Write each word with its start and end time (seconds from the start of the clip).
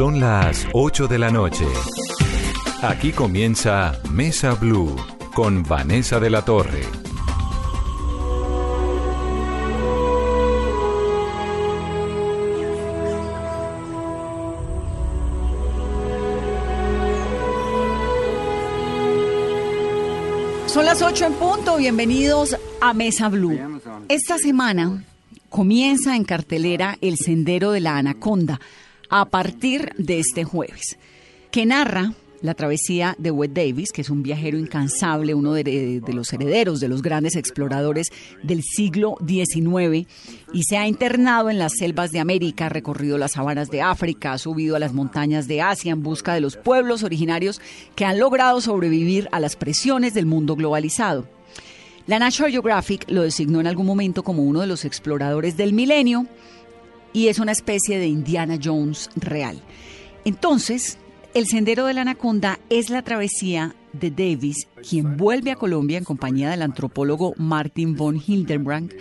Son 0.00 0.18
las 0.18 0.66
8 0.72 1.08
de 1.08 1.18
la 1.18 1.30
noche. 1.30 1.66
Aquí 2.80 3.12
comienza 3.12 4.00
Mesa 4.10 4.54
Blue 4.54 4.96
con 5.34 5.62
Vanessa 5.62 6.18
de 6.18 6.30
la 6.30 6.42
Torre. 6.42 6.84
Son 20.66 20.86
las 20.86 21.02
8 21.02 21.26
en 21.26 21.34
punto, 21.34 21.76
bienvenidos 21.76 22.56
a 22.80 22.94
Mesa 22.94 23.28
Blue. 23.28 23.58
Esta 24.08 24.38
semana 24.38 25.04
comienza 25.50 26.16
en 26.16 26.24
cartelera 26.24 26.96
El 27.02 27.18
Sendero 27.18 27.72
de 27.72 27.80
la 27.80 27.98
Anaconda 27.98 28.58
a 29.10 29.26
partir 29.26 29.92
de 29.98 30.20
este 30.20 30.44
jueves, 30.44 30.96
que 31.50 31.66
narra 31.66 32.14
la 32.42 32.54
travesía 32.54 33.14
de 33.18 33.30
Wade 33.30 33.66
Davis, 33.66 33.92
que 33.92 34.00
es 34.00 34.10
un 34.10 34.22
viajero 34.22 34.58
incansable, 34.58 35.34
uno 35.34 35.52
de, 35.52 36.00
los 36.12 36.32
herederos 36.32 36.80
de 36.80 36.88
los 36.88 37.02
grandes 37.02 37.36
exploradores 37.36 38.08
del 38.42 38.62
siglo 38.62 39.16
XIX, 39.26 40.08
y 40.52 40.62
se 40.62 40.78
ha 40.78 40.86
internado 40.86 41.50
en 41.50 41.58
las 41.58 41.72
selvas 41.78 42.12
de 42.12 42.20
América, 42.20 42.66
ha 42.66 42.70
recorrido 42.70 43.18
las 43.18 43.32
sabanas 43.32 43.70
de 43.70 43.82
África, 43.82 44.32
ha 44.32 44.38
subido 44.38 44.76
a 44.76 44.78
las 44.78 44.94
montañas 44.94 45.48
de 45.48 45.60
Asia 45.60 45.92
en 45.92 46.02
busca 46.02 46.32
de 46.32 46.40
los 46.40 46.56
pueblos 46.56 47.02
originarios 47.02 47.60
que 47.94 48.04
han 48.04 48.18
logrado 48.18 48.60
sobrevivir 48.60 49.28
a 49.32 49.40
las 49.40 49.56
presiones 49.56 50.14
del 50.14 50.26
mundo 50.26 50.56
globalizado. 50.56 51.26
La 52.06 52.18
National 52.18 52.50
Geographic 52.50 53.08
lo 53.10 53.22
designó 53.22 53.60
en 53.60 53.66
algún 53.66 53.86
momento 53.86 54.22
como 54.22 54.42
uno 54.42 54.62
de 54.62 54.66
los 54.66 54.84
exploradores 54.84 55.56
del 55.56 55.72
milenio 55.72 56.26
y 57.12 57.28
es 57.28 57.38
una 57.38 57.52
especie 57.52 57.98
de 57.98 58.06
Indiana 58.06 58.58
Jones 58.62 59.10
real. 59.16 59.60
Entonces, 60.24 60.98
el 61.34 61.46
Sendero 61.46 61.86
de 61.86 61.94
la 61.94 62.02
Anaconda 62.02 62.58
es 62.70 62.90
la 62.90 63.02
travesía 63.02 63.74
de 63.92 64.10
Davis, 64.10 64.68
quien 64.88 65.16
vuelve 65.16 65.50
a 65.50 65.56
Colombia 65.56 65.98
en 65.98 66.04
compañía 66.04 66.50
del 66.50 66.62
antropólogo 66.62 67.34
Martin 67.36 67.96
von 67.96 68.20
Hildenbrand 68.24 68.94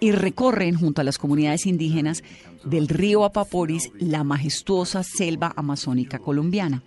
y 0.00 0.12
recorren 0.12 0.76
junto 0.76 1.00
a 1.00 1.04
las 1.04 1.18
comunidades 1.18 1.66
indígenas 1.66 2.22
del 2.64 2.88
río 2.88 3.24
Apaporis 3.24 3.90
la 3.98 4.24
majestuosa 4.24 5.02
selva 5.02 5.52
amazónica 5.56 6.18
colombiana. 6.18 6.82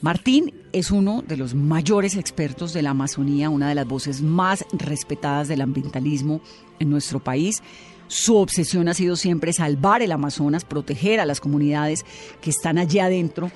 Martín 0.00 0.52
es 0.72 0.90
uno 0.90 1.22
de 1.22 1.36
los 1.36 1.54
mayores 1.54 2.16
expertos 2.16 2.72
de 2.72 2.82
la 2.82 2.90
Amazonía, 2.90 3.50
una 3.50 3.68
de 3.68 3.74
las 3.74 3.86
voces 3.86 4.20
más 4.20 4.64
respetadas 4.72 5.48
del 5.48 5.60
ambientalismo 5.60 6.40
en 6.80 6.90
nuestro 6.90 7.20
país. 7.20 7.62
Su 8.08 8.36
obsesión 8.36 8.88
ha 8.88 8.94
sido 8.94 9.16
siempre 9.16 9.52
salvar 9.52 10.02
el 10.02 10.12
Amazonas, 10.12 10.64
proteger 10.64 11.20
a 11.20 11.26
las 11.26 11.40
comunidades 11.40 12.04
que 12.40 12.50
están 12.50 12.78
allí 12.78 12.98
adentro 12.98 13.50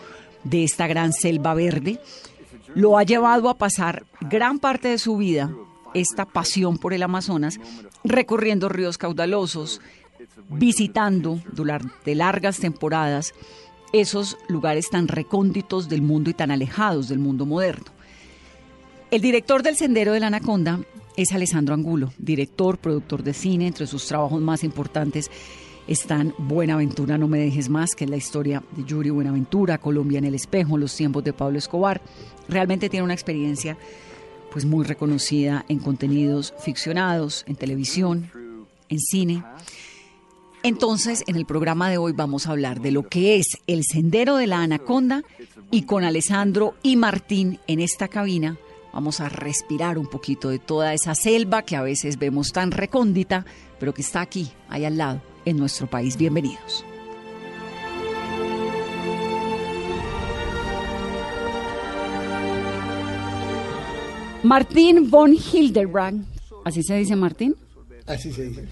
de 0.44 0.64
esta 0.64 0.86
gran 0.86 1.12
selva 1.12 1.54
verde. 1.54 2.00
Lo 2.74 2.98
ha 2.98 3.02
llevado 3.02 3.48
a 3.48 3.58
pasar 3.58 4.04
gran 4.20 4.58
parte 4.58 4.88
de 4.88 4.98
su 4.98 5.16
vida, 5.16 5.50
esta 5.94 6.24
pasión 6.24 6.78
por 6.78 6.92
el 6.92 7.02
Amazonas, 7.02 7.58
recorriendo 8.04 8.68
ríos 8.68 8.98
caudalosos, 8.98 9.80
visitando 10.48 11.40
durante 11.52 12.14
largas 12.14 12.58
temporadas 12.58 13.34
esos 13.92 14.36
lugares 14.48 14.90
tan 14.90 15.08
recónditos 15.08 15.88
del 15.88 16.02
mundo 16.02 16.30
y 16.30 16.34
tan 16.34 16.50
alejados 16.50 17.08
del 17.08 17.18
mundo 17.18 17.46
moderno. 17.46 17.95
El 19.16 19.22
director 19.22 19.62
del 19.62 19.76
Sendero 19.76 20.12
de 20.12 20.20
la 20.20 20.26
Anaconda 20.26 20.78
es 21.16 21.32
Alessandro 21.32 21.72
Angulo, 21.72 22.12
director, 22.18 22.76
productor 22.76 23.22
de 23.22 23.32
cine. 23.32 23.66
Entre 23.66 23.86
sus 23.86 24.06
trabajos 24.06 24.42
más 24.42 24.62
importantes 24.62 25.30
están 25.88 26.34
Buenaventura, 26.36 27.16
no 27.16 27.26
me 27.26 27.38
dejes 27.38 27.70
más, 27.70 27.94
que 27.94 28.04
es 28.04 28.10
la 28.10 28.18
historia 28.18 28.62
de 28.72 28.84
Yuri 28.84 29.08
Buenaventura, 29.08 29.78
Colombia 29.78 30.18
en 30.18 30.26
el 30.26 30.34
espejo, 30.34 30.76
los 30.76 30.94
tiempos 30.94 31.24
de 31.24 31.32
Pablo 31.32 31.56
Escobar. 31.56 32.02
Realmente 32.46 32.90
tiene 32.90 33.04
una 33.04 33.14
experiencia 33.14 33.78
pues 34.52 34.66
muy 34.66 34.84
reconocida 34.84 35.64
en 35.70 35.78
contenidos 35.78 36.52
ficcionados, 36.62 37.46
en 37.48 37.56
televisión, 37.56 38.30
en 38.90 39.00
cine. 39.00 39.42
Entonces, 40.62 41.24
en 41.26 41.36
el 41.36 41.46
programa 41.46 41.88
de 41.88 41.96
hoy 41.96 42.12
vamos 42.12 42.46
a 42.46 42.50
hablar 42.50 42.82
de 42.82 42.90
lo 42.90 43.08
que 43.08 43.36
es 43.36 43.46
el 43.66 43.82
Sendero 43.82 44.36
de 44.36 44.46
la 44.46 44.60
Anaconda 44.60 45.22
y 45.70 45.84
con 45.84 46.04
Alessandro 46.04 46.74
y 46.82 46.96
Martín 46.96 47.60
en 47.66 47.80
esta 47.80 48.08
cabina 48.08 48.58
Vamos 48.92 49.20
a 49.20 49.28
respirar 49.28 49.98
un 49.98 50.06
poquito 50.06 50.48
de 50.48 50.58
toda 50.58 50.94
esa 50.94 51.14
selva 51.14 51.62
que 51.62 51.76
a 51.76 51.82
veces 51.82 52.18
vemos 52.18 52.52
tan 52.52 52.70
recóndita, 52.70 53.44
pero 53.78 53.92
que 53.92 54.02
está 54.02 54.20
aquí, 54.20 54.50
ahí 54.68 54.84
al 54.84 54.96
lado, 54.96 55.20
en 55.44 55.58
nuestro 55.58 55.86
país. 55.86 56.16
Bienvenidos. 56.16 56.84
Martín 64.42 65.10
von 65.10 65.34
Hildebrand, 65.34 66.24
¿así 66.64 66.82
se 66.82 66.94
dice 66.96 67.16
Martín? 67.16 67.56
Así 68.06 68.32
se 68.32 68.44
dice. 68.44 68.64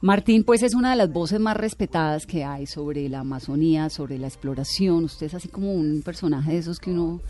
Martín, 0.00 0.44
pues 0.44 0.62
es 0.62 0.74
una 0.74 0.90
de 0.90 0.96
las 0.96 1.10
voces 1.10 1.40
más 1.40 1.56
respetadas 1.56 2.24
que 2.26 2.44
hay 2.44 2.66
sobre 2.66 3.08
la 3.08 3.20
Amazonía, 3.20 3.90
sobre 3.90 4.18
la 4.18 4.28
exploración. 4.28 5.04
Usted 5.04 5.26
es 5.26 5.34
así 5.34 5.48
como 5.48 5.72
un 5.72 6.02
personaje 6.02 6.52
de 6.52 6.58
esos 6.58 6.78
que 6.78 6.90
uno 6.90 7.20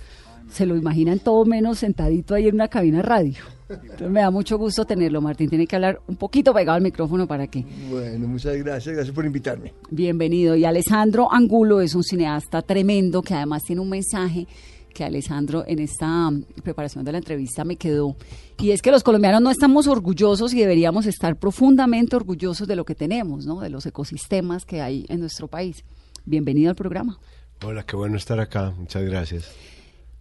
se 0.51 0.67
lo 0.67 0.77
imaginan 0.77 1.19
todo 1.19 1.45
menos 1.45 1.79
sentadito 1.79 2.35
ahí 2.35 2.49
en 2.49 2.55
una 2.55 2.69
cabina 2.69 2.99
de 2.99 3.03
radio. 3.03 3.43
Entonces 3.69 4.11
me 4.11 4.21
da 4.21 4.31
mucho 4.31 4.57
gusto 4.57 4.85
tenerlo, 4.85 5.21
Martín. 5.21 5.49
Tiene 5.49 5.67
que 5.67 5.77
hablar 5.77 6.01
un 6.07 6.17
poquito 6.17 6.55
pegado 6.55 6.77
al 6.77 6.83
micrófono 6.83 7.27
para 7.27 7.47
que. 7.47 7.65
Bueno, 7.91 8.27
muchas 8.27 8.57
gracias, 8.57 8.95
gracias 8.95 9.15
por 9.15 9.27
invitarme. 9.27 9.75
Bienvenido. 9.91 10.57
Y 10.57 10.65
Alessandro 10.65 11.31
Angulo 11.31 11.81
es 11.81 11.95
un 11.95 12.03
cineasta 12.03 12.63
tremendo 12.63 13.21
que 13.23 13.35
además 13.35 13.65
tiene 13.65 13.83
un 13.83 13.91
mensaje 13.91 14.47
que 14.95 15.05
Alessandro 15.05 15.65
en 15.67 15.79
esta 15.79 16.29
um, 16.29 16.43
preparación 16.63 17.05
de 17.05 17.13
la 17.13 17.19
entrevista 17.19 17.65
me 17.65 17.77
quedó. 17.77 18.17
Y 18.59 18.71
es 18.71 18.83
que 18.83 18.91
los 18.91 19.05
colombianos 19.05 19.43
no 19.43 19.51
estamos 19.51 19.87
orgullosos 19.87 20.53
y 20.55 20.61
deberíamos 20.61 21.07
estar 21.07 21.37
profundamente 21.37 22.17
orgullosos 22.17 22.67
de 22.67 22.75
lo 22.75 22.85
que 22.85 22.95
tenemos, 22.95 23.45
¿no? 23.45 23.61
De 23.61 23.69
los 23.69 23.87
ecosistemas 23.87 24.65
que 24.65 24.81
hay 24.81 25.05
en 25.09 25.21
nuestro 25.21 25.47
país. 25.47 25.85
Bienvenido 26.25 26.71
al 26.71 26.77
programa. 26.77 27.19
Hola, 27.65 27.85
qué 27.85 27.97
bueno 27.97 28.17
estar 28.17 28.41
acá. 28.41 28.73
Muchas 28.77 29.05
gracias. 29.05 29.53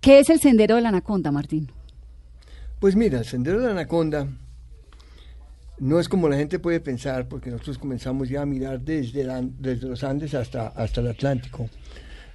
¿Qué 0.02 0.19
es 0.19 0.30
el 0.30 0.40
Sendero 0.40 0.75
de 0.75 0.81
la 0.81 0.90
Anaconda, 0.90 1.31
Martín? 1.31 1.72
Pues 2.80 2.96
mira, 2.96 3.19
el 3.19 3.25
Sendero 3.25 3.59
de 3.59 3.66
la 3.66 3.72
Anaconda 3.72 4.28
no 5.80 6.00
es 6.00 6.08
como 6.08 6.30
la 6.30 6.38
gente 6.38 6.59
puede 6.59 6.80
pensar, 6.80 7.28
porque 7.28 7.50
nosotros 7.50 7.80
comenzamos 7.80 8.30
ya 8.30 8.44
a 8.44 8.46
mirar 8.46 8.80
desde, 8.80 9.24
los 9.24 10.03
Andes 10.03 10.36
hasta, 10.36 10.68
hasta 10.68 11.02
el 11.02 11.07
Atlántico, 11.07 11.69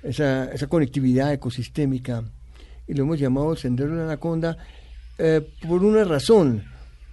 esa, 0.03 0.53
esa 0.53 0.67
conectividad 0.67 1.33
ecosistémica, 1.33 2.25
y 2.89 2.95
lo 2.95 3.05
hemos 3.05 3.21
llamado 3.21 3.55
Sendero 3.55 3.93
de 3.93 3.99
la 3.99 4.05
Anaconda 4.05 4.56
eh, 5.19 5.41
por 5.67 5.84
una 5.84 6.05
razón. 6.05 6.65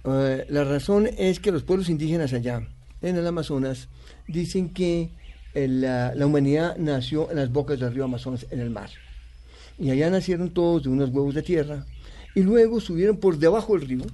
Eh, 0.04 0.46
la 0.48 0.64
razón 0.64 1.08
es 1.16 1.38
que 1.38 1.52
los 1.52 1.62
pueblos 1.62 1.88
indígenas 1.88 2.32
allá, 2.32 2.66
en 3.02 3.16
el 3.16 3.26
Amazonas, 3.26 3.88
dicen 4.26 4.70
que 4.70 5.12
la 5.54 6.14
humanidad 6.26 6.76
nació 6.76 7.30
en 7.30 7.36
las 7.36 7.50
bocas 7.50 7.78
del 7.78 7.94
río 7.94 8.04
Amazonas, 8.04 8.46
en 8.50 8.60
el 8.60 8.70
mar 8.70 8.90
y 9.80 9.90
allá 9.90 10.10
nacieron 10.10 10.50
todos 10.50 10.84
de 10.84 10.90
unos 10.90 11.10
huevos 11.10 11.34
de 11.34 11.42
tierra, 11.42 11.86
y 12.34 12.42
luego 12.42 12.80
subieron 12.80 13.16
por 13.16 13.38
debajo 13.38 13.76
del 13.76 13.88
río, 13.88 14.04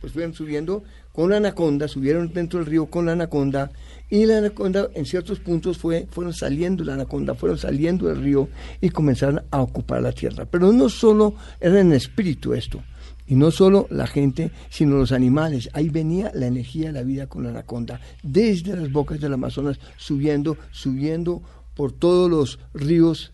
pues 0.00 0.12
fueron 0.12 0.34
subiendo 0.34 0.84
con 1.12 1.30
la 1.30 1.38
anaconda, 1.38 1.88
subieron 1.88 2.32
dentro 2.32 2.58
del 2.58 2.66
río 2.66 2.86
con 2.86 3.06
la 3.06 3.12
anaconda, 3.12 3.72
y 4.10 4.26
la 4.26 4.38
anaconda 4.38 4.88
en 4.94 5.06
ciertos 5.06 5.40
puntos 5.40 5.78
fue, 5.78 6.06
fueron 6.10 6.34
saliendo 6.34 6.84
la 6.84 6.94
anaconda, 6.94 7.34
fueron 7.34 7.56
saliendo 7.56 8.08
del 8.08 8.22
río 8.22 8.48
y 8.80 8.90
comenzaron 8.90 9.42
a 9.50 9.62
ocupar 9.62 10.02
la 10.02 10.12
tierra. 10.12 10.44
Pero 10.44 10.72
no 10.72 10.88
solo 10.88 11.34
era 11.60 11.80
en 11.80 11.92
espíritu 11.92 12.52
esto, 12.52 12.82
y 13.26 13.34
no 13.34 13.50
solo 13.50 13.86
la 13.90 14.06
gente, 14.06 14.50
sino 14.68 14.96
los 14.96 15.12
animales. 15.12 15.70
Ahí 15.72 15.88
venía 15.88 16.30
la 16.34 16.46
energía 16.46 16.88
de 16.88 16.92
la 16.92 17.02
vida 17.02 17.26
con 17.28 17.44
la 17.44 17.50
anaconda, 17.50 18.00
desde 18.22 18.76
las 18.76 18.92
bocas 18.92 19.20
del 19.20 19.32
Amazonas, 19.32 19.78
subiendo, 19.96 20.58
subiendo 20.70 21.40
por 21.74 21.92
todos 21.92 22.30
los 22.30 22.58
ríos 22.74 23.32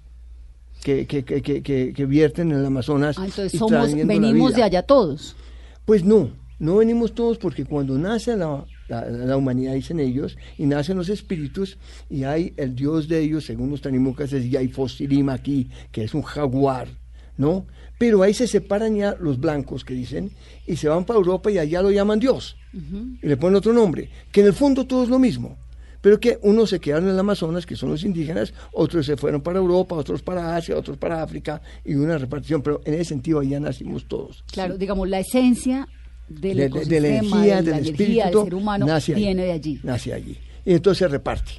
que, 0.82 1.06
que, 1.06 1.24
que, 1.24 1.62
que, 1.92 2.06
vierten 2.06 2.52
en 2.52 2.58
el 2.58 2.66
Amazonas. 2.66 3.18
Ah, 3.18 3.26
entonces 3.26 3.58
somos, 3.58 3.94
venimos 3.94 4.54
de 4.54 4.62
allá 4.62 4.82
todos. 4.82 5.36
Pues 5.84 6.04
no, 6.04 6.30
no 6.58 6.76
venimos 6.76 7.14
todos 7.14 7.38
porque 7.38 7.64
cuando 7.64 7.98
nace 7.98 8.36
la, 8.36 8.64
la, 8.88 9.36
humanidad, 9.36 9.74
dicen 9.74 10.00
ellos, 10.00 10.36
y 10.56 10.66
nacen 10.66 10.96
los 10.96 11.08
espíritus, 11.08 11.78
y 12.10 12.24
hay 12.24 12.52
el 12.56 12.74
dios 12.74 13.08
de 13.08 13.20
ellos, 13.20 13.44
según 13.44 13.70
los 13.70 13.80
tanimucas, 13.80 14.32
es 14.32 14.50
Yaifosirima 14.50 15.34
aquí, 15.34 15.70
que 15.92 16.04
es 16.04 16.14
un 16.14 16.22
jaguar, 16.22 16.88
¿no? 17.36 17.66
Pero 17.98 18.22
ahí 18.22 18.34
se 18.34 18.46
separan 18.46 18.96
ya 18.96 19.16
los 19.18 19.40
blancos 19.40 19.84
que 19.84 19.94
dicen, 19.94 20.30
y 20.66 20.76
se 20.76 20.88
van 20.88 21.04
para 21.04 21.18
Europa 21.18 21.50
y 21.50 21.58
allá 21.58 21.82
lo 21.82 21.90
llaman 21.90 22.20
Dios, 22.20 22.56
y 22.72 23.26
le 23.26 23.36
ponen 23.36 23.56
otro 23.56 23.72
nombre, 23.72 24.10
que 24.30 24.40
en 24.40 24.46
el 24.46 24.52
fondo 24.52 24.86
todo 24.86 25.02
es 25.02 25.08
lo 25.08 25.18
mismo 25.18 25.56
pero 26.00 26.20
que 26.20 26.38
unos 26.42 26.70
se 26.70 26.80
quedaron 26.80 27.06
en 27.08 27.14
el 27.14 27.18
Amazonas, 27.18 27.66
que 27.66 27.76
son 27.76 27.90
los 27.90 28.04
indígenas, 28.04 28.52
otros 28.72 29.06
se 29.06 29.16
fueron 29.16 29.40
para 29.40 29.58
Europa, 29.58 29.94
otros 29.96 30.22
para 30.22 30.56
Asia, 30.56 30.76
otros 30.76 30.96
para 30.96 31.22
África, 31.22 31.60
y 31.84 31.94
una 31.94 32.18
repartición, 32.18 32.62
pero 32.62 32.80
en 32.84 32.94
ese 32.94 33.06
sentido 33.06 33.40
allá 33.40 33.60
nacimos 33.60 34.06
todos. 34.06 34.44
Claro, 34.52 34.78
digamos, 34.78 35.08
la 35.08 35.20
esencia 35.20 35.88
del 36.28 36.70
de, 36.70 37.00
la 37.00 37.08
energía, 37.08 37.62
del 37.62 37.86
espíritu, 37.86 38.44
ser 38.44 38.54
humano, 38.54 38.86
nace 38.86 39.14
viene 39.14 39.44
de 39.44 39.52
allí. 39.52 39.80
Nace 39.82 40.12
allí. 40.12 40.38
Y 40.64 40.74
entonces 40.74 40.98
se 40.98 41.08
reparte. 41.08 41.52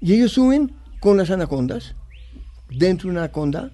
Y 0.00 0.14
ellos 0.14 0.32
suben 0.32 0.72
con 1.00 1.16
las 1.16 1.30
anacondas, 1.30 1.94
dentro 2.70 3.08
de 3.08 3.12
una 3.12 3.24
anaconda, 3.24 3.72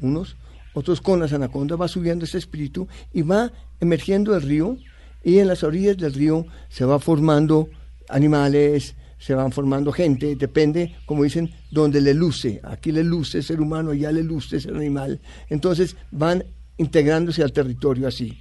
unos, 0.00 0.36
otros 0.74 1.00
con 1.00 1.20
las 1.20 1.32
anacondas, 1.32 1.80
va 1.80 1.88
subiendo 1.88 2.24
ese 2.24 2.38
espíritu 2.38 2.86
y 3.12 3.22
va 3.22 3.52
emergiendo 3.80 4.34
el 4.36 4.42
río 4.42 4.76
y 5.22 5.38
en 5.38 5.48
las 5.48 5.62
orillas 5.62 5.96
del 5.96 6.12
río 6.12 6.46
se 6.68 6.84
va 6.84 6.98
formando 6.98 7.68
animales, 8.08 8.94
se 9.24 9.34
van 9.34 9.52
formando 9.52 9.90
gente, 9.90 10.36
depende, 10.36 10.96
como 11.06 11.24
dicen, 11.24 11.50
donde 11.70 12.02
le 12.02 12.12
luce. 12.12 12.60
Aquí 12.62 12.92
le 12.92 13.02
luce 13.02 13.42
ser 13.42 13.58
humano, 13.58 13.92
allá 13.92 14.12
le 14.12 14.22
luce 14.22 14.58
el 14.58 14.76
animal. 14.76 15.18
Entonces 15.48 15.96
van 16.10 16.44
integrándose 16.76 17.42
al 17.42 17.50
territorio 17.50 18.06
así. 18.06 18.38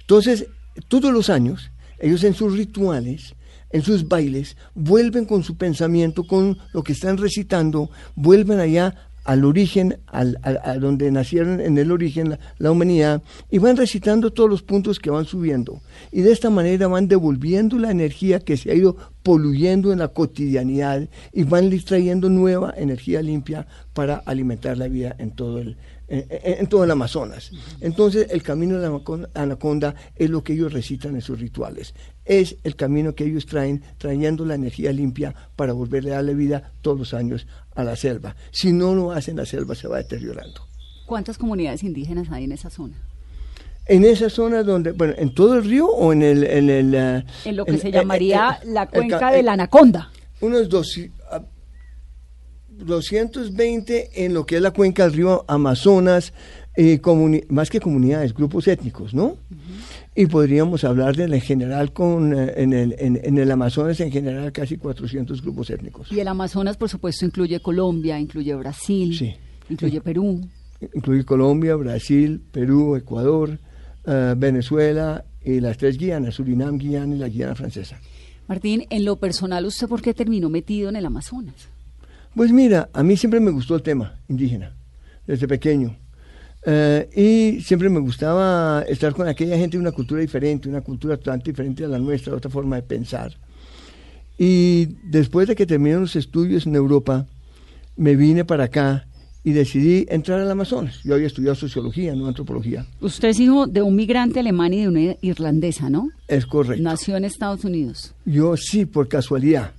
Entonces, 0.00 0.48
todos 0.88 1.12
los 1.12 1.30
años, 1.30 1.70
ellos 2.00 2.24
en 2.24 2.34
sus 2.34 2.56
rituales, 2.56 3.36
en 3.70 3.82
sus 3.82 4.08
bailes, 4.08 4.56
vuelven 4.74 5.26
con 5.26 5.44
su 5.44 5.56
pensamiento, 5.56 6.24
con 6.24 6.58
lo 6.72 6.82
que 6.82 6.94
están 6.94 7.18
recitando, 7.18 7.88
vuelven 8.16 8.58
allá 8.58 9.05
al 9.26 9.44
origen, 9.44 9.98
al, 10.06 10.38
a 10.42 10.78
donde 10.78 11.10
nacieron 11.10 11.60
en 11.60 11.76
el 11.76 11.90
origen 11.90 12.38
la, 12.58 12.70
humanidad, 12.70 13.22
y 13.50 13.58
van 13.58 13.76
recitando 13.76 14.32
todos 14.32 14.48
los 14.48 14.62
puntos 14.62 15.00
que 15.00 15.10
van 15.10 15.24
subiendo. 15.24 15.80
Y 16.12 16.22
de 16.22 16.32
esta 16.32 16.48
manera 16.48 16.86
van 16.86 17.08
devolviendo 17.08 17.78
la 17.78 17.90
energía 17.90 18.40
que 18.40 18.56
se 18.56 18.70
ha 18.70 18.74
ido 18.74 18.96
poluyendo 19.22 19.92
en 19.92 19.98
la 19.98 20.08
cotidianidad 20.08 21.08
y 21.32 21.42
van 21.42 21.76
trayendo 21.80 22.30
nueva 22.30 22.72
energía 22.76 23.20
limpia 23.20 23.66
para 23.92 24.16
alimentar 24.18 24.78
la 24.78 24.86
vida 24.86 25.16
en 25.18 25.32
todo 25.32 25.58
el, 25.58 25.76
en, 26.08 26.66
todo 26.68 26.84
el 26.84 26.90
Amazonas. 26.90 27.50
Entonces, 27.80 28.28
el 28.30 28.42
camino 28.42 28.78
de 28.78 28.88
la 28.88 29.28
anaconda 29.34 29.94
es 30.14 30.30
lo 30.30 30.42
que 30.42 30.52
ellos 30.52 30.72
recitan 30.72 31.14
en 31.14 31.20
sus 31.20 31.40
rituales. 31.40 31.94
Es 32.24 32.56
el 32.64 32.76
camino 32.76 33.14
que 33.14 33.24
ellos 33.24 33.46
traen, 33.46 33.82
trayendo 33.98 34.44
la 34.44 34.54
energía 34.54 34.92
limpia 34.92 35.34
para 35.56 35.72
volverle 35.72 36.12
a 36.12 36.16
darle 36.16 36.34
vida 36.34 36.72
todos 36.82 36.98
los 36.98 37.14
años 37.14 37.46
a 37.74 37.84
la 37.84 37.96
selva. 37.96 38.36
Si 38.50 38.72
no 38.72 38.94
lo 38.94 39.12
hacen, 39.12 39.36
la 39.36 39.46
selva 39.46 39.74
se 39.74 39.88
va 39.88 39.98
deteriorando. 39.98 40.66
¿Cuántas 41.06 41.38
comunidades 41.38 41.82
indígenas 41.82 42.28
hay 42.30 42.44
en 42.44 42.52
esa 42.52 42.70
zona? 42.70 42.96
En 43.86 44.04
esa 44.04 44.28
zona 44.28 44.64
donde, 44.64 44.90
bueno, 44.90 45.14
en 45.16 45.32
todo 45.32 45.54
el 45.54 45.64
río 45.64 45.86
o 45.86 46.12
en 46.12 46.22
el... 46.22 46.44
En, 46.44 46.70
el, 46.70 46.94
en 47.44 47.56
lo 47.56 47.64
que 47.64 47.78
se 47.78 47.92
llamaría 47.92 48.58
la 48.64 48.88
cuenca 48.88 49.30
de 49.30 49.44
la 49.44 49.52
Anaconda. 49.52 50.10
Unos 50.40 50.68
dos, 50.68 50.98
220 52.78 54.24
en 54.24 54.34
lo 54.34 54.46
que 54.46 54.56
es 54.56 54.62
la 54.62 54.70
cuenca 54.70 55.04
del 55.04 55.12
río 55.12 55.44
Amazonas, 55.48 56.32
eh, 56.76 57.00
más 57.48 57.70
que 57.70 57.80
comunidades, 57.80 58.34
grupos 58.34 58.68
étnicos, 58.68 59.14
¿no? 59.14 59.36
Y 60.14 60.26
podríamos 60.26 60.84
hablar 60.84 61.16
de 61.16 61.24
en 61.24 61.40
general 61.40 61.92
con 61.92 62.34
eh, 62.34 62.52
en, 62.56 62.72
el, 62.72 62.94
en, 62.98 63.38
el 63.38 63.50
Amazonas 63.50 63.98
en 64.00 64.10
general 64.10 64.52
casi 64.52 64.76
400 64.76 65.40
grupos 65.42 65.70
étnicos. 65.70 66.12
Y 66.12 66.20
el 66.20 66.28
Amazonas, 66.28 66.76
por 66.76 66.88
supuesto, 66.88 67.24
incluye 67.24 67.60
Colombia, 67.60 68.18
incluye 68.18 68.54
Brasil, 68.54 69.36
incluye 69.68 70.00
Perú. 70.00 70.46
Incluye 70.94 71.24
Colombia, 71.24 71.74
Brasil, 71.76 72.42
Perú, 72.52 72.96
Ecuador, 72.96 73.58
eh, 74.04 74.34
Venezuela 74.36 75.24
y 75.42 75.60
las 75.60 75.78
tres 75.78 75.96
Guianas, 75.96 76.34
Surinam, 76.34 76.76
Guiana 76.76 77.14
y 77.14 77.18
la 77.18 77.28
Guiana 77.28 77.54
francesa. 77.54 77.98
Martín, 78.48 78.84
en 78.90 79.04
lo 79.04 79.16
personal, 79.16 79.64
¿usted 79.64 79.88
por 79.88 80.02
qué 80.02 80.12
terminó 80.12 80.50
metido 80.50 80.90
en 80.90 80.96
el 80.96 81.06
Amazonas? 81.06 81.68
Pues 82.36 82.52
mira, 82.52 82.90
a 82.92 83.02
mí 83.02 83.16
siempre 83.16 83.40
me 83.40 83.50
gustó 83.50 83.76
el 83.76 83.82
tema 83.82 84.20
indígena, 84.28 84.76
desde 85.26 85.48
pequeño. 85.48 85.96
Eh, 86.66 87.08
y 87.56 87.62
siempre 87.62 87.88
me 87.88 87.98
gustaba 87.98 88.82
estar 88.86 89.14
con 89.14 89.26
aquella 89.26 89.56
gente 89.56 89.78
de 89.78 89.80
una 89.80 89.92
cultura 89.92 90.20
diferente, 90.20 90.68
una 90.68 90.82
cultura 90.82 91.16
totalmente 91.16 91.50
diferente 91.50 91.86
a 91.86 91.88
la 91.88 91.98
nuestra, 91.98 92.34
otra 92.34 92.50
forma 92.50 92.76
de 92.76 92.82
pensar. 92.82 93.32
Y 94.36 94.96
después 95.02 95.48
de 95.48 95.56
que 95.56 95.64
terminé 95.64 95.96
los 95.96 96.14
estudios 96.14 96.66
en 96.66 96.74
Europa, 96.74 97.26
me 97.96 98.16
vine 98.16 98.44
para 98.44 98.64
acá 98.64 99.06
y 99.42 99.52
decidí 99.52 100.04
entrar 100.10 100.38
al 100.38 100.50
Amazonas. 100.50 101.00
Yo 101.04 101.14
había 101.14 101.28
estudiado 101.28 101.54
sociología, 101.54 102.14
no 102.14 102.26
antropología. 102.26 102.84
Usted 103.00 103.28
es 103.28 103.40
hijo 103.40 103.66
de 103.66 103.80
un 103.80 103.96
migrante 103.96 104.40
alemán 104.40 104.74
y 104.74 104.82
de 104.82 104.88
una 104.88 105.16
irlandesa, 105.22 105.88
¿no? 105.88 106.10
Es 106.28 106.44
correcto. 106.44 106.82
Nació 106.82 107.16
en 107.16 107.24
Estados 107.24 107.64
Unidos. 107.64 108.14
Yo 108.26 108.58
sí, 108.58 108.84
por 108.84 109.08
casualidad 109.08 109.72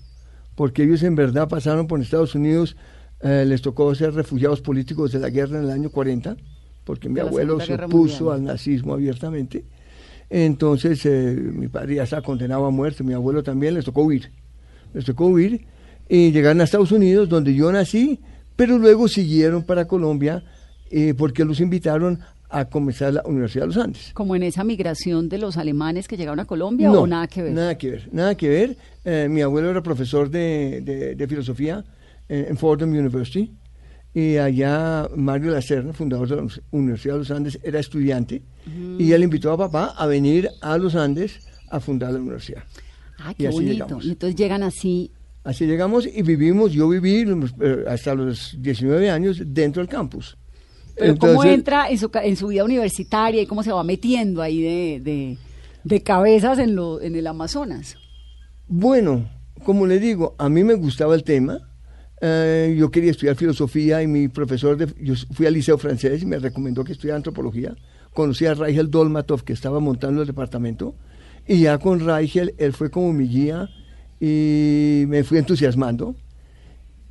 porque 0.58 0.82
ellos 0.82 1.04
en 1.04 1.14
verdad 1.14 1.48
pasaron 1.48 1.86
por 1.86 2.02
Estados 2.02 2.34
Unidos, 2.34 2.76
eh, 3.22 3.46
les 3.48 3.62
tocó 3.62 3.94
ser 3.94 4.16
refugiados 4.16 4.60
políticos 4.60 5.12
de 5.12 5.20
la 5.20 5.30
guerra 5.30 5.60
en 5.60 5.66
el 5.66 5.70
año 5.70 5.92
40, 5.92 6.36
porque 6.84 7.10
mi 7.10 7.20
abuelo 7.20 7.60
se 7.60 7.76
opuso 7.76 8.32
al 8.32 8.44
nazismo 8.44 8.96
abiertamente. 8.96 9.66
Entonces 10.32 11.06
eh, 11.06 11.36
mi 11.38 11.68
padre 11.68 11.98
ya 11.98 12.04
estaba 12.04 12.24
condenado 12.24 12.66
a 12.66 12.72
muerte, 12.72 13.04
mi 13.04 13.14
abuelo 13.14 13.44
también, 13.44 13.76
les 13.76 13.86
tocó 13.86 14.02
huir. 14.02 14.32
Les 14.96 15.06
tocó 15.06 15.28
huir 15.28 15.64
y 16.10 16.32
llegaron 16.32 16.60
a 16.62 16.64
Estados 16.64 16.92
Unidos, 16.92 17.30
donde 17.30 17.54
yo 17.54 17.72
nací, 17.72 18.20
pero 18.56 18.80
luego 18.80 19.08
siguieron 19.08 19.62
para 19.62 19.86
Colombia 19.86 20.44
eh, 20.90 21.14
porque 21.16 21.46
los 21.46 21.60
invitaron 21.60 22.20
a 22.50 22.66
comenzar 22.66 23.14
la 23.14 23.24
Universidad 23.26 23.64
de 23.64 23.68
los 23.68 23.78
Andes. 23.78 24.12
¿Como 24.14 24.36
en 24.36 24.44
esa 24.44 24.64
migración 24.64 25.30
de 25.30 25.38
los 25.38 25.58
alemanes 25.58 26.08
que 26.08 26.18
llegaron 26.18 26.40
a 26.40 26.46
Colombia 26.46 26.92
o 26.92 27.08
nada 27.08 27.28
que 27.28 27.44
ver? 27.44 27.54
Nada 27.54 27.78
que 27.78 27.92
ver, 27.92 28.10
nada 28.12 28.36
que 28.36 28.50
ver. 28.50 28.78
Eh, 29.04 29.28
mi 29.30 29.42
abuelo 29.42 29.70
era 29.70 29.82
profesor 29.82 30.30
de, 30.30 31.16
de, 31.16 31.28
filosofía 31.28 31.84
en 32.30 32.58
Fordham 32.58 32.90
University 32.90 33.54
y 34.14 34.38
allá 34.38 35.08
Mario 35.16 35.52
Lacerna, 35.52 35.94
fundador 35.94 36.28
de 36.28 36.36
la 36.38 36.48
Universidad 36.72 37.14
de 37.14 37.20
los 37.20 37.32
Andes, 37.32 37.60
era 37.64 37.80
estudiante 37.80 38.42
y 38.98 39.12
él 39.12 39.24
invitó 39.24 39.52
a 39.52 39.58
papá 39.58 39.94
a 39.98 40.08
venir 40.08 40.50
a 40.62 40.78
los 40.78 40.96
Andes 40.96 41.40
a 41.70 41.80
fundar 41.80 42.14
la 42.14 42.20
universidad. 42.20 42.64
Ah, 43.20 43.34
qué 43.34 43.50
bonito. 43.50 44.00
Y 44.02 44.10
entonces 44.10 44.36
llegan 44.36 44.64
así. 44.64 45.12
Así 45.44 45.66
llegamos 45.66 46.08
y 46.08 46.22
vivimos, 46.24 46.74
yo 46.74 46.90
viví 46.90 47.26
eh, 47.62 47.86
hasta 47.88 48.14
los 48.16 48.56
19 48.60 49.10
años 49.10 49.42
dentro 49.46 49.82
del 49.82 49.90
campus. 49.90 50.38
Pero 50.98 51.18
¿cómo 51.18 51.44
entra 51.44 51.90
en 51.90 51.98
su, 51.98 52.10
en 52.14 52.36
su 52.36 52.48
vida 52.48 52.64
universitaria 52.64 53.42
y 53.42 53.46
cómo 53.46 53.64
se 53.64 53.72
va 53.72 53.84
metiendo 53.84 54.42
ahí 54.42 54.62
de, 54.62 55.38
de, 55.84 56.04
cabezas 56.04 56.60
en, 56.60 56.76
lo, 56.76 57.02
en 57.02 57.16
el 57.16 57.28
Amazonas? 57.28 57.98
Bueno, 58.68 59.30
como 59.64 59.86
le 59.86 60.00
digo, 60.00 60.36
a 60.38 60.50
mí 60.50 60.64
me 60.64 60.74
gustaba 60.74 61.16
el 61.16 61.24
tema. 61.24 61.60
Eh, 62.20 62.76
yo 62.78 62.90
quería 62.90 63.12
estudiar 63.12 63.36
filosofía 63.36 64.02
y 64.02 64.08
mi 64.08 64.28
profesor, 64.28 64.76
de, 64.76 64.88
yo 65.00 65.14
fui 65.34 65.46
al 65.46 65.54
liceo 65.54 65.78
francés 65.78 66.24
y 66.24 66.26
me 66.26 66.40
recomendó 66.40 66.84
que 66.84 66.94
estudiara 66.94 67.18
antropología. 67.18 67.76
Conocí 68.14 68.46
a 68.48 68.56
Raigel 68.56 68.90
Dolmatov 68.90 69.44
que 69.44 69.54
estaba 69.54 69.80
montando 69.80 70.22
el 70.22 70.28
departamento 70.28 70.96
y 71.48 71.62
ya 71.62 71.78
con 71.78 72.00
Raigel 72.00 72.56
él 72.58 72.74
fue 72.74 72.90
como 72.90 73.14
mi 73.14 73.28
guía 73.28 73.70
y 74.20 75.04
me 75.08 75.24
fui 75.24 75.38
entusiasmando 75.38 76.16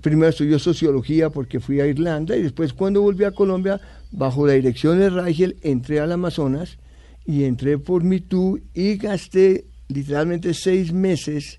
primero 0.06 0.28
estudió 0.28 0.60
sociología 0.60 1.30
porque 1.30 1.58
fui 1.58 1.80
a 1.80 1.86
Irlanda 1.88 2.36
y 2.36 2.42
después 2.42 2.72
cuando 2.72 3.02
volví 3.02 3.24
a 3.24 3.32
Colombia, 3.32 3.80
bajo 4.12 4.46
la 4.46 4.52
dirección 4.52 5.00
de 5.00 5.10
Rangel, 5.10 5.56
entré 5.62 5.98
al 5.98 6.12
Amazonas 6.12 6.78
y 7.24 7.42
entré 7.42 7.76
por 7.76 8.04
Mitú 8.04 8.60
y 8.72 8.98
gasté 8.98 9.64
literalmente 9.88 10.54
seis 10.54 10.92
meses 10.92 11.58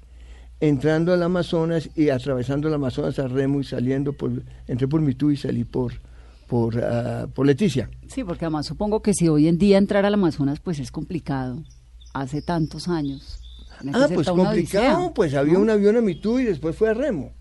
entrando 0.62 1.12
al 1.12 1.24
Amazonas 1.24 1.89
y 1.93 2.07
atravesando 2.07 2.69
el 2.69 2.75
Amazonas 2.75 3.19
a 3.19 3.27
Remo 3.27 3.60
y 3.60 3.65
saliendo 3.65 4.13
por, 4.13 4.31
entré 4.65 4.88
por 4.88 5.01
Mitú 5.01 5.29
y 5.29 5.36
salí 5.36 5.65
por, 5.65 5.95
por, 6.48 6.81
ah, 6.81 7.27
por 7.36 7.45
Leticia. 7.45 7.89
Sí, 8.07 8.24
porque 8.24 8.45
además 8.45 8.65
supongo 8.65 9.01
que 9.01 9.13
si 9.13 9.27
hoy 9.27 9.50
en 9.50 9.57
día 9.57 9.77
entrar 9.77 10.05
al 10.05 10.13
Amazonas 10.13 10.62
pues 10.62 10.79
es 10.79 10.89
complicado, 10.89 11.65
hace 12.13 12.41
tantos 12.41 12.88
años. 12.88 13.41
Ah, 13.93 14.07
pues 14.13 14.29
complicado, 14.29 15.13
pues 15.13 15.33
había 15.33 15.60
un 15.60 15.69
avión 15.69 15.98
a 15.98 16.01
Mitú 16.01 16.39
y 16.39 16.45
después 16.45 16.77
fue 16.77 16.91
a 16.91 16.93
Remo. 16.93 17.33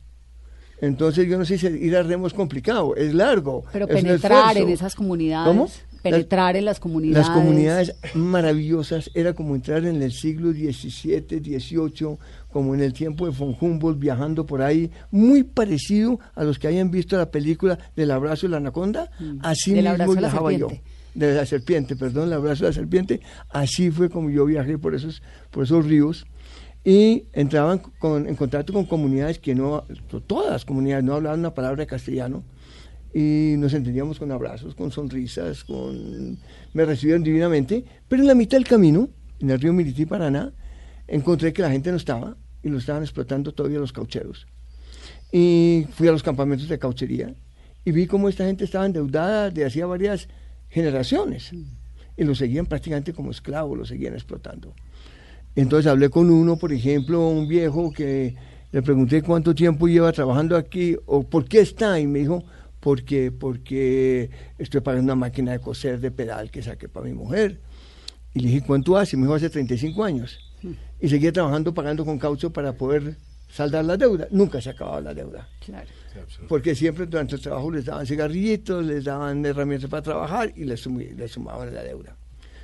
Entonces 0.80 1.26
yo 1.26 1.38
no 1.38 1.45
sé 1.45 1.59
si 1.59 1.66
ir 1.66 1.97
a 1.97 2.02
remo 2.02 2.26
es 2.26 2.35
complicado, 2.35 2.95
es 2.97 3.14
largo. 3.14 3.64
Pero 3.73 3.87
penetrar 3.87 4.56
en 4.56 4.68
esas 4.68 4.95
comunidades. 4.95 5.49
¿Cómo? 5.49 5.68
Penetrar 6.02 6.56
en 6.56 6.64
las 6.64 6.78
comunidades. 6.78 7.26
Las 7.26 7.37
comunidades 7.37 7.97
maravillosas, 8.14 9.11
era 9.14 9.33
como 9.33 9.54
entrar 9.54 9.85
en 9.85 10.02
el 10.02 10.12
siglo 10.12 10.52
XVII, 10.52 11.25
XVIII, 11.28 12.16
como 12.52 12.75
en 12.75 12.80
el 12.80 12.92
tiempo 12.92 13.26
de 13.26 13.37
von 13.37 13.56
Humboldt, 13.59 13.99
viajando 13.99 14.47
por 14.47 14.62
ahí, 14.62 14.90
muy 15.11 15.42
parecido 15.42 16.21
a 16.35 16.45
los 16.45 16.59
que 16.59 16.68
hayan 16.68 16.90
visto 16.90 17.16
la 17.16 17.30
película 17.30 17.78
del 17.97 18.11
abrazo 18.11 18.47
de 18.47 18.52
la 18.52 18.59
anaconda, 18.59 19.11
mm. 19.18 19.38
así 19.42 19.73
mismo 19.73 20.14
viajaba 20.14 20.52
yo. 20.52 20.68
De 21.14 21.35
la 21.35 21.47
serpiente, 21.47 21.97
perdón, 21.97 22.28
el 22.28 22.35
abrazo 22.35 22.64
de 22.64 22.71
la 22.71 22.75
serpiente, 22.75 23.21
así 23.49 23.90
fue 23.90 24.11
como 24.11 24.28
yo 24.28 24.45
viajé 24.45 24.76
por 24.78 24.95
esos, 24.95 25.23
por 25.50 25.64
esos 25.64 25.87
ríos 25.87 26.26
y 26.87 27.25
entraban 27.33 27.83
en 28.00 28.37
contacto 28.37 28.73
con 28.73 28.85
comunidades 28.85 29.40
que 29.40 29.57
no, 29.57 29.83
todas 30.28 30.52
las 30.52 30.64
comunidades 30.64 31.02
no 31.02 31.14
hablaban 31.14 31.40
una 31.40 31.52
palabra 31.52 31.81
de 31.81 31.88
castellano 31.88 32.45
y 33.12 33.57
nos 33.59 33.75
entendíamos 33.75 34.21
con 34.21 34.31
abrazos, 34.31 34.76
con 34.76 34.93
sonrisas, 34.93 35.64
con 35.64 36.38
me 36.75 36.85
recibieron 36.85 37.25
divinamente, 37.25 37.85
pero 38.07 38.23
en 38.23 38.28
la 38.28 38.37
mitad 38.37 38.57
del 38.57 38.69
camino, 38.69 39.09
en 39.40 39.50
el 39.50 39.61
río 39.61 39.73
Mirití 39.73 40.07
Paraná, 40.07 40.52
encontré 41.09 41.52
que 41.52 41.61
la 41.61 41.73
gente 41.73 41.90
no 41.90 41.97
estaba 41.97 42.37
y 42.62 42.69
lo 42.69 42.78
estaban 42.78 43.02
explotando 43.02 43.52
todavía 43.52 43.81
los 43.81 43.93
caucheros. 43.93 44.47
Y 45.33 45.88
fui 45.90 46.07
a 46.07 46.12
los 46.12 46.23
campamentos 46.23 46.69
de 46.69 46.78
cauchería 46.78 47.35
y 47.85 47.90
vi 47.90 48.07
cómo 48.07 48.28
esta 48.28 48.47
gente 48.47 48.62
estaba 48.62 48.87
endeudada 48.87 49.50
de 49.50 49.64
hacía 49.64 49.87
varias 49.87 50.28
generaciones 50.69 51.50
y 52.16 52.23
lo 52.23 52.37
seguían 52.37 52.66
prácticamente 52.66 53.12
como 53.12 53.33
esclavos, 53.33 53.76
lo 53.76 53.85
seguían 53.85 54.14
explotando. 54.14 54.73
Entonces 55.57 55.91
hablé 55.91 56.11
con 56.11 56.31
uno, 56.31 56.57
por 56.57 56.73
ejemplo, 56.73 57.29
un 57.29 57.49
viejo 57.49 57.91
que 57.91 58.37
Le 58.73 58.83
pregunté 58.83 59.23
cuánto 59.23 59.55
tiempo 59.55 59.89
lleva 59.89 60.13
trabajando 60.13 60.55
aquí 60.57 60.97
o 61.07 61.23
por 61.23 61.47
qué 61.47 61.61
está 61.61 61.99
y 61.99 62.07
me 62.07 62.19
dijo, 62.19 62.45
porque, 62.81 63.33
porque 63.33 64.29
estoy 64.59 64.83
pagando 64.83 65.05
una 65.05 65.15
máquina 65.15 65.53
de 65.53 65.61
coser 65.61 65.99
de 65.99 66.11
pedal 66.11 66.51
que 66.51 66.63
saqué 66.63 66.89
para 66.89 67.07
mi 67.07 67.15
mujer. 67.15 67.59
Y 68.35 68.41
le 68.41 68.49
dije, 68.49 68.67
¿cuánto 68.67 68.99
hace? 68.99 69.17
Me 69.17 69.23
dijo, 69.23 69.35
hace 69.35 69.49
35 69.49 70.05
años. 70.05 70.39
Hmm. 70.63 70.73
Y 71.01 71.09
seguía 71.09 71.33
trabajando 71.33 71.73
pagando 71.73 72.05
con 72.05 72.19
caucho 72.19 72.53
para 72.53 72.75
poder 72.75 73.17
saldar 73.49 73.85
la 73.85 73.97
deuda. 73.97 74.29
Nunca 74.31 74.61
se 74.61 74.71
acababa 74.71 75.01
la 75.01 75.15
deuda. 75.15 75.49
Claro. 75.65 75.89
Porque 76.49 76.75
siempre 76.75 77.07
durante 77.07 77.37
el 77.37 77.41
trabajo 77.41 77.71
les 77.71 77.87
daban 77.87 78.05
cigarrillitos, 78.05 78.85
les 78.85 79.05
daban 79.05 79.45
herramientas 79.47 79.89
para 79.89 80.03
trabajar 80.03 80.53
y 80.55 80.65
les, 80.65 80.85
les 80.87 81.31
sumaban 81.31 81.73
la 81.73 81.83
deuda. 81.83 82.15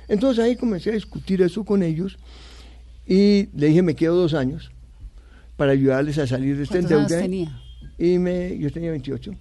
Entonces 0.07 0.43
ahí 0.43 0.55
comencé 0.55 0.91
a 0.91 0.93
discutir 0.93 1.41
eso 1.41 1.63
con 1.63 1.81
ellos 1.81 2.19
y 3.05 3.49
le 3.55 3.67
dije, 3.67 3.81
me 3.81 3.95
quedo 3.95 4.15
dos 4.15 4.33
años 4.33 4.71
para 5.57 5.71
ayudarles 5.73 6.17
a 6.17 6.27
salir 6.27 6.57
de 6.57 6.63
esta 6.63 6.79
deuda. 6.79 7.07
tenía? 7.07 7.61
Y 7.97 8.17
me, 8.17 8.57
yo 8.57 8.71
tenía 8.71 8.91
28 8.91 9.31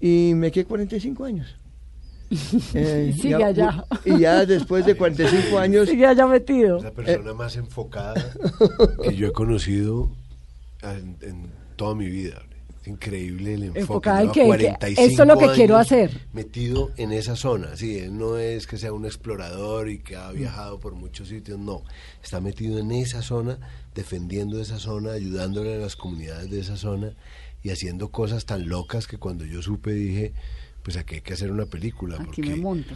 y 0.00 0.32
me 0.34 0.50
quedé 0.50 0.64
45 0.64 1.24
años. 1.24 1.56
Eh, 2.74 3.14
sigue 3.18 3.42
allá. 3.42 3.86
Y 4.04 4.18
ya 4.18 4.44
después 4.44 4.84
de 4.84 4.94
45 4.94 5.58
años. 5.58 5.88
Sigue 5.88 6.06
allá 6.06 6.26
metido. 6.26 6.78
La 6.82 6.92
persona 6.92 7.32
más 7.32 7.56
enfocada 7.56 8.22
que 9.02 9.16
yo 9.16 9.28
he 9.28 9.32
conocido 9.32 10.10
en, 10.82 11.50
toda 11.76 11.94
mi 11.94 12.06
vida. 12.06 12.42
Increíble 12.88 13.54
el 13.54 13.62
enfoque. 13.64 13.80
Enfocada 13.80 14.22
en 14.22 14.32
que, 14.32 14.76
esto 14.96 15.22
es 15.22 15.28
lo 15.28 15.36
que 15.36 15.48
quiero 15.48 15.76
hacer. 15.76 16.26
Metido 16.32 16.90
en 16.96 17.12
esa 17.12 17.36
zona. 17.36 17.76
Sí, 17.76 17.98
él 17.98 18.16
no 18.16 18.38
es 18.38 18.66
que 18.66 18.78
sea 18.78 18.94
un 18.94 19.04
explorador 19.04 19.90
y 19.90 19.98
que 19.98 20.16
ha 20.16 20.30
viajado 20.32 20.80
por 20.80 20.94
muchos 20.94 21.28
sitios. 21.28 21.58
No. 21.58 21.82
Está 22.22 22.40
metido 22.40 22.78
en 22.78 22.90
esa 22.90 23.20
zona, 23.20 23.58
defendiendo 23.94 24.58
esa 24.60 24.78
zona, 24.78 25.12
ayudándole 25.12 25.74
a 25.74 25.78
las 25.78 25.96
comunidades 25.96 26.50
de 26.50 26.60
esa 26.60 26.78
zona 26.78 27.12
y 27.62 27.70
haciendo 27.70 28.10
cosas 28.10 28.46
tan 28.46 28.68
locas 28.68 29.06
que 29.06 29.18
cuando 29.18 29.44
yo 29.44 29.60
supe 29.60 29.92
dije, 29.92 30.32
pues 30.82 30.96
aquí 30.96 31.16
hay 31.16 31.20
que 31.20 31.34
hacer 31.34 31.52
una 31.52 31.66
película. 31.66 32.16
Aquí 32.16 32.24
porque 32.24 32.42
me 32.42 32.56
monto. 32.56 32.94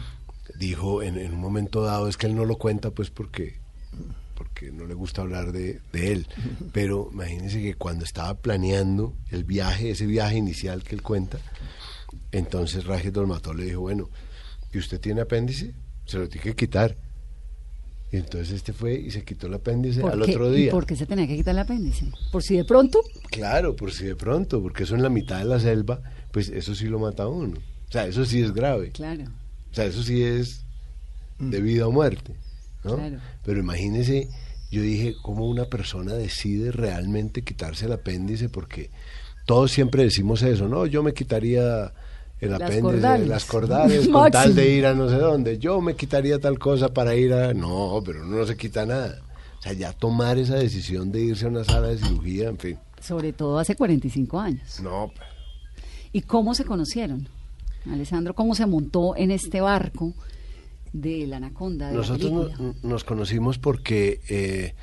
Dijo 0.57 1.03
en, 1.03 1.19
en 1.19 1.35
un 1.35 1.39
momento 1.39 1.83
dado, 1.83 2.07
es 2.07 2.17
que 2.17 2.25
él 2.25 2.35
no 2.35 2.45
lo 2.45 2.57
cuenta 2.57 2.89
pues 2.89 3.11
porque 3.11 3.59
porque 4.35 4.71
no 4.71 4.85
le 4.85 4.93
gusta 4.93 5.21
hablar 5.21 5.51
de, 5.51 5.81
él. 5.93 6.27
Pero 6.73 7.09
imagínense 7.11 7.61
que 7.61 7.75
cuando 7.75 8.05
estaba 8.05 8.33
planeando 8.35 9.13
el 9.31 9.43
viaje, 9.43 9.91
ese 9.91 10.05
viaje 10.05 10.37
inicial 10.37 10.83
que 10.83 10.95
él 10.95 11.01
cuenta, 11.01 11.39
entonces 12.31 12.85
Rajes 12.85 13.13
Dolmató 13.13 13.53
le 13.53 13.65
dijo, 13.65 13.81
bueno, 13.81 14.09
¿y 14.71 14.77
usted 14.77 14.99
tiene 14.99 15.21
apéndice? 15.21 15.73
Se 16.05 16.17
lo 16.17 16.27
tiene 16.27 16.43
que 16.43 16.55
quitar. 16.55 16.95
Y 18.11 18.17
entonces 18.17 18.51
este 18.51 18.73
fue 18.73 18.93
y 18.93 19.09
se 19.09 19.23
quitó 19.23 19.47
el 19.47 19.55
apéndice 19.55 20.03
al 20.03 20.21
otro 20.21 20.51
día. 20.51 20.67
¿Y 20.67 20.69
por 20.69 20.85
qué 20.85 20.95
se 20.95 21.07
tenía 21.07 21.25
que 21.25 21.35
quitar 21.35 21.55
el 21.55 21.59
apéndice? 21.59 22.05
¿Por 22.31 22.43
si 22.43 22.55
de 22.55 22.63
pronto? 22.63 23.01
Claro, 23.31 23.75
por 23.75 23.91
si 23.91 24.05
de 24.05 24.15
pronto, 24.15 24.61
porque 24.61 24.83
eso 24.83 24.93
en 24.93 25.01
la 25.01 25.09
mitad 25.09 25.39
de 25.39 25.45
la 25.45 25.59
selva, 25.59 25.99
pues 26.31 26.49
eso 26.49 26.75
sí 26.75 26.85
lo 26.85 26.99
mata 26.99 27.23
a 27.23 27.27
uno. 27.27 27.57
O 27.57 27.91
sea, 27.91 28.05
eso 28.05 28.23
sí 28.25 28.41
es 28.41 28.53
grave. 28.53 28.91
Claro. 28.91 29.23
O 29.71 29.75
sea, 29.75 29.85
eso 29.85 30.03
sí 30.03 30.21
es 30.21 30.63
de 31.39 31.59
vida 31.59 31.87
o 31.87 31.91
muerte. 31.91 32.35
Pero 33.45 33.59
imagínese, 33.59 34.29
yo 34.71 34.81
dije, 34.81 35.15
¿cómo 35.21 35.47
una 35.47 35.65
persona 35.65 36.13
decide 36.13 36.71
realmente 36.71 37.43
quitarse 37.43 37.85
el 37.85 37.93
apéndice? 37.93 38.49
Porque 38.49 38.89
todos 39.45 39.71
siempre 39.71 40.03
decimos 40.03 40.41
eso, 40.41 40.67
¿no? 40.67 40.85
Yo 40.85 41.03
me 41.03 41.13
quitaría 41.13 41.93
el 42.39 42.53
apéndice, 42.53 43.25
las 43.25 43.45
cordales, 43.45 44.07
con 44.11 44.31
tal 44.31 44.55
de 44.55 44.71
ir 44.71 44.85
a 44.85 44.93
no 44.93 45.09
sé 45.09 45.15
dónde. 45.15 45.57
Yo 45.57 45.79
me 45.81 45.95
quitaría 45.95 46.39
tal 46.39 46.59
cosa 46.59 46.93
para 46.93 47.15
ir 47.15 47.33
a... 47.33 47.53
No, 47.53 48.01
pero 48.05 48.25
no 48.25 48.45
se 48.45 48.57
quita 48.57 48.85
nada. 48.85 49.21
O 49.59 49.61
sea, 49.61 49.73
ya 49.73 49.93
tomar 49.93 50.37
esa 50.37 50.55
decisión 50.55 51.11
de 51.11 51.21
irse 51.21 51.45
a 51.45 51.49
una 51.49 51.63
sala 51.63 51.87
de 51.87 51.97
cirugía, 51.97 52.49
en 52.49 52.57
fin. 52.57 52.77
Sobre 52.99 53.31
todo 53.31 53.59
hace 53.59 53.75
45 53.75 54.39
años. 54.39 54.79
No. 54.81 55.11
¿Y 56.11 56.21
cómo 56.21 56.53
se 56.53 56.65
conocieron? 56.65 57.27
Alessandro, 57.89 58.33
¿cómo 58.33 58.55
se 58.55 58.65
montó 58.65 59.15
en 59.15 59.31
este 59.31 59.61
barco? 59.61 60.13
De 60.93 61.27
la 61.27 61.37
anaconda. 61.37 61.91
Nosotros 61.91 62.51
nos 62.83 63.03
conocimos 63.03 63.57
porque 63.57 64.21
eh, 64.29 64.75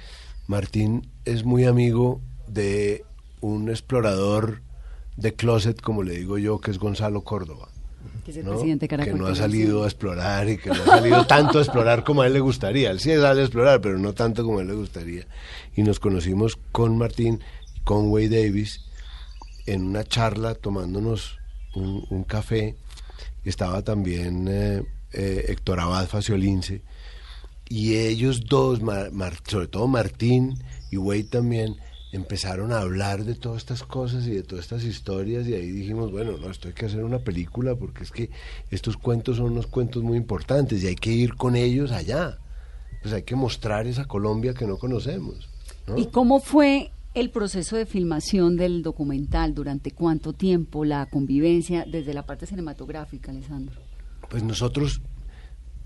Martín 0.46 1.08
es 1.24 1.44
muy 1.44 1.64
amigo 1.64 2.20
de 2.48 3.04
un 3.40 3.70
explorador 3.70 4.62
de 5.16 5.34
closet, 5.34 5.80
como 5.80 6.02
le 6.02 6.16
digo 6.18 6.38
yo, 6.38 6.60
que 6.60 6.70
es 6.70 6.78
Gonzalo 6.78 7.22
Córdoba. 7.22 7.68
Que, 8.24 8.32
es 8.32 8.38
el 8.38 8.44
presidente 8.44 8.88
que 8.88 9.14
no 9.14 9.26
ha 9.26 9.34
salido 9.34 9.84
a 9.84 9.86
explorar 9.86 10.48
y 10.48 10.58
que 10.58 10.70
no 10.70 10.82
ha 10.82 10.86
salido 10.86 11.26
tanto 11.26 11.58
a 11.58 11.62
explorar 11.62 12.04
como 12.04 12.22
a 12.22 12.26
él 12.26 12.34
le 12.34 12.40
gustaría. 12.40 12.90
Él 12.90 13.00
sí 13.00 13.14
sale 13.14 13.40
a 13.40 13.44
explorar, 13.44 13.80
pero 13.80 13.98
no 13.98 14.12
tanto 14.12 14.44
como 14.44 14.58
a 14.58 14.62
él 14.62 14.68
le 14.68 14.74
gustaría. 14.74 15.26
Y 15.76 15.82
nos 15.82 16.00
conocimos 16.00 16.58
con 16.72 16.98
Martín, 16.98 17.40
con 17.84 18.10
Way 18.10 18.28
Davis, 18.28 18.80
en 19.66 19.86
una 19.86 20.04
charla 20.04 20.54
tomándonos 20.54 21.38
un, 21.74 22.24
café. 22.24 22.76
Estaba 23.44 23.82
también 23.82 24.48
eh, 24.48 24.82
eh, 25.12 25.46
Héctor 25.48 25.80
Abad 25.80 26.06
Faciolince, 26.06 26.82
y 27.68 27.96
ellos 27.96 28.46
dos, 28.46 28.80
sobre 29.48 29.68
todo 29.68 29.86
Martín 29.86 30.54
y 30.90 30.96
Wade 30.96 31.24
también, 31.24 31.76
empezaron 32.12 32.72
a 32.72 32.80
hablar 32.80 33.24
de 33.24 33.34
todas 33.34 33.58
estas 33.58 33.84
cosas 33.84 34.26
y 34.26 34.30
de 34.30 34.42
todas 34.42 34.64
estas 34.64 34.84
historias 34.84 35.46
y 35.46 35.54
ahí 35.54 35.70
dijimos, 35.70 36.10
bueno, 36.10 36.36
no, 36.36 36.50
esto 36.50 36.68
hay 36.68 36.74
que 36.74 36.86
hacer 36.86 37.04
una 37.04 37.20
película 37.20 37.76
porque 37.76 38.02
es 38.02 38.10
que 38.10 38.30
estos 38.70 38.96
cuentos 38.96 39.36
son 39.36 39.52
unos 39.52 39.68
cuentos 39.68 40.02
muy 40.02 40.16
importantes 40.16 40.82
y 40.82 40.88
hay 40.88 40.96
que 40.96 41.12
ir 41.12 41.36
con 41.36 41.54
ellos 41.54 41.92
allá. 41.92 42.38
Pues 43.02 43.14
hay 43.14 43.22
que 43.22 43.36
mostrar 43.36 43.86
esa 43.86 44.04
Colombia 44.06 44.52
que 44.52 44.66
no 44.66 44.76
conocemos. 44.76 45.48
¿Y 45.96 46.06
cómo 46.06 46.40
fue 46.40 46.90
el 47.14 47.30
proceso 47.30 47.76
de 47.76 47.86
filmación 47.86 48.56
del 48.56 48.82
documental? 48.82 49.54
¿Durante 49.54 49.92
cuánto 49.92 50.32
tiempo? 50.32 50.84
¿La 50.84 51.06
convivencia 51.06 51.84
desde 51.86 52.12
la 52.12 52.26
parte 52.26 52.46
cinematográfica, 52.46 53.30
Alessandro? 53.30 53.80
Pues 54.30 54.42
nosotros 54.42 55.02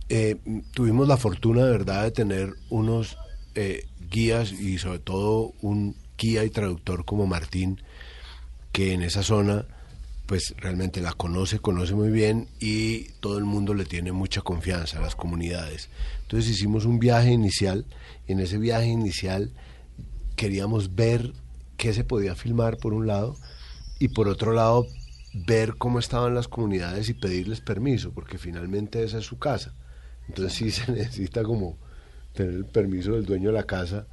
eh, 0.09 0.37
tuvimos 0.75 1.09
la 1.09 1.17
fortuna 1.17 1.65
de 1.65 1.73
verdad 1.73 2.05
de 2.05 2.11
tener 2.11 2.55
unos 2.69 3.17
eh, 3.55 3.87
guías 4.11 4.53
y 4.53 4.79
sobre 4.79 4.99
todo 4.99 5.53
un 5.63 5.97
guía 6.19 6.45
y 6.45 6.51
traductor 6.51 7.05
como 7.05 7.27
Martín, 7.27 7.81
que 8.71 8.93
en 8.93 9.03
esa 9.03 9.23
zona 9.23 9.67
pues 10.27 10.55
realmente 10.59 11.01
la 11.01 11.13
conoce, 11.13 11.59
conoce 11.59 11.95
muy 11.95 12.11
bien 12.11 12.49
y 12.61 13.05
todo 13.21 13.39
el 13.39 13.45
mundo 13.45 13.75
le 13.75 13.85
tiene 13.85 14.13
mucha 14.13 14.41
confianza, 14.41 15.01
las 15.01 15.17
comunidades. 15.17 15.89
Entonces 16.23 16.51
hicimos 16.51 16.85
un 16.85 16.99
viaje 16.99 17.31
inicial, 17.31 17.85
en 18.27 18.41
ese 18.41 18.59
viaje 18.59 18.87
inicial 18.87 19.53
queríamos 20.37 20.95
ver 20.95 21.33
qué 21.77 21.93
se 21.93 22.05
podía 22.05 22.35
filmar 22.35 22.77
por 22.79 22.95
un 22.95 23.07
lado 23.07 23.37
y 23.99 24.09
por 24.09 24.29
otro 24.29 24.53
lado 24.53 24.87
ver 25.35 25.75
cómo 25.77 25.99
estaban 25.99 26.35
las 26.35 26.49
comunidades 26.49 27.09
y 27.09 27.15
pedirles 27.15 27.61
permiso, 27.61 28.13
porque 28.13 28.39
finalmente 28.39 29.03
esa 29.03 29.19
es 29.19 29.25
su 29.25 29.39
casa. 29.39 29.75
Entonces 30.29 30.55
sí 30.55 30.71
se 30.71 30.91
necesita 30.93 31.43
como 31.43 31.77
tener 32.33 32.55
el 32.55 32.65
permiso 32.65 33.13
del 33.13 33.27
dueño 33.27 33.51
de 33.51 33.57
la 33.57 33.65
casa 33.65 34.07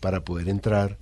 para 0.00 0.24
poder 0.24 0.48
entrar. 0.48 0.98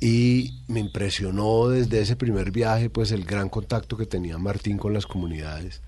Y 0.00 0.62
me 0.66 0.80
impresionó 0.80 1.68
desde 1.68 2.00
ese 2.00 2.16
primer 2.16 2.52
viaje 2.52 2.88
pues 2.88 3.12
el 3.12 3.24
gran 3.24 3.48
contacto 3.50 3.96
que 3.96 4.06
tenía 4.06 4.38
Martín 4.38 4.78
con 4.78 4.94
las 4.94 5.06
comunidades, 5.06 5.82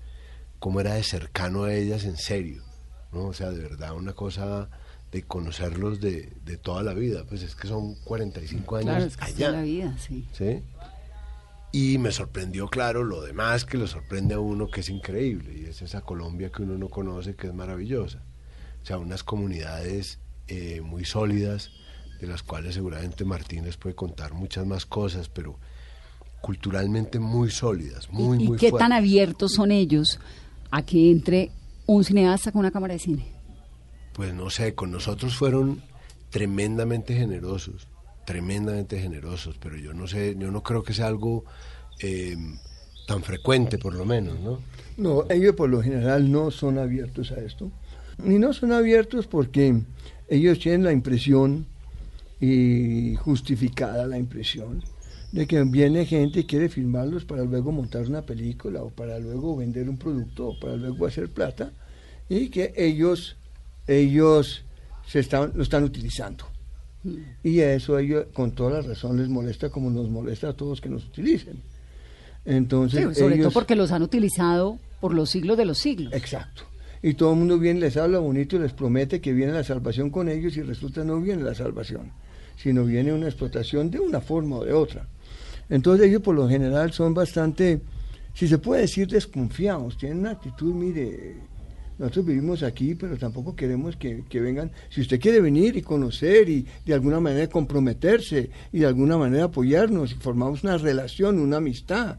cómo 0.59 0.79
era 0.81 0.93
de 0.93 1.03
cercano 1.03 1.63
a 1.63 1.73
ellas 1.73 2.03
en 2.03 2.17
serio, 2.17 2.63
¿no? 3.11 3.25
O 3.25 3.33
sea, 3.33 3.49
de 3.49 3.59
verdad 3.59 3.95
una 3.95 4.13
cosa 4.13 4.69
de 5.11 5.23
conocerlos 5.23 5.99
de, 5.99 6.31
de 6.43 6.57
toda 6.57 6.83
la 6.83 6.93
vida, 6.93 7.23
pues 7.27 7.41
es 7.43 7.55
que 7.55 7.67
son 7.67 7.95
45 8.03 8.75
años 8.75 9.17
allá. 9.19 9.51
la 9.51 9.61
vida, 9.61 9.95
sí. 9.99 10.27
¿Sí? 10.33 10.61
Y 11.75 11.97
me 11.97 12.11
sorprendió, 12.11 12.67
claro, 12.67 13.03
lo 13.03 13.23
demás 13.23 13.65
que 13.65 13.79
le 13.79 13.87
sorprende 13.87 14.35
a 14.35 14.39
uno, 14.39 14.69
que 14.69 14.81
es 14.81 14.89
increíble, 14.89 15.57
y 15.57 15.65
es 15.65 15.81
esa 15.81 16.01
Colombia 16.01 16.51
que 16.51 16.61
uno 16.61 16.77
no 16.77 16.87
conoce, 16.87 17.35
que 17.35 17.47
es 17.47 17.53
maravillosa. 17.55 18.21
O 18.83 18.85
sea, 18.85 18.99
unas 18.99 19.23
comunidades 19.23 20.19
eh, 20.47 20.81
muy 20.81 21.03
sólidas, 21.03 21.71
de 22.21 22.27
las 22.27 22.43
cuales 22.43 22.75
seguramente 22.75 23.25
Martín 23.25 23.65
les 23.65 23.75
puede 23.77 23.95
contar 23.95 24.35
muchas 24.35 24.67
más 24.67 24.85
cosas, 24.85 25.29
pero 25.29 25.57
culturalmente 26.41 27.17
muy 27.17 27.49
sólidas, 27.49 28.07
muy, 28.11 28.43
¿Y, 28.43 28.47
muy 28.49 28.57
¿Y 28.57 28.59
qué 28.59 28.71
tan 28.71 28.91
abiertos 28.91 29.53
son 29.53 29.71
ellos 29.71 30.19
a 30.69 30.83
que 30.83 31.09
entre 31.09 31.49
un 31.87 32.03
cineasta 32.03 32.51
con 32.51 32.59
una 32.59 32.69
cámara 32.69 32.93
de 32.93 32.99
cine? 32.99 33.25
Pues 34.13 34.31
no 34.31 34.51
sé, 34.51 34.75
con 34.75 34.91
nosotros 34.91 35.35
fueron 35.35 35.81
tremendamente 36.29 37.15
generosos 37.15 37.87
tremendamente 38.25 38.99
generosos, 38.99 39.57
pero 39.59 39.77
yo 39.77 39.93
no 39.93 40.07
sé, 40.07 40.35
yo 40.37 40.51
no 40.51 40.63
creo 40.63 40.83
que 40.83 40.93
sea 40.93 41.07
algo 41.07 41.45
eh, 41.99 42.35
tan 43.07 43.23
frecuente 43.23 43.77
por 43.77 43.93
lo 43.93 44.05
menos, 44.05 44.39
¿no? 44.39 44.59
No, 44.97 45.25
ellos 45.29 45.55
por 45.55 45.69
lo 45.69 45.81
general 45.81 46.31
no 46.31 46.51
son 46.51 46.77
abiertos 46.77 47.31
a 47.31 47.39
esto. 47.39 47.71
Y 48.23 48.37
no 48.37 48.53
son 48.53 48.71
abiertos 48.71 49.27
porque 49.27 49.81
ellos 50.29 50.59
tienen 50.59 50.83
la 50.83 50.91
impresión, 50.91 51.65
y 52.45 53.15
justificada 53.15 54.05
la 54.05 54.17
impresión, 54.17 54.83
de 55.31 55.47
que 55.47 55.63
viene 55.63 56.05
gente 56.05 56.41
y 56.41 56.43
quiere 56.43 56.67
filmarlos 56.67 57.23
para 57.23 57.45
luego 57.45 57.71
montar 57.71 58.05
una 58.05 58.21
película 58.21 58.83
o 58.83 58.89
para 58.89 59.17
luego 59.17 59.55
vender 59.55 59.87
un 59.87 59.97
producto 59.97 60.49
o 60.49 60.59
para 60.59 60.75
luego 60.75 61.05
hacer 61.05 61.29
plata 61.29 61.71
y 62.27 62.49
que 62.49 62.73
ellos, 62.75 63.37
ellos 63.87 64.65
se 65.07 65.19
están, 65.19 65.53
lo 65.55 65.63
están 65.63 65.85
utilizando. 65.85 66.45
Y 67.43 67.59
eso 67.59 67.99
ellos, 67.99 68.27
con 68.33 68.51
toda 68.51 68.81
la 68.81 68.87
razón, 68.87 69.17
les 69.17 69.27
molesta 69.27 69.69
como 69.69 69.89
nos 69.89 70.09
molesta 70.09 70.49
a 70.49 70.53
todos 70.53 70.79
que 70.79 70.89
nos 70.89 71.05
utilicen. 71.05 71.61
Entonces, 72.45 73.17
sobre 73.17 73.37
todo 73.37 73.51
porque 73.51 73.75
los 73.75 73.91
han 73.91 74.03
utilizado 74.03 74.79
por 74.99 75.13
los 75.13 75.29
siglos 75.29 75.57
de 75.57 75.65
los 75.65 75.79
siglos. 75.79 76.13
Exacto. 76.13 76.63
Y 77.01 77.15
todo 77.15 77.33
el 77.33 77.39
mundo 77.39 77.59
viene, 77.59 77.81
les 77.81 77.97
habla 77.97 78.19
bonito 78.19 78.55
y 78.55 78.59
les 78.59 78.71
promete 78.71 79.19
que 79.19 79.33
viene 79.33 79.51
la 79.51 79.63
salvación 79.63 80.09
con 80.09 80.29
ellos 80.29 80.55
y 80.55 80.61
resulta 80.61 81.03
no 81.03 81.19
viene 81.19 81.43
la 81.43 81.53
salvación, 81.53 82.11
sino 82.55 82.85
viene 82.85 83.11
una 83.11 83.27
explotación 83.27 83.91
de 83.91 83.99
una 83.99 84.21
forma 84.21 84.57
o 84.57 84.65
de 84.65 84.71
otra. 84.71 85.05
Entonces 85.69 86.07
ellos 86.07 86.21
por 86.21 86.35
lo 86.35 86.47
general 86.47 86.93
son 86.93 87.13
bastante, 87.13 87.81
si 88.33 88.47
se 88.47 88.57
puede 88.57 88.83
decir, 88.83 89.07
desconfiados, 89.07 89.97
tienen 89.97 90.19
una 90.19 90.31
actitud, 90.31 90.73
mire, 90.73 91.35
nosotros 91.97 92.25
vivimos 92.25 92.63
aquí, 92.63 92.95
pero 92.95 93.17
tampoco 93.17 93.55
queremos 93.55 93.95
que, 93.95 94.23
que, 94.27 94.41
vengan. 94.41 94.71
Si 94.89 95.01
usted 95.01 95.19
quiere 95.19 95.41
venir 95.41 95.77
y 95.77 95.81
conocer 95.81 96.49
y 96.49 96.65
de 96.85 96.93
alguna 96.93 97.19
manera 97.19 97.47
comprometerse 97.47 98.49
y 98.71 98.79
de 98.79 98.85
alguna 98.85 99.17
manera 99.17 99.45
apoyarnos 99.45 100.11
y 100.11 100.15
formamos 100.15 100.63
una 100.63 100.77
relación, 100.77 101.39
una 101.39 101.57
amistad, 101.57 102.17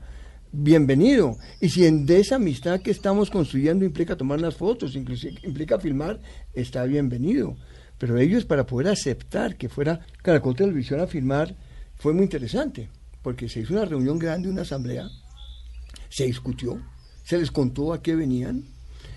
bienvenido. 0.53 1.37
Y 1.61 1.69
si 1.69 1.87
en 1.87 2.09
esa 2.09 2.37
amistad 2.37 2.81
que 2.81 2.93
estamos 2.93 3.31
construyendo 3.31 3.85
implica 3.85 4.17
tomar 4.17 4.41
las 4.41 4.55
fotos, 4.55 4.95
inclusive 4.95 5.35
implica 5.43 5.81
filmar, 5.81 6.21
está 6.53 6.85
bienvenido. 6.85 7.57
Pero 7.99 8.19
ellos 8.19 8.45
para 8.45 8.67
poder 8.67 8.89
aceptar 8.89 9.57
que 9.57 9.69
fuera 9.69 10.01
Caracol 10.23 10.55
Televisión 10.55 11.01
a 11.01 11.07
filmar 11.07 11.57
fue 11.97 12.13
muy 12.13 12.25
interesante, 12.25 12.89
porque 13.23 13.49
se 13.49 13.61
hizo 13.61 13.73
una 13.73 13.85
reunión 13.85 14.19
grande, 14.19 14.49
una 14.49 14.63
asamblea, 14.63 15.09
se 16.09 16.25
discutió, 16.27 16.81
se 17.25 17.39
les 17.39 17.51
contó 17.51 17.93
a 17.93 18.03
qué 18.03 18.15
venían, 18.15 18.74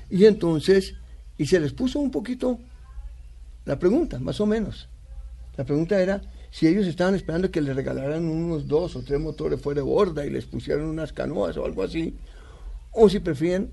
y 0.10 0.26
entonces, 0.26 0.96
y 1.38 1.46
se 1.46 1.60
les 1.60 1.74
puso 1.74 2.00
un 2.00 2.12
poquito 2.12 2.60
la 3.66 3.78
pregunta, 3.78 4.20
más 4.20 4.40
o 4.40 4.46
menos. 4.46 4.88
La 5.58 5.66
pregunta 5.66 6.02
era, 6.02 6.22
si 6.52 6.68
ellos 6.68 6.88
estaban 6.88 7.16
esperando 7.16 7.52
que 7.52 7.62
les 7.62 7.76
regalaran 7.76 8.26
unos 8.26 8.68
dos 8.68 8.96
o 8.96 9.02
tres 9.02 9.20
motores 9.20 9.62
fuera 9.62 9.82
de 9.82 9.88
borda 9.88 10.26
y 10.26 10.30
les 10.30 10.46
pusieran 10.46 10.86
unas 10.86 11.12
canoas 11.12 11.58
o 11.58 11.66
algo 11.66 11.84
así, 11.84 12.16
o 12.92 13.10
si 13.10 13.20
prefieren 13.20 13.72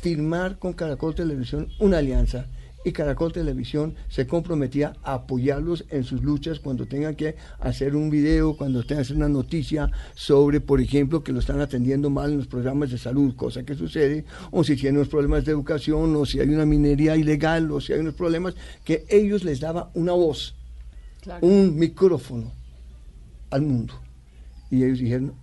firmar 0.00 0.58
con 0.58 0.72
Caracol 0.72 1.14
Televisión 1.14 1.68
una 1.78 1.98
alianza 1.98 2.46
y 2.88 2.92
Caracol 2.92 3.32
Televisión 3.32 3.94
se 4.08 4.26
comprometía 4.26 4.94
a 5.02 5.14
apoyarlos 5.14 5.84
en 5.90 6.04
sus 6.04 6.22
luchas 6.22 6.60
cuando 6.60 6.86
tengan 6.86 7.14
que 7.14 7.36
hacer 7.60 7.94
un 7.94 8.10
video, 8.10 8.56
cuando 8.56 8.82
tengan 8.82 8.98
que 8.98 9.02
hacer 9.02 9.16
una 9.16 9.28
noticia 9.28 9.90
sobre, 10.14 10.60
por 10.60 10.80
ejemplo, 10.80 11.22
que 11.22 11.32
lo 11.32 11.40
están 11.40 11.60
atendiendo 11.60 12.10
mal 12.10 12.32
en 12.32 12.38
los 12.38 12.46
programas 12.46 12.90
de 12.90 12.98
salud, 12.98 13.34
cosa 13.36 13.62
que 13.62 13.74
sucede, 13.74 14.24
o 14.50 14.64
si 14.64 14.76
tienen 14.76 14.96
unos 14.96 15.08
problemas 15.08 15.44
de 15.44 15.52
educación, 15.52 16.14
o 16.16 16.26
si 16.26 16.40
hay 16.40 16.48
una 16.48 16.66
minería 16.66 17.16
ilegal, 17.16 17.70
o 17.70 17.80
si 17.80 17.92
hay 17.92 18.00
unos 18.00 18.14
problemas, 18.14 18.54
que 18.84 19.04
ellos 19.08 19.44
les 19.44 19.60
daba 19.60 19.90
una 19.94 20.12
voz 20.12 20.54
un 21.40 21.76
micrófono 21.76 22.52
al 23.50 23.62
mundo. 23.62 23.94
Y 24.70 24.84
ellos 24.84 24.98
dijeron, 24.98 25.34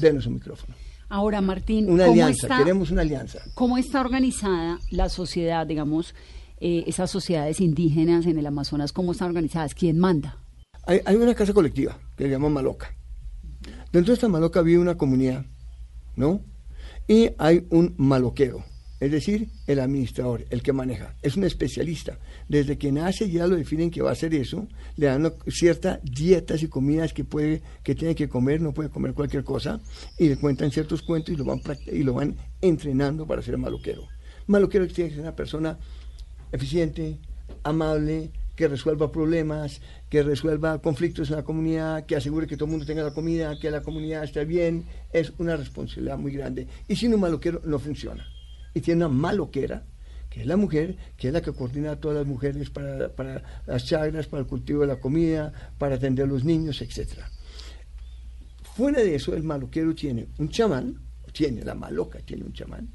denos 0.00 0.26
un 0.26 0.34
micrófono. 0.34 0.74
Ahora, 1.08 1.40
Martín, 1.40 1.90
una 1.90 2.06
alianza, 2.06 2.48
queremos 2.58 2.90
una 2.90 3.02
alianza. 3.02 3.38
¿Cómo 3.54 3.78
está 3.78 4.00
organizada 4.00 4.78
la 4.90 5.08
sociedad, 5.08 5.66
digamos, 5.66 6.14
eh, 6.58 6.84
esas 6.86 7.10
sociedades 7.10 7.60
indígenas 7.60 8.26
en 8.26 8.38
el 8.38 8.46
Amazonas, 8.46 8.92
cómo 8.92 9.12
están 9.12 9.28
organizadas? 9.28 9.74
¿Quién 9.74 9.98
manda? 9.98 10.38
Hay, 10.86 11.16
una 11.16 11.34
casa 11.34 11.52
colectiva 11.52 11.98
que 12.16 12.24
se 12.24 12.30
llama 12.30 12.48
Maloca. 12.48 12.94
Dentro 13.92 14.12
de 14.12 14.14
esta 14.14 14.28
Maloca 14.28 14.62
vive 14.62 14.78
una 14.78 14.96
comunidad, 14.96 15.44
¿no? 16.14 16.40
Y 17.08 17.30
hay 17.38 17.66
un 17.70 17.94
maloquero 17.96 18.64
es 18.98 19.10
decir, 19.10 19.50
el 19.66 19.80
administrador, 19.80 20.46
el 20.48 20.62
que 20.62 20.72
maneja, 20.72 21.14
es 21.20 21.36
un 21.36 21.44
especialista. 21.44 22.18
Desde 22.48 22.78
que 22.78 22.90
nace 22.90 23.30
ya 23.30 23.46
lo 23.46 23.56
definen 23.56 23.90
que 23.90 24.00
va 24.00 24.10
a 24.10 24.12
hacer 24.14 24.34
eso, 24.34 24.68
le 24.96 25.06
dan 25.06 25.34
ciertas 25.48 26.00
dietas 26.02 26.62
y 26.62 26.68
comidas 26.68 27.12
que 27.12 27.24
puede, 27.24 27.62
que 27.82 27.94
tiene 27.94 28.14
que 28.14 28.28
comer, 28.28 28.62
no 28.62 28.72
puede 28.72 28.88
comer 28.88 29.12
cualquier 29.12 29.44
cosa, 29.44 29.80
y 30.18 30.28
le 30.28 30.36
cuentan 30.36 30.70
ciertos 30.70 31.02
cuentos 31.02 31.34
y 31.34 31.36
lo 31.36 31.44
van, 31.44 31.60
y 31.86 32.02
lo 32.04 32.14
van 32.14 32.36
entrenando 32.62 33.26
para 33.26 33.42
ser 33.42 33.58
maloquero. 33.58 34.08
Maloquero 34.46 34.86
tiene 34.88 35.10
que 35.10 35.16
ser 35.16 35.24
una 35.24 35.36
persona 35.36 35.78
eficiente, 36.52 37.18
amable, 37.62 38.30
que 38.56 38.68
resuelva 38.68 39.12
problemas, 39.12 39.80
que 40.08 40.22
resuelva 40.22 40.80
conflictos 40.80 41.30
en 41.30 41.36
la 41.36 41.44
comunidad, 41.44 42.06
que 42.06 42.16
asegure 42.16 42.46
que 42.46 42.56
todo 42.56 42.64
el 42.64 42.70
mundo 42.70 42.86
tenga 42.86 43.02
la 43.02 43.12
comida, 43.12 43.58
que 43.60 43.70
la 43.70 43.82
comunidad 43.82 44.24
esté 44.24 44.44
bien, 44.44 44.86
es 45.12 45.32
una 45.38 45.56
responsabilidad 45.56 46.16
muy 46.16 46.32
grande. 46.32 46.66
Y 46.88 46.96
sin 46.96 47.12
un 47.12 47.20
maloquero 47.20 47.60
no 47.64 47.78
funciona 47.78 48.26
y 48.76 48.80
tiene 48.80 49.06
una 49.06 49.14
maloquera, 49.14 49.84
que 50.28 50.40
es 50.40 50.46
la 50.46 50.56
mujer, 50.56 50.96
que 51.16 51.28
es 51.28 51.32
la 51.32 51.40
que 51.40 51.52
coordina 51.52 51.92
a 51.92 51.96
todas 51.96 52.18
las 52.18 52.26
mujeres 52.26 52.68
para, 52.68 53.08
para 53.08 53.62
las 53.66 53.84
chagras, 53.86 54.26
para 54.26 54.42
el 54.42 54.46
cultivo 54.46 54.82
de 54.82 54.88
la 54.88 55.00
comida, 55.00 55.50
para 55.78 55.94
atender 55.94 56.26
a 56.26 56.28
los 56.28 56.44
niños, 56.44 56.82
etc. 56.82 57.20
Fuera 58.74 59.00
de 59.00 59.14
eso, 59.14 59.34
el 59.34 59.42
maloquero 59.44 59.94
tiene 59.94 60.28
un 60.38 60.50
chamán, 60.50 61.00
tiene, 61.32 61.64
la 61.64 61.74
maloca 61.74 62.18
tiene 62.20 62.44
un 62.44 62.52
chamán, 62.52 62.92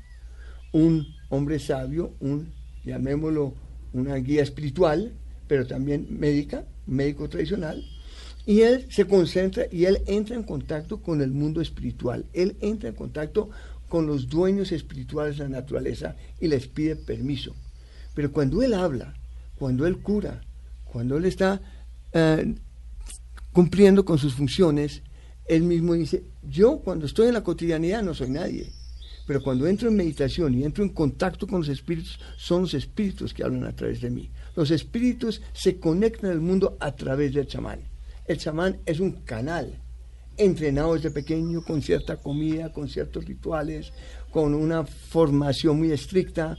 un 0.73 1.03
hombre 1.29 1.57
sabio, 1.57 2.15
un, 2.19 2.53
llamémoslo, 2.85 3.53
una 3.93 4.15
guía 4.15 4.43
espiritual, 4.43 5.11
pero 5.47 5.67
también 5.67 6.07
médica, 6.09 6.65
médico 6.85 7.29
tradicional, 7.29 7.83
y 8.45 8.61
él 8.61 8.87
se 8.89 9.05
concentra 9.05 9.65
y 9.71 9.85
él 9.85 10.01
entra 10.07 10.35
en 10.35 10.43
contacto 10.43 11.01
con 11.01 11.21
el 11.21 11.31
mundo 11.31 11.61
espiritual, 11.61 12.25
él 12.33 12.55
entra 12.61 12.89
en 12.89 12.95
contacto 12.95 13.49
con 13.91 14.07
los 14.07 14.29
dueños 14.29 14.71
espirituales 14.71 15.37
de 15.37 15.43
la 15.43 15.49
naturaleza 15.49 16.15
y 16.39 16.47
les 16.47 16.65
pide 16.65 16.95
permiso. 16.95 17.53
Pero 18.13 18.31
cuando 18.31 18.63
Él 18.63 18.73
habla, 18.73 19.13
cuando 19.59 19.85
Él 19.85 19.99
cura, 19.99 20.41
cuando 20.85 21.17
Él 21.17 21.25
está 21.25 21.61
eh, 22.13 22.55
cumpliendo 23.51 24.05
con 24.05 24.17
sus 24.17 24.33
funciones, 24.33 25.01
Él 25.45 25.63
mismo 25.63 25.93
dice, 25.93 26.23
yo 26.41 26.79
cuando 26.79 27.05
estoy 27.05 27.27
en 27.27 27.33
la 27.33 27.43
cotidianidad 27.43 28.01
no 28.01 28.13
soy 28.13 28.29
nadie, 28.29 28.71
pero 29.31 29.41
cuando 29.41 29.65
entro 29.65 29.87
en 29.87 29.95
meditación 29.95 30.53
y 30.53 30.65
entro 30.65 30.83
en 30.83 30.89
contacto 30.89 31.47
con 31.47 31.59
los 31.59 31.69
espíritus, 31.69 32.19
son 32.35 32.63
los 32.63 32.73
espíritus 32.73 33.33
que 33.33 33.45
hablan 33.45 33.63
a 33.63 33.73
través 33.73 34.01
de 34.01 34.09
mí. 34.09 34.29
Los 34.57 34.71
espíritus 34.71 35.41
se 35.53 35.79
conectan 35.79 36.31
al 36.31 36.41
mundo 36.41 36.75
a 36.81 36.91
través 36.91 37.33
del 37.33 37.47
chamán. 37.47 37.79
El 38.25 38.37
chamán 38.37 38.81
es 38.85 38.99
un 38.99 39.21
canal 39.21 39.79
entrenados 40.35 40.95
desde 40.95 41.11
pequeño 41.11 41.63
con 41.63 41.81
cierta 41.81 42.17
comida, 42.17 42.73
con 42.73 42.89
ciertos 42.89 43.23
rituales, 43.23 43.93
con 44.31 44.53
una 44.53 44.83
formación 44.83 45.77
muy 45.77 45.93
estricta, 45.93 46.57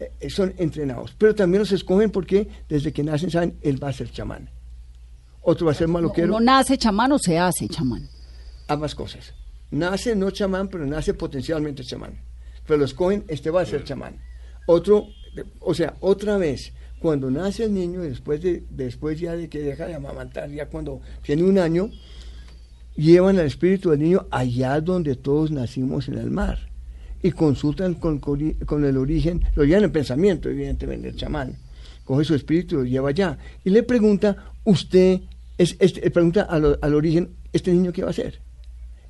eh, 0.00 0.10
eh, 0.18 0.28
son 0.28 0.52
entrenados. 0.58 1.14
Pero 1.16 1.36
también 1.36 1.60
los 1.60 1.70
escogen 1.70 2.10
porque 2.10 2.48
desde 2.68 2.92
que 2.92 3.04
nacen 3.04 3.30
saben, 3.30 3.60
él 3.62 3.80
va 3.80 3.90
a 3.90 3.92
ser 3.92 4.10
chamán. 4.10 4.50
Otro 5.40 5.66
va 5.66 5.70
a 5.70 5.76
ser 5.76 5.86
maloquero. 5.86 6.26
¿No 6.26 6.40
nace 6.40 6.76
chamán 6.76 7.12
o 7.12 7.18
se 7.20 7.38
hace 7.38 7.68
chamán? 7.68 8.08
Ambas 8.66 8.96
cosas. 8.96 9.34
Nace 9.70 10.16
no 10.16 10.30
chamán, 10.30 10.68
pero 10.68 10.86
nace 10.86 11.14
potencialmente 11.14 11.84
chamán. 11.84 12.20
Pero 12.66 12.78
lo 12.78 12.84
escogen, 12.84 13.24
este 13.28 13.50
va 13.50 13.62
a 13.62 13.66
ser 13.66 13.84
chamán. 13.84 14.18
Otro, 14.66 15.08
o 15.60 15.74
sea, 15.74 15.94
otra 16.00 16.36
vez, 16.36 16.72
cuando 17.00 17.30
nace 17.30 17.64
el 17.64 17.74
niño, 17.74 18.00
después, 18.02 18.42
de, 18.42 18.64
después 18.70 19.20
ya 19.20 19.36
de 19.36 19.48
que 19.48 19.60
deja 19.60 19.86
de 19.86 19.94
amamantar, 19.94 20.50
ya 20.50 20.66
cuando 20.66 21.00
tiene 21.22 21.44
un 21.44 21.58
año, 21.58 21.90
llevan 22.96 23.38
al 23.38 23.46
espíritu 23.46 23.90
del 23.90 24.00
niño 24.00 24.26
allá 24.30 24.80
donde 24.80 25.14
todos 25.14 25.50
nacimos 25.50 26.08
en 26.08 26.18
el 26.18 26.30
mar 26.30 26.68
y 27.22 27.32
consultan 27.32 27.94
con, 27.94 28.18
con 28.18 28.84
el 28.84 28.96
origen, 28.96 29.44
lo 29.54 29.64
llevan 29.64 29.84
en 29.84 29.92
pensamiento, 29.92 30.48
evidentemente, 30.48 31.08
el 31.08 31.16
chamán. 31.16 31.56
Coge 32.04 32.24
su 32.24 32.34
espíritu 32.34 32.76
y 32.76 32.78
lo 32.78 32.84
lleva 32.84 33.08
allá. 33.10 33.38
Y 33.64 33.70
le 33.70 33.82
pregunta, 33.82 34.52
usted, 34.64 35.20
es, 35.58 35.76
este, 35.78 36.10
pregunta 36.10 36.42
al, 36.42 36.78
al, 36.80 36.94
origen, 36.94 37.30
¿este 37.52 37.72
niño 37.72 37.92
qué 37.92 38.02
va 38.02 38.10
a 38.10 38.14
ser? 38.14 38.40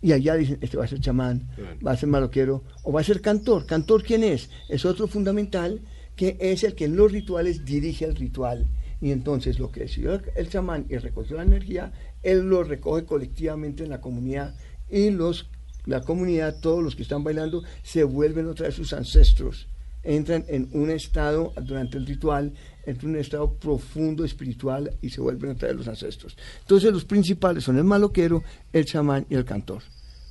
Y 0.00 0.12
allá 0.12 0.34
dicen, 0.34 0.58
este 0.60 0.76
va 0.76 0.84
a 0.84 0.88
ser 0.88 1.00
chamán, 1.00 1.48
va 1.84 1.92
a 1.92 1.96
ser 1.96 2.08
maloquero, 2.08 2.62
o 2.84 2.92
va 2.92 3.00
a 3.00 3.04
ser 3.04 3.20
cantor. 3.20 3.66
¿Cantor 3.66 4.04
quién 4.04 4.22
es? 4.22 4.50
Es 4.68 4.84
otro 4.84 5.08
fundamental 5.08 5.80
que 6.14 6.36
es 6.40 6.64
el 6.64 6.74
que 6.74 6.84
en 6.84 6.96
los 6.96 7.12
rituales 7.12 7.64
dirige 7.64 8.04
el 8.04 8.16
ritual. 8.16 8.66
Y 9.00 9.12
entonces 9.12 9.60
lo 9.60 9.70
que 9.70 9.80
decidió 9.80 10.20
el 10.34 10.48
chamán 10.48 10.86
y 10.88 10.96
recogió 10.96 11.36
la 11.36 11.44
energía 11.44 11.92
él 12.22 12.48
lo 12.48 12.64
recoge 12.64 13.04
colectivamente 13.04 13.84
en 13.84 13.90
la 13.90 14.00
comunidad 14.00 14.54
y 14.88 15.10
los, 15.10 15.50
la 15.86 16.00
comunidad, 16.02 16.60
todos 16.60 16.82
los 16.82 16.96
que 16.96 17.02
están 17.02 17.24
bailando, 17.24 17.62
se 17.82 18.04
vuelven 18.04 18.46
otra 18.46 18.66
vez 18.66 18.74
sus 18.74 18.92
ancestros. 18.92 19.68
Entran 20.02 20.44
en 20.48 20.68
un 20.72 20.90
estado, 20.90 21.52
durante 21.62 21.98
el 21.98 22.06
ritual, 22.06 22.52
en 22.86 22.98
un 23.06 23.16
estado 23.16 23.52
profundo 23.54 24.24
espiritual 24.24 24.90
y 25.02 25.10
se 25.10 25.20
vuelven 25.20 25.50
otra 25.50 25.68
vez 25.68 25.76
los 25.76 25.88
ancestros. 25.88 26.36
Entonces 26.60 26.92
los 26.92 27.04
principales 27.04 27.64
son 27.64 27.78
el 27.78 27.84
maloquero, 27.84 28.42
el 28.72 28.84
chamán 28.84 29.26
y 29.28 29.34
el 29.34 29.44
cantor. 29.44 29.82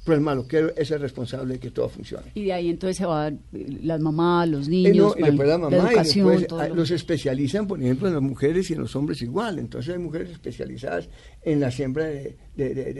Pero 0.07 0.15
el 0.19 0.23
maloquero 0.23 0.71
es 0.77 0.89
el 0.91 1.01
responsable 1.01 1.55
de 1.55 1.59
que 1.59 1.69
todo 1.69 1.89
funcione. 1.89 2.31
Y 2.33 2.45
de 2.45 2.53
ahí 2.53 2.69
entonces 2.69 2.95
se 2.95 3.05
van 3.05 3.41
las 3.51 3.99
mamás, 3.99 4.47
los 4.47 4.69
niños, 4.69 5.13
y 5.17 5.23
después 5.23 5.49
la 5.49 5.57
mamá, 5.57 5.91
y 5.93 5.97
después 5.97 6.47
los 6.73 6.91
especializan, 6.91 7.67
por 7.67 7.81
ejemplo, 7.81 8.07
en 8.07 8.13
las 8.13 8.23
mujeres 8.23 8.69
y 8.69 8.73
en 8.73 8.79
los 8.79 8.95
hombres 8.95 9.21
igual. 9.21 9.59
Entonces 9.59 9.93
hay 9.93 9.99
mujeres 9.99 10.29
especializadas 10.29 11.09
en 11.43 11.59
la 11.59 11.69
siembra 11.71 12.05
de, 12.05 12.37
de, 12.55 12.73
de, 12.73 12.93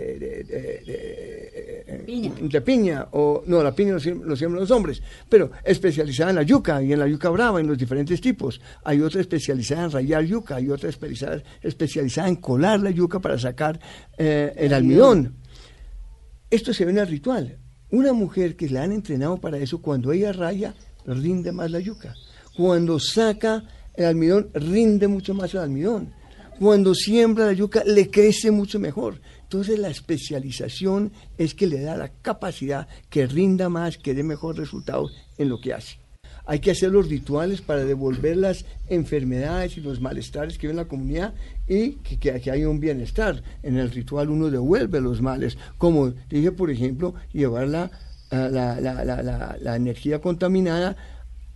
de 2.42 2.62
piña. 2.62 3.08
o 3.12 3.42
no, 3.48 3.64
la 3.64 3.74
piña 3.74 3.94
lo, 3.94 4.00
siembran 4.02 4.60
los 4.60 4.72
hombres, 4.72 5.02
pero 5.30 5.52
especializada 5.64 6.32
en 6.32 6.36
la 6.36 6.44
yuca 6.44 6.84
y 6.84 6.92
en 6.92 7.00
la 7.00 7.08
yuca 7.08 7.30
brava, 7.30 7.62
en 7.62 7.68
los 7.68 7.78
diferentes 7.78 8.20
tipos. 8.20 8.60
Hay 8.84 9.00
otra 9.00 9.22
especializada 9.22 9.86
en 9.86 9.92
rayar 9.92 10.26
yuca, 10.26 10.58
hay 10.58 10.70
otra 10.70 10.90
especializada, 10.90 11.42
especializada 11.62 12.28
en 12.28 12.36
colar 12.36 12.82
la 12.82 12.92
yuca 12.92 13.22
para 13.22 13.40
sacar 13.40 13.80
eh, 14.18 14.52
el 14.58 14.74
almidón 14.74 15.47
esto 16.50 16.74
se 16.74 16.86
ve 16.86 16.92
en 16.92 17.00
el 17.00 17.08
ritual. 17.08 17.58
Una 17.92 18.14
mujer 18.14 18.56
que 18.56 18.70
la 18.70 18.84
han 18.84 18.92
entrenado 18.92 19.38
para 19.38 19.58
eso, 19.58 19.82
cuando 19.82 20.12
ella 20.12 20.32
raya, 20.34 20.76
rinde 21.06 21.52
más 21.52 21.72
la 21.72 21.80
yuca. 21.80 22.16
Cuando 22.56 23.00
saca 23.00 23.64
el 23.94 24.06
almidón, 24.06 24.50
rinde 24.54 25.08
mucho 25.08 25.34
más 25.34 25.54
el 25.54 25.62
almidón. 25.62 26.14
Cuando 26.60 26.96
siembra 26.96 27.46
la 27.46 27.54
yuca, 27.54 27.84
le 27.86 28.10
crece 28.10 28.52
mucho 28.52 28.80
mejor. 28.80 29.22
Entonces 29.44 29.80
la 29.80 29.90
especialización 29.90 31.12
es 31.38 31.54
que 31.54 31.68
le 31.68 31.82
da 31.82 31.96
la 31.96 32.10
capacidad 32.10 32.88
que 33.10 33.28
rinda 33.28 33.70
más, 33.70 33.98
que 33.98 34.14
dé 34.14 34.24
mejor 34.24 34.58
resultado 34.58 35.10
en 35.38 35.50
lo 35.50 35.60
que 35.62 35.74
hace 35.74 36.00
hay 36.48 36.60
que 36.60 36.72
hacer 36.72 36.92
los 36.92 37.10
rituales 37.10 37.62
para 37.62 37.84
devolver 37.84 38.38
las 38.38 38.66
enfermedades 38.88 39.78
y 39.78 39.82
los 39.82 40.00
malestares 40.00 40.58
que 40.58 40.68
hay 40.68 40.72
en 40.72 40.78
la 40.78 40.88
comunidad 40.88 41.34
y 41.68 41.92
que, 41.96 42.18
que, 42.18 42.52
haya 42.52 42.70
un 42.70 42.80
bienestar. 42.80 43.44
En 43.64 43.78
el 43.78 43.92
ritual 43.92 44.30
uno 44.30 44.50
devuelve 44.50 45.02
los 45.02 45.22
males, 45.22 45.58
como 45.78 46.14
dije, 46.30 46.52
por 46.52 46.72
ejemplo, 46.72 47.14
llevar 47.34 47.68
la, 47.68 47.92
la, 48.32 48.80
la, 48.80 49.58
la, 49.60 49.76
energía 49.76 50.20
contaminada 50.20 50.96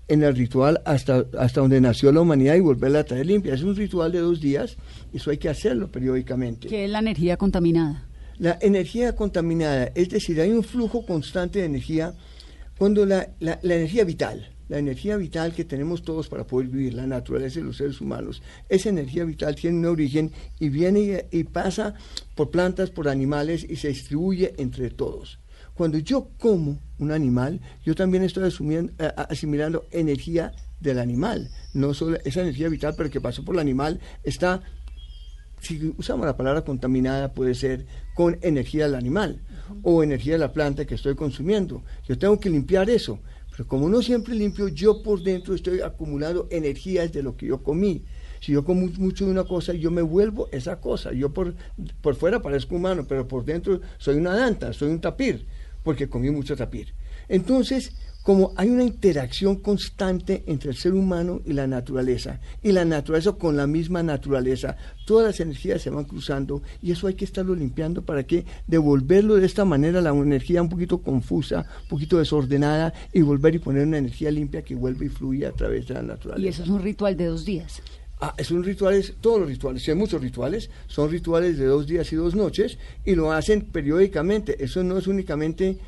en 0.08 0.24
el 0.24 0.36
ritual 0.36 0.82
hasta, 0.86 1.26
hasta 1.40 1.62
donde 1.62 1.80
nació 1.80 2.12
la 2.12 2.22
humanidad 2.22 2.56
y 2.56 2.60
volverla 2.60 3.00
a 3.00 3.04
traer 3.04 3.26
limpia. 3.26 3.54
Es 3.54 3.64
un 3.64 3.76
ritual 3.76 4.12
de 4.12 4.20
dos 4.20 4.42
días, 4.42 4.76
eso 5.14 5.32
hay 5.32 5.38
que 5.38 5.50
hacerlo 5.50 5.90
periódicamente. 5.90 6.68
¿Qué 6.68 6.86
es 6.86 6.92
la 6.92 7.00
energía 7.00 7.38
contaminada? 7.38 8.06
La 8.38 8.58
energía 8.62 9.16
contaminada, 9.16 9.92
es 9.96 10.10
decir, 10.10 10.42
hay 10.42 10.52
un 10.52 10.64
flujo 10.64 11.06
constante 11.06 11.60
de 11.60 11.66
energía 11.66 12.14
cuando 12.78 13.06
la, 13.06 13.30
la 13.40 13.60
energía 13.62 14.04
vital, 14.04 14.50
la 14.72 14.80
energía 14.80 15.18
vital 15.18 15.54
que 15.54 15.66
tenemos 15.66 16.02
todos 16.02 16.30
para 16.30 16.46
poder 16.46 16.70
vivir, 16.70 16.94
la 16.94 17.06
naturaleza 17.06 17.60
de 17.60 17.66
los 17.66 17.76
seres 17.76 18.00
humanos, 18.00 18.42
esa 18.70 18.88
energía 18.88 19.26
vital 19.26 19.54
tiene 19.54 19.80
un 19.80 19.86
origen 19.86 20.32
y 20.62 20.70
viene 20.70 21.26
y, 21.30 21.44
pasa 21.44 21.94
por 22.36 22.52
plantas, 22.52 22.90
por 22.90 23.10
animales 23.10 23.66
y 23.70 23.76
se 23.76 23.90
distribuye 23.90 24.54
entre 24.58 24.90
todos. 24.90 25.40
Cuando 25.74 25.98
yo 25.98 26.30
como 26.40 26.80
un 27.00 27.12
animal, 27.12 27.60
yo 27.84 27.96
también 27.96 28.24
estoy 28.24 28.50
asimilando 29.28 29.88
energía 29.92 30.54
del 30.80 31.00
animal, 31.00 31.50
no 31.74 31.94
solo 31.94 32.18
esa 32.24 32.40
energía 32.40 32.70
vital, 32.70 32.94
pero 32.96 33.10
que 33.10 33.20
pasó 33.20 33.44
por 33.44 33.56
el 33.56 33.60
animal, 33.60 34.00
está, 34.24 34.62
si 35.60 35.94
usamos 35.98 36.26
la 36.26 36.38
palabra 36.38 36.62
contaminada, 36.62 37.34
puede 37.34 37.56
ser 37.56 37.86
con 38.16 38.38
energía 38.42 38.86
del 38.86 38.96
animal 38.96 39.42
o 39.84 40.02
energía 40.02 40.34
de 40.34 40.40
la 40.40 40.54
planta 40.54 40.86
que 40.86 40.96
estoy 40.96 41.16
consumiendo. 41.16 41.84
Yo 42.08 42.18
tengo 42.18 42.40
que 42.40 42.50
limpiar 42.50 42.90
eso. 42.90 43.20
Pero 43.52 43.68
como 43.68 43.90
no 43.90 44.02
siempre 44.02 44.34
limpio, 44.34 44.68
yo 44.70 45.04
por 45.04 45.22
dentro 45.22 45.54
estoy 45.54 45.82
acumulando 45.82 46.48
energías 46.50 47.12
de 47.12 47.22
lo 47.22 47.36
que 47.36 47.48
yo 47.48 47.62
comí. 47.62 48.04
Si 48.40 48.54
yo 48.54 48.64
como 48.66 48.88
mucho 48.98 49.26
de 49.26 49.32
una 49.32 49.44
cosa, 49.44 49.74
yo 49.74 49.92
me 49.92 50.02
vuelvo 50.02 50.50
esa 50.52 50.80
cosa. 50.80 51.12
Yo 51.14 51.34
por, 51.34 51.54
por 52.02 52.16
fuera 52.16 52.42
parezco 52.42 52.76
humano, 52.76 53.06
pero 53.08 53.28
por 53.28 53.46
dentro 53.46 53.82
soy 53.98 54.16
una 54.16 54.36
danta, 54.36 54.74
soy 54.74 54.90
un 54.90 55.02
tapir, 55.02 55.46
porque 55.84 56.10
comí 56.10 56.32
mucho 56.32 56.56
tapir. 56.56 56.94
Entonces, 57.28 57.94
como 58.24 58.54
hay 58.56 58.70
una 58.70 58.84
interacción 58.84 59.56
constante 59.56 60.44
entre 60.46 60.72
el 60.72 60.78
ser 60.78 60.94
humano 60.94 61.42
y 61.46 61.54
la 61.54 61.68
naturaleza, 61.68 62.40
y 62.62 62.72
la 62.72 62.86
naturaleza 62.86 63.34
con 63.34 63.58
la 63.58 63.68
misma 63.68 64.04
naturaleza, 64.04 64.78
todas 65.06 65.26
las 65.26 65.40
energías 65.40 65.82
se 65.82 65.90
van 65.90 66.06
cruzando 66.06 66.62
y 66.82 66.92
eso 66.92 67.08
hay 67.08 67.16
que 67.16 67.26
estarlo 67.26 67.56
limpiando 67.56 68.04
para 68.04 68.24
que 68.24 68.46
devolverlo 68.68 69.36
de 69.36 69.46
esta 69.46 69.66
manera, 69.66 70.02
la 70.02 70.12
energía 70.12 70.62
un 70.62 70.70
poquito 70.70 71.02
confusa, 71.02 71.66
un 71.84 71.90
poquito 71.90 72.20
desordenada, 72.20 72.94
y 73.12 73.22
volver 73.22 73.56
y 73.56 73.60
poner 73.60 73.88
una 73.88 73.98
energía 73.98 74.32
limpia 74.32 74.62
que 74.62 74.76
vuelve 74.76 75.08
y 75.08 75.10
fluye 75.10 75.46
a 75.46 75.52
través 75.52 75.88
de 75.88 75.96
la 75.96 76.04
naturaleza. 76.04 76.46
Y 76.46 76.50
eso 76.50 76.64
es 76.64 76.70
un 76.70 76.82
ritual 76.82 77.18
de 77.18 77.26
dos 77.26 77.46
días. 77.46 77.82
Ah, 78.24 78.36
es 78.38 78.52
un 78.52 78.64
ritual, 78.64 79.04
todos 79.20 79.40
los 79.40 79.50
rituales, 79.50 79.88
hay 79.90 79.96
muchos 79.96 80.22
rituales, 80.22 80.70
son 80.86 81.10
rituales 81.10 81.58
de 81.58 81.66
dos 81.66 81.88
días 81.88 82.14
y 82.14 82.16
dos 82.16 82.36
noches 82.36 82.78
y 83.04 83.16
lo 83.16 83.32
hacen 83.32 83.62
periódicamente. 83.62 84.64
Eso 84.64 84.84
no 84.84 85.00
es 85.00 85.08
únicamente 85.08 85.80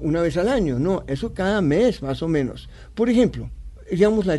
una 0.00 0.22
vez 0.22 0.36
al 0.36 0.48
año, 0.48 0.78
no, 0.78 1.04
eso 1.06 1.34
cada 1.34 1.60
mes 1.60 2.02
más 2.02 2.22
o 2.22 2.28
menos. 2.28 2.68
Por 2.94 3.08
ejemplo, 3.08 3.50
digamos 3.90 4.26
la, 4.26 4.38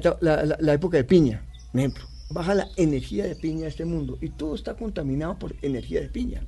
la, 0.59 0.73
época 0.73 0.97
de 0.97 1.03
piña, 1.03 1.45
ejemplo, 1.73 2.05
baja 2.29 2.55
la 2.55 2.67
energía 2.77 3.25
de 3.25 3.35
piña 3.35 3.65
a 3.65 3.69
este 3.69 3.85
mundo 3.85 4.17
y 4.21 4.29
todo 4.29 4.55
está 4.55 4.75
contaminado 4.75 5.37
por 5.37 5.55
energía 5.61 6.01
de 6.01 6.09
piña. 6.09 6.43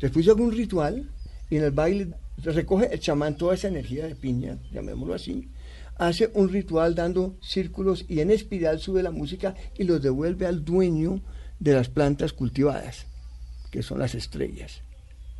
Después 0.00 0.24
yo 0.24 0.32
hago 0.32 0.44
un 0.44 0.52
ritual 0.52 1.10
y 1.50 1.56
en 1.56 1.64
el 1.64 1.70
baile 1.70 2.14
recoge 2.42 2.92
el 2.92 3.00
chamán 3.00 3.36
toda 3.36 3.54
esa 3.54 3.68
energía 3.68 4.06
de 4.06 4.14
piña, 4.14 4.58
llamémoslo 4.72 5.14
así, 5.14 5.48
hace 5.96 6.30
un 6.34 6.48
ritual 6.48 6.94
dando 6.94 7.36
círculos 7.40 8.04
y 8.08 8.20
en 8.20 8.30
espiral 8.30 8.78
sube 8.80 9.02
la 9.02 9.10
música 9.10 9.54
y 9.78 9.84
los 9.84 10.02
devuelve 10.02 10.46
al 10.46 10.64
dueño 10.64 11.22
de 11.58 11.72
las 11.72 11.88
plantas 11.88 12.32
cultivadas, 12.32 13.06
que 13.70 13.82
son 13.82 13.98
las 13.98 14.14
estrellas, 14.14 14.82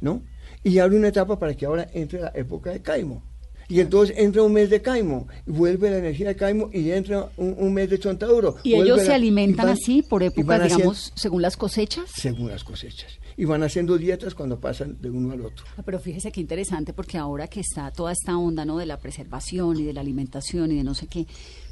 ¿no? 0.01 0.23
Y 0.67 0.81
abre 0.81 0.97
una 0.97 1.09
etapa 1.09 1.39
para 1.39 1.55
que 1.55 1.65
ahora 1.65 1.89
entre 1.95 2.21
la 2.21 2.33
época 2.35 2.71
de 2.71 2.83
Caimo. 2.83 3.23
Y 3.69 3.79
entonces 3.79 4.17
entra 4.19 4.43
un 4.43 4.53
mes 4.53 4.69
de 4.69 4.83
Caimo, 4.83 5.29
vuelve 5.47 5.91
la 5.91 5.99
energía 5.99 6.27
de 6.27 6.35
Caimo 6.35 6.71
y 6.73 6.91
entra 6.91 7.31
un, 7.37 7.73
mes 7.73 7.89
de 7.89 8.01
Chontaduro. 8.01 8.57
¿Y 8.65 8.75
ellos 8.75 9.03
se 9.03 9.15
alimentan 9.15 9.69
así 9.69 10.03
por 10.03 10.25
época, 10.25 10.59
digamos, 10.59 11.13
según 11.15 11.41
las 11.41 11.57
cosechas? 11.57 12.11
Según 12.13 12.49
las 12.49 12.65
cosechas. 12.65 13.13
Y 13.37 13.45
van 13.45 13.63
haciendo 13.63 13.97
dietas 13.97 14.35
cuando 14.35 14.59
pasan 14.59 15.01
de 15.01 15.09
uno 15.09 15.33
al 15.33 15.43
otro. 15.43 15.65
Ah, 15.77 15.83
pero 15.85 16.01
fíjese 16.01 16.33
qué 16.33 16.41
interesante, 16.41 16.93
porque 16.93 17.17
ahora 17.17 17.47
que 17.47 17.61
está 17.61 17.93
toda 17.93 18.11
esta 18.11 18.37
onda 18.37 18.65
¿no? 18.65 18.79
de 18.79 18.87
la 18.87 18.99
preservación 18.99 19.79
y 19.79 19.85
de 19.85 19.93
la 19.93 20.01
alimentación 20.01 20.73
y 20.73 20.77
de 20.79 20.83
no 20.83 20.95
sé 20.95 21.07
qué, 21.07 21.29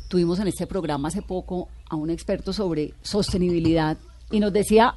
tuvimos 0.08 0.38
en 0.38 0.46
este 0.46 0.68
programa 0.68 1.08
hace 1.08 1.22
poco 1.22 1.68
a 1.90 1.96
un 1.96 2.10
experto 2.10 2.52
sobre 2.52 2.94
sostenibilidad 3.02 3.98
y 4.30 4.38
nos 4.38 4.52
decía, 4.52 4.94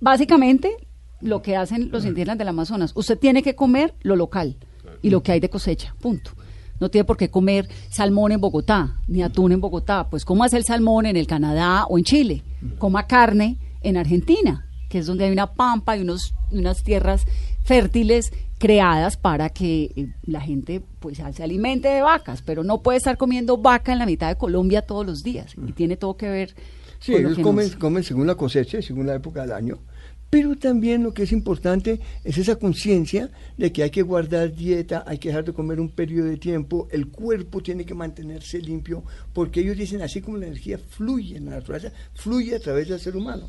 básicamente, 0.00 0.76
lo 1.24 1.40
que 1.40 1.56
hacen 1.56 1.90
los 1.90 2.04
indígenas 2.04 2.36
del 2.38 2.48
Amazonas. 2.48 2.92
Usted 2.94 3.18
tiene 3.18 3.42
que 3.42 3.54
comer 3.54 3.94
lo 4.02 4.14
local 4.14 4.56
y 5.02 5.08
lo 5.08 5.22
que 5.22 5.32
hay 5.32 5.40
de 5.40 5.48
cosecha, 5.48 5.94
punto. 6.00 6.32
No 6.80 6.90
tiene 6.90 7.04
por 7.04 7.16
qué 7.16 7.30
comer 7.30 7.66
salmón 7.88 8.32
en 8.32 8.40
Bogotá, 8.40 8.98
ni 9.08 9.22
atún 9.22 9.52
en 9.52 9.60
Bogotá. 9.60 10.08
Pues 10.10 10.24
cómo 10.24 10.44
hace 10.44 10.58
el 10.58 10.64
salmón 10.64 11.06
en 11.06 11.16
el 11.16 11.26
Canadá 11.26 11.86
o 11.88 11.96
en 11.96 12.04
Chile. 12.04 12.42
Coma 12.78 13.06
carne 13.06 13.56
en 13.80 13.96
Argentina, 13.96 14.66
que 14.90 14.98
es 14.98 15.06
donde 15.06 15.24
hay 15.24 15.32
una 15.32 15.54
pampa 15.54 15.96
y 15.96 16.02
unos, 16.02 16.34
unas 16.50 16.82
tierras 16.82 17.24
fértiles 17.64 18.30
creadas 18.58 19.16
para 19.16 19.48
que 19.48 19.92
eh, 19.96 20.08
la 20.24 20.42
gente 20.42 20.82
pues 21.00 21.22
se 21.32 21.42
alimente 21.42 21.88
de 21.88 22.02
vacas, 22.02 22.42
pero 22.42 22.64
no 22.64 22.82
puede 22.82 22.98
estar 22.98 23.16
comiendo 23.16 23.56
vaca 23.56 23.92
en 23.92 23.98
la 23.98 24.06
mitad 24.06 24.28
de 24.28 24.36
Colombia 24.36 24.82
todos 24.82 25.06
los 25.06 25.22
días. 25.22 25.54
Y 25.66 25.72
tiene 25.72 25.96
todo 25.96 26.18
que 26.18 26.28
ver. 26.28 26.54
Sí, 26.98 27.14
ellos 27.14 27.38
comen, 27.38 27.70
comen 27.78 28.02
según 28.02 28.26
la 28.26 28.34
cosecha, 28.34 28.82
según 28.82 29.06
la 29.06 29.14
época 29.14 29.42
del 29.42 29.52
año 29.52 29.78
pero 30.34 30.56
también 30.56 31.04
lo 31.04 31.14
que 31.14 31.22
es 31.22 31.30
importante 31.30 32.00
es 32.24 32.38
esa 32.38 32.56
conciencia 32.56 33.30
de 33.56 33.70
que 33.70 33.84
hay 33.84 33.90
que 33.90 34.02
guardar 34.02 34.52
dieta, 34.52 35.04
hay 35.06 35.18
que 35.18 35.28
dejar 35.28 35.44
de 35.44 35.52
comer 35.52 35.78
un 35.78 35.90
periodo 35.90 36.26
de 36.26 36.38
tiempo, 36.38 36.88
el 36.90 37.06
cuerpo 37.06 37.62
tiene 37.62 37.86
que 37.86 37.94
mantenerse 37.94 38.58
limpio, 38.60 39.04
porque 39.32 39.60
ellos 39.60 39.76
dicen 39.76 40.02
así 40.02 40.20
como 40.20 40.38
la 40.38 40.46
energía 40.46 40.76
fluye 40.76 41.36
en 41.36 41.44
la 41.44 41.52
naturaleza, 41.52 41.92
fluye 42.14 42.56
a 42.56 42.58
través 42.58 42.88
del 42.88 42.98
ser 42.98 43.16
humano. 43.16 43.48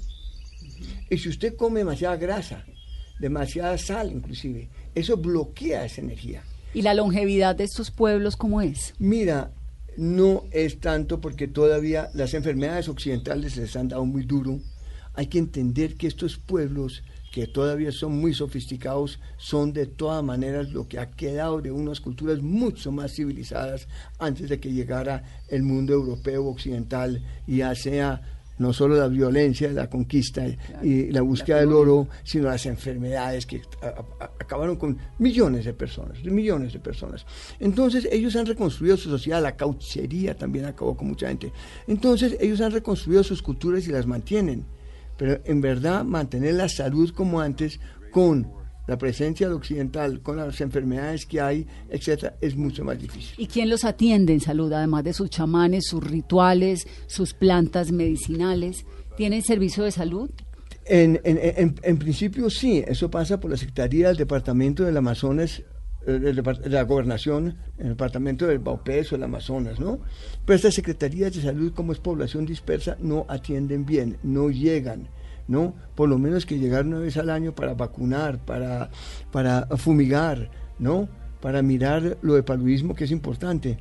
Y 1.10 1.17
si 1.17 1.30
usted 1.30 1.56
come 1.56 1.80
demasiada 1.80 2.17
grasa, 2.17 2.63
demasiada 3.19 3.80
sal 3.80 4.12
inclusive, 4.12 4.69
eso 4.93 5.17
bloquea 5.17 5.86
esa 5.86 6.02
energía. 6.02 6.43
¿Y 6.76 6.84
la 6.84 6.93
longevidad 6.93 7.56
de 7.56 7.63
estos 7.63 7.89
pueblos 7.89 8.38
cómo 8.38 8.62
es? 8.62 8.93
Mira, 9.00 9.52
no 9.98 10.43
es 10.52 10.80
tanto 10.80 11.19
porque 11.19 11.48
todavía 11.48 12.12
las 12.13 12.36
enfermedades 12.36 12.89
occidentales 12.89 13.58
les 13.58 13.76
han 13.76 13.88
dado 13.88 14.06
muy 14.06 14.21
duro 14.21 14.60
hay 15.15 15.28
que 15.28 15.39
entender 15.39 15.95
que 15.95 16.08
estos 16.08 16.38
pueblos 16.38 17.04
que 17.32 17.47
todavía 17.47 17.91
son 17.91 18.17
muy 18.17 18.34
sofisticados, 18.34 19.19
son 19.36 19.73
de 19.73 19.88
todas 19.88 20.23
maneras 20.23 20.71
lo 20.71 20.88
que 20.88 20.99
ha 20.99 21.12
quedado 21.12 21.62
de 21.62 21.69
unas 21.69 21.99
culturas 21.99 22.41
mucho 22.41 22.93
más 22.93 23.13
civilizadas 23.13 23.89
antes 24.19 24.47
de 24.47 24.60
que 24.62 24.71
llegara 24.71 25.21
el 25.49 25.63
mundo 25.63 25.91
europeo 25.91 26.45
occidental, 26.45 27.21
ya 27.45 27.75
sea 27.75 28.21
no 28.58 28.71
solo 28.71 28.95
la 28.95 29.10
violencia, 29.10 29.69
la 29.71 29.89
conquista 29.89 30.45
y 30.82 31.12
la 31.12 31.19
búsqueda 31.19 31.60
del 31.60 31.73
oro, 31.73 32.08
sino 32.23 32.45
las 32.45 32.65
enfermedades 32.67 33.45
que 33.45 33.62
acabaron 34.39 34.78
con 34.78 34.97
millones 35.19 35.65
de 35.65 35.73
personas, 35.73 36.23
millones 36.23 36.71
de 36.71 36.80
personas. 36.80 37.25
Entonces 37.60 38.08
ellos 38.10 38.34
han 38.38 38.45
reconstruido 38.45 38.95
su 38.95 39.10
sociedad, 39.10 39.43
la 39.43 39.58
cauchería 39.58 40.38
también 40.38 40.63
acabó 40.63 40.95
con 40.95 41.10
mucha 41.10 41.28
gente. 41.28 41.51
Entonces 41.86 42.38
ellos 42.39 42.62
han 42.62 42.71
reconstruido 42.71 43.25
sus 43.25 43.41
culturas 43.41 43.86
y 43.88 43.91
las 43.91 44.06
mantienen 44.06 44.63
pero 45.17 45.39
en 45.45 45.62
verdad 45.62 46.04
mantener 46.04 46.56
la 46.56 46.69
salud 46.69 47.12
como 47.13 47.41
antes 47.41 47.80
con 48.12 48.47
la 48.88 48.97
presencia 48.97 49.47
del 49.47 49.56
occidental 49.56 50.21
con 50.21 50.38
las 50.38 50.62
enfermedades 50.62 51.25
que 51.25 51.41
hay, 51.41 51.67
etcétera, 51.89 52.36
es 52.41 52.56
mucho 52.56 52.84
más 52.84 52.99
difícil. 52.99 53.34
¿Y 53.38 53.47
quién 53.47 53.69
los 53.69 53.84
atiende 53.84 54.34
en 54.34 54.41
salud, 54.41 54.71
además 54.71 55.04
de 55.04 55.13
sus 55.13 55.30
chamanes, 55.30 55.86
sus 55.88 56.04
rituales, 56.04 56.88
sus 57.08 57.34
plantas 57.34 57.91
medicinales? 57.91 58.86
¿Tienen 59.17 59.41
servicio 59.41 59.84
de 59.84 59.91
salud? 59.91 60.30
En, 60.86 61.19
en, 61.23 61.75
en, 61.82 61.97
principio 61.97 62.47
sí, 62.51 62.84
eso 62.88 63.10
pasa 63.10 63.39
por 63.39 63.49
la 63.49 63.58
Secretaría 63.58 64.10
del 64.10 64.17
Departamento 64.17 64.84
del 64.84 64.97
Amazonas, 64.97 65.63
la 66.06 66.84
Gobernación, 66.84 67.56
el 67.78 67.89
Departamento 67.89 68.48
del 68.48 68.60
Baupés 68.60 69.12
o 69.12 69.15
el 69.15 69.24
Amazonas, 69.24 69.80
¿no? 69.80 70.00
Pero 70.46 70.56
estas 70.56 70.76
secretarías 70.76 71.34
de 71.34 71.41
salud, 71.41 71.74
como 71.74 71.91
es 71.91 72.00
población 72.00 72.46
dispersa, 72.46 72.98
no 73.00 73.26
atienden 73.28 73.86
bien, 73.86 74.18
no 74.24 74.50
llegan. 74.50 75.08
¿no? 75.48 75.76
Por 75.94 76.10
lo 76.10 76.18
menos 76.18 76.46
que 76.46 76.58
llegar 76.58 76.86
una 76.86 77.00
vez 77.00 77.18
al 77.18 77.30
año 77.30 77.54
para 77.54 77.76
vacunar, 77.76 78.39
para, 78.39 78.89
para 79.32 79.68
fumigar, 79.78 80.50
¿no? 80.80 81.08
Para 81.39 81.62
mirar 81.62 82.18
lo 82.24 82.34
de 82.34 82.41
paludismo 82.41 82.96
que 82.96 83.04
es 83.04 83.12
importante. 83.12 83.78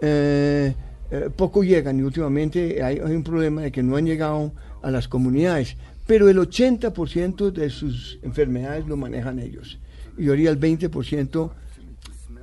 Eh, 0.00 0.74
eh, 1.10 1.30
poco 1.34 1.62
llegan 1.62 1.98
y 1.98 2.02
últimamente 2.02 2.82
hay, 2.82 2.98
un 2.98 3.22
problema 3.22 3.62
de 3.62 3.72
que 3.72 3.82
no 3.82 3.96
han 3.96 4.06
llegado 4.06 4.52
a 4.82 4.90
las 4.90 5.08
comunidades, 5.08 5.76
pero 6.06 6.28
el 6.28 6.38
80% 6.38 7.50
de 7.50 7.70
sus 7.70 8.18
enfermedades 8.22 8.86
lo 8.86 8.96
manejan 8.96 9.38
ellos. 9.38 9.78
Y 10.16 10.28
ahora 10.28 10.50
el 10.50 10.60
20% 10.60 11.50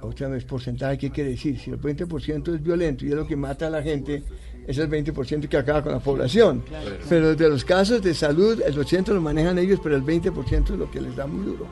otra 0.01 0.27
vez 0.29 0.43
porcentaje, 0.45 0.97
¿qué 0.97 1.12
quiere 1.12 1.31
decir? 1.31 1.60
Si 1.60 1.69
el 1.69 1.79
20% 1.79 2.55
es 2.55 2.63
violento 2.63 3.05
y 3.05 3.10
es 3.10 3.15
lo 3.15 3.27
que 3.27 3.36
mata 3.36 3.67
a 3.67 3.69
la 3.69 3.84
gente, 3.84 4.23
es 4.67 4.77
el 4.77 4.89
20% 4.89 5.47
que 5.47 5.57
acaba 5.57 5.84
con 5.84 5.91
la 5.91 5.99
población. 5.99 6.63
Pero 7.07 7.36
de 7.36 7.49
los 7.49 7.63
casos 7.63 8.01
de 8.01 8.13
salud, 8.13 8.62
el 8.65 8.75
80% 8.75 9.13
lo 9.13 9.21
manejan 9.21 9.57
ellos, 9.57 9.79
pero 9.81 9.95
el 9.95 10.03
20% 10.03 10.71
es 10.71 10.79
lo 10.79 10.89
que 10.89 11.01
les 11.01 11.15
da 11.15 11.27
muy 11.27 11.45
duro. 11.45 11.67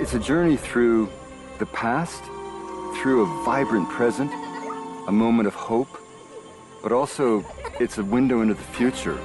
It's 0.00 0.14
a 0.14 0.18
journey 0.18 0.56
through 0.56 1.08
the 1.58 1.66
past, 1.66 2.24
through 3.00 3.22
a 3.22 3.44
vibrant 3.44 3.88
present, 3.88 4.30
a 5.08 5.12
moment 5.12 5.46
of 5.46 5.54
hope, 5.54 5.88
but 6.84 6.92
also 6.92 7.42
it's 7.80 7.96
a 7.96 8.04
window 8.04 8.42
into 8.42 8.54
the 8.54 8.62
future. 8.62 9.16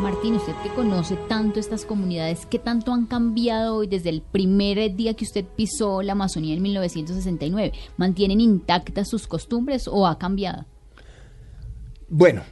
Martín, 0.00 0.36
usted 0.36 0.54
que 0.62 0.70
conoce 0.70 1.16
tanto 1.28 1.58
estas 1.58 1.84
comunidades, 1.84 2.46
¿qué 2.46 2.60
tanto 2.60 2.92
han 2.92 3.06
cambiado 3.06 3.76
hoy 3.76 3.88
desde 3.88 4.10
el 4.10 4.22
primer 4.22 4.94
día 4.94 5.14
que 5.14 5.24
usted 5.24 5.44
pisó 5.44 6.00
la 6.02 6.12
Amazonía 6.12 6.54
en 6.54 6.62
1969? 6.62 7.72
¿Mantienen 7.96 8.40
intactas 8.40 9.08
sus 9.08 9.26
costumbres 9.26 9.88
o 9.88 10.06
ha 10.06 10.16
cambiado? 10.18 10.64
Bueno, 12.08 12.42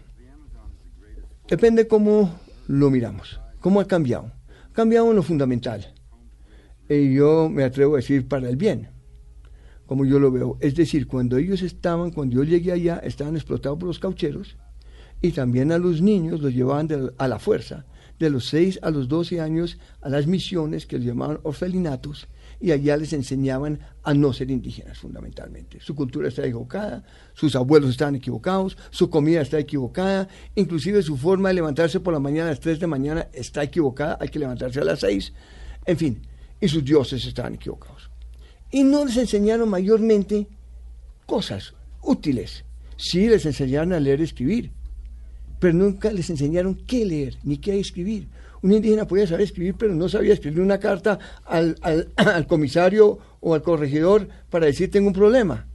depende 1.49 1.87
cómo 1.87 2.31
lo 2.67 2.91
miramos, 2.91 3.41
cómo 3.61 3.81
ha 3.81 3.87
cambiado. 3.87 4.33
Ha 4.71 4.73
cambiado 4.73 5.11
en 5.11 5.17
lo 5.17 5.23
fundamental. 5.23 5.95
Y 6.89 7.15
yo 7.15 7.49
me 7.49 7.63
atrevo 7.65 7.95
a 7.95 7.99
decir 7.99 8.27
para 8.27 8.49
el 8.49 8.57
bien, 8.57 8.89
como 9.87 10.05
yo 10.05 10.19
lo 10.19 10.33
veo. 10.33 10.57
Es 10.61 10.75
decir, 10.75 11.07
cuando 11.07 11.37
ellos 11.37 11.63
estaban, 11.63 12.11
cuando 12.11 12.37
yo 12.37 12.45
llegué 12.45 12.73
allá, 12.73 12.99
estaban 13.05 13.37
explotados 13.37 13.79
por 13.79 13.87
los 13.87 14.01
caucheros 14.01 14.57
y 15.23 15.33
también 15.33 15.71
a 15.73 15.79
los 15.79 16.01
niños 16.01 16.41
los 16.41 16.55
llevaban 16.55 16.89
a 17.19 17.29
la 17.29 17.39
fuerza, 17.39 17.85
de 18.19 18.31
los 18.31 18.49
6 18.49 18.81
a 18.83 18.91
los 18.91 19.09
12 19.09 19.41
años, 19.41 19.79
a 20.01 20.09
las 20.09 20.27
misiones 20.27 20.87
que 20.87 20.99
les 20.99 21.07
llamaban 21.07 21.41
orfelinatos, 21.43 22.29
y 22.61 22.73
allá 22.73 22.97
les 22.97 23.13
enseñaban 23.15 23.81
a 24.03 24.13
no 24.13 24.33
ser 24.33 24.51
indígenas 24.51 24.99
fundamentalmente. 24.99 25.81
Su 25.81 25.95
cultura 25.95 26.29
está 26.29 26.43
equivocada, 26.43 27.03
sus 27.33 27.57
abuelos 27.57 27.91
están 27.91 28.15
equivocados, 28.15 28.77
su 28.91 29.09
comida 29.09 29.41
está 29.41 29.59
equivocada, 29.59 30.29
inclusive 30.55 31.03
su 31.03 31.17
forma 31.17 31.49
de 31.49 31.55
levantarse 31.55 32.01
por 32.01 32.13
la 32.13 32.21
mañana 32.21 32.49
a 32.49 32.51
las 32.51 32.61
3 32.61 32.79
de 32.79 32.87
mañana 32.87 33.29
está 33.33 33.63
equivocada, 33.63 34.19
hay 34.21 34.29
que 34.29 34.39
levantarse 34.39 34.81
a 34.81 34.85
las 34.85 35.01
6, 35.01 35.33
en 35.87 35.97
fin, 35.97 36.23
y 36.61 36.69
sus 36.69 36.85
dioses 36.85 37.25
estaban 37.25 37.55
equivocados. 37.55 38.11
Y 38.71 38.85
no 38.85 39.05
les 39.05 39.17
enseñaron 39.17 39.69
mayormente 39.69 40.47
cosas 41.25 41.75
útiles, 42.03 42.65
sí 42.97 43.27
les 43.27 43.47
enseñaron 43.47 43.95
a 43.95 44.01
leer 44.01 44.21
y 44.21 44.25
escribir, 44.25 44.71
pero 45.59 45.75
nunca 45.75 46.13
les 46.13 46.29
enseñaron 46.29 46.75
qué 46.75 47.07
leer 47.07 47.39
ni 47.43 47.59
qué 47.59 47.81
escribir. 47.81 48.29
Un 48.63 48.73
indígena 48.73 49.07
podía 49.07 49.27
saber 49.27 49.43
escribir, 49.43 49.75
pero 49.79 49.95
no 49.95 50.09
sabía 50.09 50.35
escribir 50.35 50.61
una 50.61 50.79
carta 50.79 51.19
al, 51.45 51.77
al, 52.17 52.47
comisario 52.47 53.19
o 53.41 53.55
al 53.55 53.63
corregidor 53.63 54.29
para 54.51 54.67
decir 54.67 54.91
tengo 54.91 55.09
un 55.09 55.15
problema. 55.15 55.67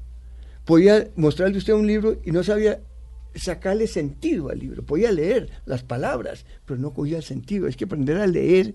Podía 0.65 1.07
mostrarle 1.15 1.57
usted 1.57 1.73
un 1.73 1.87
libro 1.87 2.17
y 2.23 2.31
no 2.31 2.43
sabía 2.43 2.79
sacarle 3.35 3.87
sentido 3.87 4.49
al 4.49 4.59
libro. 4.59 4.83
Podía 4.83 5.11
leer 5.11 5.49
las 5.65 5.83
palabras, 5.83 6.45
pero 6.65 6.79
no 6.79 6.93
cogía 6.93 7.17
el 7.17 7.23
sentido. 7.23 7.67
Es 7.67 7.75
que 7.75 7.85
aprender 7.85 8.17
a 8.17 8.27
leer 8.27 8.73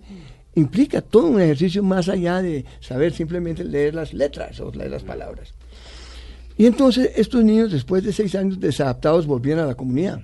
implica 0.55 1.01
todo 1.01 1.27
un 1.27 1.41
ejercicio 1.41 1.83
más 1.83 2.09
allá 2.09 2.43
de 2.43 2.65
saber 2.81 3.13
simplemente 3.13 3.65
leer 3.65 3.95
las 3.95 4.13
letras 4.13 4.61
o 4.61 4.71
leer 4.73 4.91
las 4.91 5.03
palabras. 5.03 5.55
Y 6.57 6.67
entonces 6.67 7.13
estos 7.17 7.43
niños, 7.43 7.73
después 7.73 8.05
de 8.05 8.13
seis 8.13 8.35
años 8.35 8.61
desadaptados, 8.61 9.27
volvían 9.27 9.61
a 9.61 9.67
la 9.67 9.75
comunidad. 9.75 10.21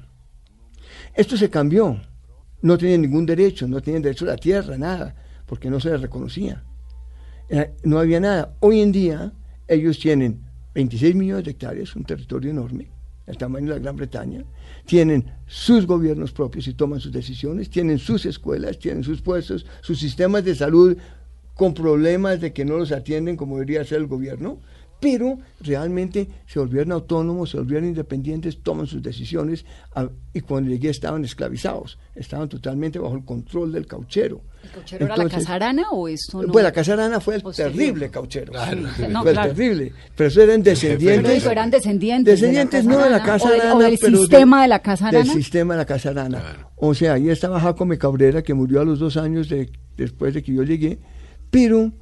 Esto 1.14 1.36
se 1.36 1.48
cambió. 1.48 2.00
No 2.62 2.78
tenían 2.78 3.02
ningún 3.02 3.26
derecho, 3.26 3.68
no 3.68 3.80
tenían 3.80 4.02
derecho 4.02 4.24
a 4.24 4.28
la 4.28 4.36
tierra, 4.36 4.76
nada, 4.78 5.14
porque 5.46 5.70
no 5.70 5.78
se 5.80 5.90
les 5.90 6.00
reconocía. 6.00 6.64
No 7.84 7.98
había 7.98 8.18
nada. 8.18 8.56
Hoy 8.60 8.80
en 8.80 8.92
día 8.92 9.32
ellos 9.68 9.98
tienen 9.98 10.40
26 10.74 11.14
millones 11.14 11.44
de 11.44 11.52
hectáreas, 11.52 11.94
un 11.96 12.04
territorio 12.04 12.50
enorme, 12.50 12.90
el 13.26 13.36
tamaño 13.36 13.68
de 13.68 13.74
la 13.74 13.78
Gran 13.78 13.96
Bretaña, 13.96 14.44
tienen 14.84 15.32
sus 15.46 15.86
gobiernos 15.86 16.32
propios 16.32 16.68
y 16.68 16.74
toman 16.74 17.00
sus 17.00 17.12
decisiones, 17.12 17.70
tienen 17.70 17.98
sus 17.98 18.26
escuelas, 18.26 18.78
tienen 18.78 19.02
sus 19.04 19.22
puestos, 19.22 19.64
sus 19.80 19.98
sistemas 19.98 20.44
de 20.44 20.54
salud 20.54 20.96
con 21.54 21.72
problemas 21.72 22.40
de 22.40 22.52
que 22.52 22.64
no 22.64 22.76
los 22.76 22.92
atienden 22.92 23.36
como 23.36 23.54
debería 23.54 23.84
ser 23.84 23.98
el 23.98 24.06
gobierno, 24.06 24.60
pero 25.00 25.38
realmente 25.60 26.28
se 26.46 26.58
volvieron 26.58 26.92
autónomos, 26.92 27.50
se 27.50 27.58
volvieron 27.58 27.88
independientes, 27.88 28.62
toman 28.62 28.86
sus 28.86 29.02
decisiones 29.02 29.64
y 30.32 30.40
cuando 30.40 30.70
llegué 30.70 30.90
estaban 30.90 31.24
esclavizados, 31.24 31.98
estaban 32.14 32.48
totalmente 32.48 32.98
bajo 32.98 33.14
el 33.14 33.24
control 33.24 33.72
del 33.72 33.86
cauchero. 33.86 34.40
¿El 34.64 34.70
cauchero 34.70 35.04
era 35.06 35.16
la 35.16 35.28
casarana 35.28 35.90
o 35.90 36.08
eso 36.08 36.42
no? 36.42 36.52
Pues 36.52 36.64
la 36.64 36.72
casarana 36.72 37.20
fue 37.20 37.36
el 37.36 37.42
terrible 37.42 38.10
cauchero, 38.10 38.52
fue 39.22 39.30
el 39.30 39.36
terrible, 39.36 39.92
pero 40.16 40.28
eso 40.28 40.42
eran 40.42 40.62
descendientes. 40.62 41.42
Pero 41.42 41.52
eran 41.52 41.70
descendientes. 41.70 42.40
Descendientes 42.40 42.84
no 42.84 42.98
de 42.98 43.10
la 43.10 43.22
casarana, 43.22 43.74
o, 43.74 43.78
del 43.78 43.98
sistema 43.98 44.62
de, 44.62 44.68
la 44.68 44.80
casarana. 44.80 45.18
Del 45.18 45.32
sistema 45.32 45.74
de 45.74 45.78
la 45.78 45.86
casarana. 45.86 46.42
O 46.76 46.94
sea, 46.94 47.14
ahí 47.14 47.28
estaba 47.28 47.60
Jacome 47.60 47.98
Cabrera 47.98 48.42
que 48.42 48.54
murió 48.54 48.80
a 48.80 48.84
los 48.84 48.98
dos 48.98 49.16
años 49.16 49.48
de, 49.48 49.70
después 49.96 50.34
de 50.34 50.42
que 50.42 50.52
yo 50.52 50.62
llegué, 50.62 50.98
pero 51.50 51.92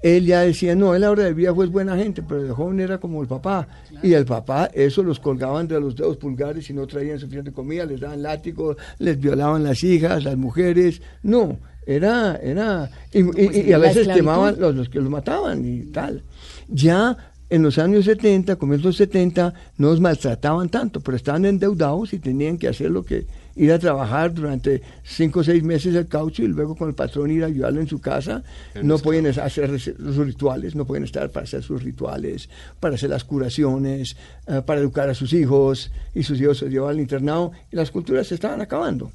él 0.00 0.26
ya 0.26 0.42
decía, 0.42 0.74
no, 0.74 0.94
él 0.94 1.02
ahora 1.02 1.24
del 1.24 1.34
viejo 1.34 1.64
es 1.64 1.70
buena 1.70 1.96
gente, 1.96 2.22
pero 2.22 2.42
de 2.42 2.50
joven 2.50 2.80
era 2.80 2.98
como 2.98 3.20
el 3.20 3.28
papá. 3.28 3.66
Y 4.02 4.12
el 4.12 4.24
papá, 4.24 4.70
eso 4.72 5.02
los 5.02 5.18
colgaban 5.18 5.66
de 5.66 5.80
los 5.80 5.96
dedos 5.96 6.16
pulgares 6.16 6.70
y 6.70 6.72
no 6.72 6.86
traían 6.86 7.18
suficiente 7.18 7.52
comida, 7.52 7.84
les 7.84 8.00
daban 8.00 8.22
látigos, 8.22 8.76
les 8.98 9.18
violaban 9.18 9.64
las 9.64 9.82
hijas, 9.82 10.22
las 10.22 10.36
mujeres. 10.36 11.02
No, 11.22 11.58
era, 11.84 12.36
era, 12.36 12.90
y, 13.12 13.24
pues 13.24 13.72
a 13.72 13.78
veces 13.78 14.08
quemaban 14.08 14.60
los, 14.60 14.74
los 14.74 14.88
que 14.88 15.00
los 15.00 15.10
mataban 15.10 15.64
y 15.64 15.86
tal. 15.86 16.22
Ya 16.68 17.16
en 17.50 17.62
los 17.62 17.78
años 17.78 18.04
70, 18.04 18.56
comienzos 18.56 18.96
70, 18.96 19.54
no 19.78 19.88
los 19.88 20.00
maltrataban 20.00 20.68
tanto, 20.68 21.00
pero 21.00 21.16
estaban 21.16 21.44
endeudados 21.44 22.12
y 22.12 22.18
tenían 22.18 22.58
que 22.58 22.68
hacer 22.68 22.90
lo 22.90 23.04
que 23.04 23.26
ir 23.58 23.72
a 23.72 23.78
trabajar 23.78 24.32
durante 24.32 24.80
cinco 25.02 25.40
o 25.40 25.44
seis 25.44 25.62
meses 25.62 25.94
el 25.94 26.06
caucho 26.06 26.42
y 26.42 26.46
luego 26.46 26.76
con 26.76 26.88
el 26.88 26.94
patrón 26.94 27.30
ir 27.30 27.42
a 27.42 27.48
ayudarlo 27.48 27.80
en 27.80 27.88
su 27.88 28.00
casa. 28.00 28.42
no 28.82 28.98
pueden 28.98 29.26
hacer 29.26 29.78
sus 29.80 30.16
rituales, 30.16 30.76
no 30.76 30.86
pueden 30.86 31.04
estar 31.04 31.30
para 31.30 31.44
hacer 31.44 31.62
sus 31.62 31.82
rituales, 31.82 32.48
para 32.78 32.94
hacer 32.94 33.10
las 33.10 33.24
curaciones, 33.24 34.16
eh, 34.46 34.62
para 34.64 34.80
educar 34.80 35.08
a 35.10 35.14
sus 35.14 35.32
hijos 35.32 35.90
y 36.14 36.22
sus 36.22 36.40
hijos 36.40 36.58
se 36.58 36.68
llevaban 36.68 36.94
al 36.94 37.00
internado 37.00 37.50
y 37.72 37.76
las 37.76 37.90
culturas 37.90 38.28
se 38.28 38.36
estaban 38.36 38.60
acabando. 38.60 39.10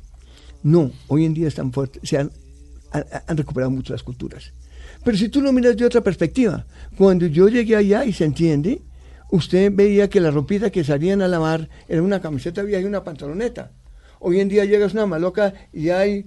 No, 0.61 0.91
hoy 1.07 1.25
en 1.25 1.33
día 1.33 1.47
están 1.47 1.71
fuertes, 1.71 2.01
se 2.03 2.17
han, 2.17 2.29
han 2.91 3.37
recuperado 3.37 3.71
mucho 3.71 3.93
las 3.93 4.03
culturas. 4.03 4.51
Pero 5.05 5.17
si 5.17 5.29
tú 5.29 5.41
lo 5.41 5.53
miras 5.53 5.77
de 5.77 5.85
otra 5.85 6.01
perspectiva, 6.01 6.65
cuando 6.97 7.27
yo 7.27 7.47
llegué 7.47 7.77
allá 7.77 8.03
y 8.03 8.11
se 8.11 8.25
entiende, 8.25 8.81
usted 9.31 9.71
veía 9.73 10.09
que 10.09 10.19
la 10.19 10.31
ropita 10.31 10.69
que 10.69 10.83
salían 10.83 11.21
a 11.21 11.27
lavar 11.29 11.69
era 11.87 12.01
una 12.01 12.21
camiseta 12.21 12.61
vieja 12.61 12.81
y 12.81 12.85
una 12.85 13.03
pantaloneta. 13.03 13.71
Hoy 14.25 14.39
en 14.39 14.47
día 14.47 14.63
llegas 14.63 14.93
a 14.93 14.99
una 14.99 15.05
maloca 15.05 15.53
y 15.73 15.89
hay 15.89 16.25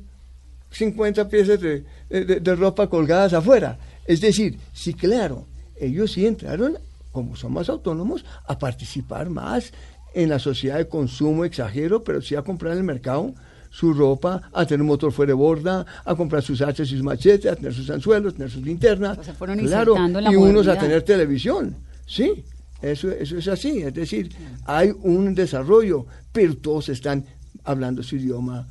50 0.71 1.29
piezas 1.31 1.59
de, 1.59 1.83
de, 2.11 2.55
ropa 2.55 2.89
colgadas 2.89 3.33
afuera. 3.33 3.79
Es 4.07 4.21
decir, 4.21 4.59
sí, 4.75 4.93
claro, 4.93 5.47
ellos 5.81 6.13
sí 6.13 6.27
entraron, 6.27 6.77
como 7.11 7.37
son 7.37 7.55
más 7.55 7.71
autónomos, 7.71 8.23
a 8.47 8.59
participar 8.59 9.31
más 9.31 9.73
en 10.13 10.29
la 10.29 10.39
sociedad 10.39 10.77
de 10.77 10.89
consumo, 10.89 11.47
exagero, 11.47 12.05
pero 12.05 12.21
sí 12.21 12.35
a 12.35 12.43
comprar 12.43 12.73
en 12.73 12.79
el 12.79 12.85
mercado 12.85 13.33
su 13.71 13.95
ropa, 13.95 14.43
a 14.53 14.67
tener 14.67 14.83
un 14.83 14.89
motor 14.89 15.11
fuera 15.11 15.31
de 15.31 15.35
borda, 15.35 15.87
a 16.05 16.15
comprar 16.15 16.43
sus 16.43 16.61
hachas 16.61 16.89
y 16.89 16.91
sus 16.93 17.03
machetes, 17.03 17.51
a 17.51 17.57
tener 17.57 17.73
sus 17.73 17.89
anzuelos, 17.89 18.35
a 18.35 18.37
tener 18.37 18.51
sus 18.51 18.63
linternas. 18.63 19.17
O 19.17 19.25
sea, 19.25 19.33
fueron 19.33 19.59
claro, 19.59 19.97
la 20.09 20.31
y 20.31 20.37
unos 20.37 20.69
a 20.69 20.79
tener 20.79 21.03
televisión. 21.03 21.77
Sí, 22.07 22.45
eso, 22.83 23.11
eso 23.11 23.39
es 23.39 23.49
así. 23.49 23.83
Es 23.83 23.95
decir, 23.95 24.31
hay 24.65 24.93
un 25.03 25.35
desarrollo, 25.35 26.07
pero 26.33 26.57
todos 26.57 26.91
están 26.91 27.25
hablando 27.67 28.03
su 28.03 28.17
idioma, 28.17 28.67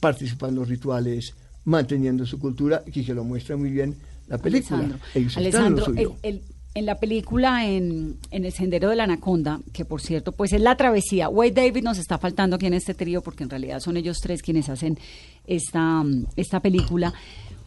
participando 0.00 0.54
en 0.56 0.60
los 0.60 0.68
rituales, 0.68 1.34
manteniendo 1.64 2.26
su 2.26 2.38
cultura, 2.38 2.82
y 2.86 3.04
que 3.04 3.14
lo 3.14 3.24
muestra 3.24 3.56
muy 3.56 3.70
bien 3.70 3.96
la 4.28 4.38
película. 4.38 4.98
Alessandro, 5.36 5.84
Ellos 5.96 6.12
el- 6.22 6.30
el- 6.34 6.42
en 6.74 6.86
la 6.86 6.98
película 6.98 7.66
en, 7.68 8.16
en 8.30 8.44
El 8.46 8.52
Sendero 8.52 8.88
de 8.88 8.96
la 8.96 9.04
Anaconda, 9.04 9.60
que 9.74 9.84
por 9.84 10.00
cierto, 10.00 10.32
pues 10.32 10.54
es 10.54 10.60
la 10.62 10.74
travesía. 10.74 11.28
Wade 11.28 11.50
David 11.52 11.82
nos 11.84 11.98
está 11.98 12.16
faltando 12.16 12.56
aquí 12.56 12.64
en 12.64 12.72
este 12.72 12.94
trío 12.94 13.20
porque 13.20 13.44
en 13.44 13.50
realidad 13.50 13.80
son 13.80 13.98
ellos 13.98 14.16
tres 14.22 14.40
quienes 14.40 14.70
hacen 14.70 14.98
esta, 15.46 16.02
esta 16.34 16.60
película. 16.60 17.12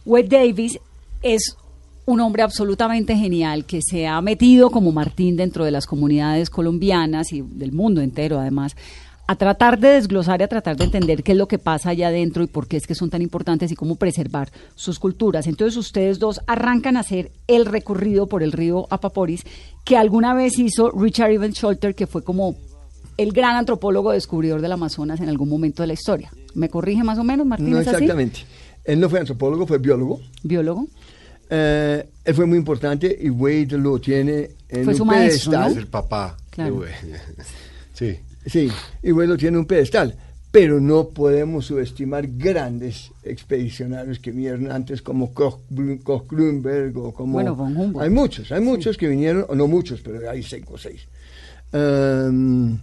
Wade 0.04 0.28
Davis 0.28 0.78
es 1.22 1.56
un 2.04 2.18
hombre 2.20 2.42
absolutamente 2.42 3.16
genial 3.16 3.64
que 3.64 3.80
se 3.80 4.08
ha 4.08 4.20
metido 4.22 4.70
como 4.70 4.90
Martín 4.90 5.36
dentro 5.36 5.64
de 5.64 5.70
las 5.70 5.86
comunidades 5.86 6.50
colombianas 6.50 7.32
y 7.32 7.42
del 7.42 7.70
mundo 7.72 8.00
entero 8.00 8.38
además 8.40 8.76
a 9.26 9.36
tratar 9.36 9.78
de 9.78 9.88
desglosar 9.88 10.40
y 10.40 10.44
a 10.44 10.48
tratar 10.48 10.76
de 10.76 10.84
entender 10.84 11.22
qué 11.22 11.32
es 11.32 11.38
lo 11.38 11.48
que 11.48 11.58
pasa 11.58 11.90
allá 11.90 12.08
adentro 12.08 12.44
y 12.44 12.46
por 12.46 12.68
qué 12.68 12.76
es 12.76 12.86
que 12.86 12.94
son 12.94 13.10
tan 13.10 13.22
importantes 13.22 13.72
y 13.72 13.74
cómo 13.74 13.96
preservar 13.96 14.50
sus 14.74 14.98
culturas. 14.98 15.46
Entonces 15.46 15.76
ustedes 15.76 16.18
dos 16.18 16.40
arrancan 16.46 16.96
a 16.96 17.00
hacer 17.00 17.32
el 17.48 17.66
recorrido 17.66 18.28
por 18.28 18.42
el 18.42 18.52
río 18.52 18.86
Apaporis 18.90 19.42
que 19.84 19.96
alguna 19.96 20.34
vez 20.34 20.58
hizo 20.58 20.90
Richard 20.90 21.32
Evans 21.32 21.56
Scholter, 21.56 21.94
que 21.94 22.06
fue 22.06 22.22
como 22.22 22.56
el 23.16 23.32
gran 23.32 23.56
antropólogo 23.56 24.12
descubridor 24.12 24.60
del 24.60 24.72
Amazonas 24.72 25.20
en 25.20 25.28
algún 25.28 25.48
momento 25.48 25.82
de 25.82 25.88
la 25.88 25.92
historia. 25.94 26.30
¿Me 26.54 26.68
corrige 26.68 27.02
más 27.02 27.18
o 27.18 27.24
menos, 27.24 27.46
Martín? 27.46 27.70
No 27.70 27.80
¿es 27.80 27.88
así? 27.88 27.96
exactamente. 27.96 28.40
Él 28.84 29.00
no 29.00 29.08
fue 29.08 29.20
antropólogo, 29.20 29.66
fue 29.66 29.78
biólogo. 29.78 30.20
Biólogo. 30.42 30.86
Eh, 31.48 32.08
él 32.24 32.34
fue 32.34 32.46
muy 32.46 32.58
importante 32.58 33.16
y 33.20 33.30
Wade 33.30 33.78
lo 33.78 33.98
tiene 34.00 34.50
en 34.68 34.84
Fue 34.84 34.92
un 34.92 34.96
su 34.98 35.04
maestro, 35.04 35.50
pedestal. 35.50 35.72
Es 35.72 35.78
el 35.78 35.86
papá. 35.86 36.36
Claro. 36.50 36.74
de 36.74 36.80
Wade. 36.80 37.20
sí. 37.92 38.18
Sí, 38.46 38.70
y 39.02 39.10
lo 39.10 39.36
tiene 39.36 39.56
en 39.56 39.60
un 39.60 39.66
pedestal. 39.66 40.16
Pero 40.52 40.80
no 40.80 41.08
podemos 41.08 41.66
subestimar 41.66 42.26
grandes 42.28 43.10
expedicionarios 43.24 44.20
que 44.20 44.30
vinieron 44.30 44.70
antes 44.70 45.02
como 45.02 45.34
Koch, 45.34 45.58
Koch 46.02 46.26
Grünberg 46.30 46.96
o 46.96 47.12
como... 47.12 47.34
Bueno, 47.34 47.54
von 47.54 47.76
Humboldt. 47.76 48.04
Hay 48.04 48.10
muchos, 48.10 48.52
hay 48.52 48.60
muchos 48.60 48.96
que 48.96 49.08
vinieron, 49.08 49.44
o 49.48 49.54
no 49.54 49.66
muchos, 49.66 50.00
pero 50.00 50.30
hay 50.30 50.42
cinco 50.42 50.74
o 50.74 50.78
seis, 50.78 51.08
um, 51.72 52.78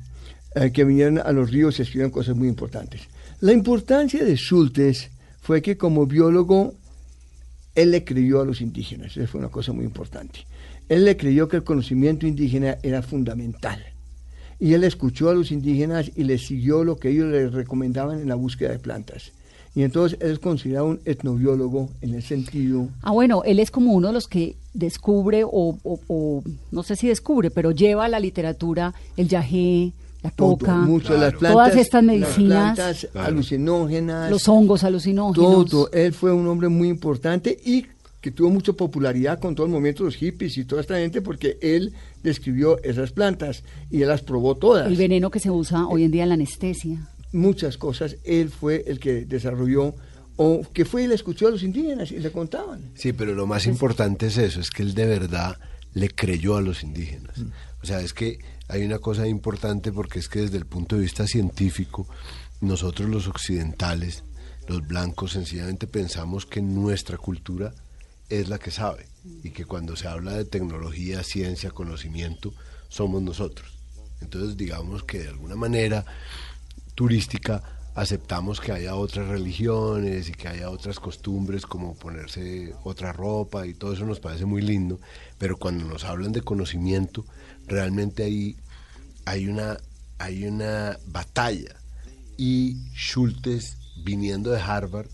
eh, 0.53 0.71
que 0.71 0.83
vinieron 0.83 1.17
a 1.17 1.31
los 1.31 1.49
ríos 1.49 1.79
y 1.79 1.81
escribieron 1.81 2.11
cosas 2.11 2.35
muy 2.35 2.47
importantes. 2.47 3.01
La 3.39 3.53
importancia 3.53 4.23
de 4.23 4.35
Schultes 4.35 5.09
fue 5.41 5.61
que 5.61 5.75
como 5.75 6.05
biólogo 6.05 6.75
él 7.73 7.91
le 7.91 8.03
creyó 8.03 8.41
a 8.41 8.45
los 8.45 8.61
indígenas, 8.61 9.17
eso 9.17 9.25
fue 9.25 9.39
una 9.39 9.49
cosa 9.49 9.73
muy 9.73 9.85
importante. 9.85 10.45
Él 10.89 11.05
le 11.05 11.17
creyó 11.17 11.47
que 11.47 11.57
el 11.57 11.63
conocimiento 11.63 12.27
indígena 12.27 12.77
era 12.83 13.01
fundamental. 13.01 13.92
Y 14.63 14.73
él 14.75 14.83
escuchó 14.85 15.29
a 15.29 15.33
los 15.33 15.51
indígenas 15.51 16.09
y 16.15 16.23
les 16.23 16.45
siguió 16.47 16.85
lo 16.85 16.95
que 16.97 17.09
ellos 17.09 17.27
le 17.29 17.49
recomendaban 17.49 18.19
en 18.21 18.29
la 18.29 18.35
búsqueda 18.35 18.69
de 18.71 18.79
plantas. 18.79 19.31
Y 19.75 19.83
entonces 19.83 20.17
él 20.21 20.31
es 20.31 20.39
considerado 20.39 20.85
un 20.87 20.99
etnobiólogo 21.03 21.89
en 22.01 22.13
el 22.13 22.23
sentido... 22.23 22.87
Ah, 23.01 23.11
bueno, 23.11 23.43
él 23.43 23.59
es 23.59 23.71
como 23.71 23.91
uno 23.91 24.07
de 24.07 24.13
los 24.13 24.27
que 24.27 24.55
descubre, 24.73 25.43
o, 25.43 25.77
o- 25.83 25.99
o 26.07 26.43
no 26.71 26.83
sé 26.83 26.95
si 26.95 27.07
descubre, 27.09 27.51
pero 27.51 27.71
lleva 27.71 28.05
a 28.05 28.07
la 28.07 28.19
literatura 28.21 28.93
el 29.17 29.27
yagé, 29.27 29.91
la 30.21 30.29
todo, 30.31 30.51
coca, 30.57 30.77
mucho 30.77 31.17
las 31.17 31.33
plantas, 31.33 31.51
todas 31.51 31.75
estas 31.75 32.03
las 32.03 32.15
medicinas, 32.15 32.75
plantas 32.75 33.07
Claro. 33.11 33.27
alucinógenas, 33.27 34.29
los 34.31 34.47
hongos 34.47 34.83
alucinógenos. 34.85 35.69
todo. 35.69 35.89
Él 35.91 36.13
fue 36.13 36.31
un 36.31 36.47
hombre 36.47 36.69
muy 36.69 36.87
importante 36.87 37.57
y 37.65 37.85
que 38.23 38.31
tuvo 38.31 38.49
mucha 38.49 38.71
popularidad 38.71 39.37
con 39.37 39.53
todo 39.53 39.65
el 39.65 39.73
movimiento 39.73 40.03
de 40.03 40.07
los 40.07 40.15
hippies 40.15 40.57
y 40.57 40.63
toda 40.63 40.79
esta 40.79 40.95
gente 40.95 41.21
porque 41.21 41.57
él 41.61 41.93
describió 42.23 42.81
esas 42.81 43.11
plantas 43.11 43.65
y 43.91 44.01
él 44.01 44.07
las 44.07 44.21
probó 44.21 44.55
todas. 44.55 44.87
El 44.87 44.95
veneno 44.95 45.29
que 45.29 45.41
se 45.41 45.51
usa 45.51 45.87
hoy 45.87 46.05
en 46.05 46.11
día 46.11 46.23
en 46.23 46.29
la 46.29 46.35
anestesia. 46.35 47.09
Muchas 47.33 47.77
cosas 47.77 48.15
él 48.23 48.49
fue 48.49 48.85
el 48.87 49.01
que 49.01 49.25
desarrolló 49.25 49.93
o 50.37 50.61
que 50.71 50.85
fue 50.85 51.03
y 51.03 51.07
le 51.07 51.15
escuchó 51.15 51.49
a 51.49 51.51
los 51.51 51.63
indígenas 51.63 52.13
y 52.13 52.19
le 52.19 52.31
contaban. 52.31 52.79
Sí, 52.95 53.11
pero 53.11 53.35
lo 53.35 53.45
más 53.45 53.67
importante 53.67 54.27
es 54.27 54.37
eso, 54.37 54.61
es 54.61 54.69
que 54.69 54.83
él 54.83 54.93
de 54.93 55.05
verdad 55.05 55.57
le 55.93 56.07
creyó 56.07 56.55
a 56.55 56.61
los 56.61 56.81
indígenas. 56.81 57.35
O 57.81 57.85
sea, 57.85 57.99
es 57.99 58.13
que 58.13 58.39
hay 58.69 58.85
una 58.85 58.99
cosa 58.99 59.27
importante 59.27 59.91
porque 59.91 60.19
es 60.19 60.29
que 60.29 60.39
desde 60.39 60.57
el 60.59 60.65
punto 60.65 60.95
de 60.95 61.01
vista 61.01 61.27
científico, 61.27 62.07
nosotros 62.61 63.09
los 63.09 63.27
occidentales, 63.27 64.23
los 64.69 64.87
blancos, 64.87 65.33
sencillamente 65.33 65.87
pensamos 65.87 66.45
que 66.45 66.61
nuestra 66.61 67.17
cultura 67.17 67.73
es 68.29 68.49
la 68.49 68.59
que 68.59 68.71
sabe 68.71 69.07
y 69.43 69.51
que 69.51 69.65
cuando 69.65 69.95
se 69.95 70.07
habla 70.07 70.33
de 70.33 70.45
tecnología, 70.45 71.23
ciencia, 71.23 71.71
conocimiento, 71.71 72.53
somos 72.89 73.21
nosotros. 73.21 73.77
Entonces, 74.21 74.57
digamos 74.57 75.03
que 75.03 75.19
de 75.19 75.29
alguna 75.29 75.55
manera 75.55 76.05
turística 76.95 77.63
aceptamos 77.95 78.59
que 78.59 78.71
haya 78.71 78.95
otras 78.95 79.27
religiones 79.27 80.29
y 80.29 80.31
que 80.31 80.47
haya 80.47 80.69
otras 80.69 80.99
costumbres 80.99 81.65
como 81.65 81.95
ponerse 81.95 82.73
otra 82.83 83.13
ropa 83.13 83.67
y 83.67 83.73
todo 83.73 83.93
eso 83.93 84.05
nos 84.05 84.19
parece 84.19 84.45
muy 84.45 84.61
lindo, 84.61 84.99
pero 85.37 85.57
cuando 85.57 85.85
nos 85.85 86.03
hablan 86.03 86.31
de 86.31 86.41
conocimiento, 86.41 87.23
realmente 87.67 88.23
ahí 88.23 88.57
hay 89.25 89.47
una, 89.47 89.77
hay 90.17 90.45
una 90.45 90.97
batalla 91.07 91.75
y 92.37 92.77
Schultes 92.93 93.77
viniendo 94.03 94.49
de 94.49 94.59
Harvard 94.59 95.07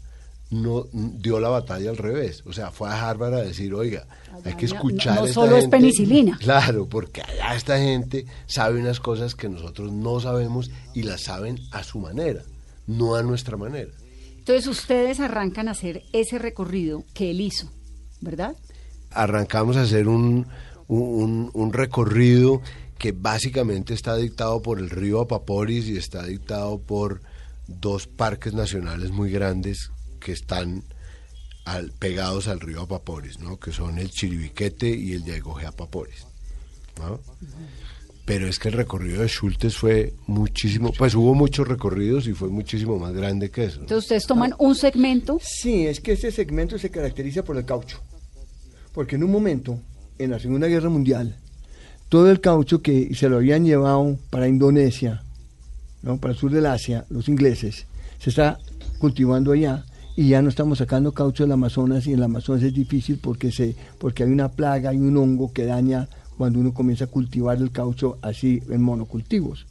no 0.51 0.85
dio 0.91 1.39
la 1.39 1.49
batalla 1.49 1.89
al 1.91 1.97
revés, 1.97 2.43
o 2.45 2.53
sea, 2.53 2.71
fue 2.71 2.89
a 2.89 3.09
Harvard 3.09 3.35
a 3.35 3.41
decir, 3.41 3.73
oiga, 3.73 4.07
hay 4.43 4.55
que 4.55 4.65
escuchar 4.65 5.15
no 5.15 5.25
esta 5.25 5.33
solo 5.33 5.55
es 5.57 5.63
gente". 5.63 5.77
penicilina. 5.77 6.38
Claro, 6.39 6.88
porque 6.88 7.21
allá 7.21 7.55
esta 7.55 7.77
gente 7.77 8.25
sabe 8.47 8.79
unas 8.79 8.99
cosas 8.99 9.35
que 9.35 9.47
nosotros 9.47 9.91
no 9.91 10.19
sabemos 10.19 10.71
y 10.95 11.03
las 11.03 11.21
saben 11.21 11.59
a 11.71 11.83
su 11.83 11.99
manera, 11.99 12.41
no 12.88 13.15
a 13.15 13.21
nuestra 13.21 13.57
manera. 13.57 13.91
Entonces 14.39 14.65
ustedes 14.65 15.19
arrancan 15.19 15.67
a 15.67 15.71
hacer 15.71 16.01
ese 16.13 16.39
recorrido 16.39 17.03
que 17.13 17.29
él 17.29 17.41
hizo, 17.41 17.69
¿verdad? 18.19 18.55
Arrancamos 19.12 19.77
a 19.77 19.81
hacer 19.83 20.07
un, 20.07 20.47
un, 20.88 21.51
un 21.53 21.73
recorrido 21.73 22.62
que 22.97 23.12
básicamente 23.12 23.93
está 23.93 24.15
dictado 24.15 24.62
por 24.63 24.79
el 24.79 24.89
río 24.89 25.21
Apaporis 25.21 25.85
y 25.88 25.97
está 25.97 26.25
dictado 26.25 26.79
por 26.79 27.21
dos 27.67 28.07
parques 28.07 28.53
nacionales 28.53 29.12
muy 29.12 29.31
grandes 29.31 29.91
que 30.19 30.32
están 30.34 30.84
al- 31.65 31.91
pegados 31.99 32.47
al 32.47 32.60
río 32.60 32.82
Apaporis, 32.82 33.39
¿no? 33.39 33.58
que 33.60 33.71
son 33.71 33.97
el 33.99 34.10
Chiribiquete 34.12 34.89
y 34.89 35.13
el 35.13 35.23
Yaigojé 35.25 35.65
Apaporis. 35.67 36.25
¿no? 36.97 37.19
Pero 38.25 38.47
es 38.47 38.60
que 38.60 38.67
el 38.69 38.75
recorrido 38.75 39.21
de 39.21 39.27
Schultes 39.27 39.75
fue 39.77 40.13
muchísimo, 40.27 40.91
pues 40.97 41.15
hubo 41.15 41.34
muchos 41.34 41.67
recorridos 41.67 42.27
y 42.27 42.34
fue 42.34 42.49
muchísimo 42.49 42.99
más 42.99 43.13
grande 43.13 43.49
que 43.49 43.63
eso. 43.65 43.77
¿no? 43.77 43.82
Entonces 43.84 44.05
ustedes 44.05 44.27
toman 44.27 44.53
un 44.60 44.75
segmento, 44.75 45.39
Sí, 45.43 45.88
es 45.88 45.99
que 45.99 46.12
este 46.13 46.32
segmento 46.32 46.77
se 46.77 46.91
caracteriza 46.91 47.43
por 47.43 47.58
el 47.58 47.65
caucho. 47.65 47.99
Porque 48.93 49.15
en 49.15 49.23
un 49.23 49.32
momento, 49.32 49.79
en 50.17 50.32
la 50.32 50.39
Segunda 50.39 50.67
Guerra 50.67 50.89
Mundial, 50.89 51.38
todo 52.10 52.29
el 52.29 52.41
caucho 52.41 52.82
que 52.82 53.13
se 53.15 53.29
lo 53.29 53.38
habían 53.38 53.65
llevado 53.65 54.17
para 54.29 54.47
Indonesia, 54.47 55.23
¿no? 56.01 56.17
para 56.17 56.34
el 56.34 56.39
sur 56.39 56.51
del 56.51 56.65
Asia, 56.65 57.05
los 57.10 57.29
ingleses, 57.29 57.86
se 58.19 58.29
está 58.29 58.60
cultivando 58.99 59.51
allá 59.53 59.86
y 60.19 60.27
ya 60.27 60.41
no 60.41 60.49
estamos 60.49 60.79
sacando 60.79 61.13
caucho 61.13 61.43
del 61.43 61.53
Amazonas 61.53 62.05
y 62.05 62.10
en 62.12 62.17
el 62.17 62.23
Amazonas 62.23 62.62
es 62.63 62.73
difícil 62.73 63.19
porque, 63.21 63.53
se, 63.53 63.73
porque 63.99 64.23
hay 64.23 64.32
una 64.32 64.49
plaga, 64.49 64.89
hay 64.89 64.97
un 64.97 65.15
hongo 65.15 65.53
que 65.53 65.63
daña 65.63 66.10
cuando 66.38 66.60
uno 66.60 66.73
comienza 66.73 67.05
a 67.05 67.08
cultivar 67.08 67.58
el 67.60 67.71
caucho 67.71 68.17
así 68.21 68.62
en 68.69 68.82
monocultivos. 68.82 69.65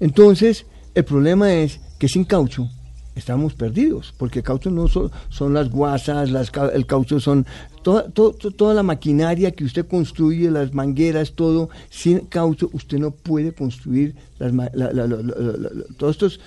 Entonces, 0.00 0.66
el 0.96 1.04
problema 1.04 1.54
es 1.54 1.78
que 1.96 2.08
sin 2.08 2.24
caucho 2.24 2.68
estamos 3.14 3.54
perdidos, 3.54 4.12
porque 4.18 4.40
el 4.40 4.44
caucho 4.44 4.68
no 4.68 4.88
son, 4.88 5.12
son 5.28 5.54
las 5.54 5.70
guasas, 5.70 6.28
el 6.74 6.86
caucho 6.86 7.20
son 7.20 7.46
toda, 7.84 8.08
to- 8.10 8.32
to- 8.32 8.50
toda 8.50 8.74
la 8.74 8.82
maquinaria 8.82 9.52
que 9.52 9.64
usted 9.64 9.86
construye, 9.86 10.50
las 10.50 10.74
mangueras, 10.74 11.34
todo. 11.34 11.68
Sin 11.88 12.20
caucho 12.26 12.68
usted 12.72 12.98
no 12.98 13.12
puede 13.12 13.52
construir 13.52 14.16
todos 15.96 16.16
estos 16.16 16.40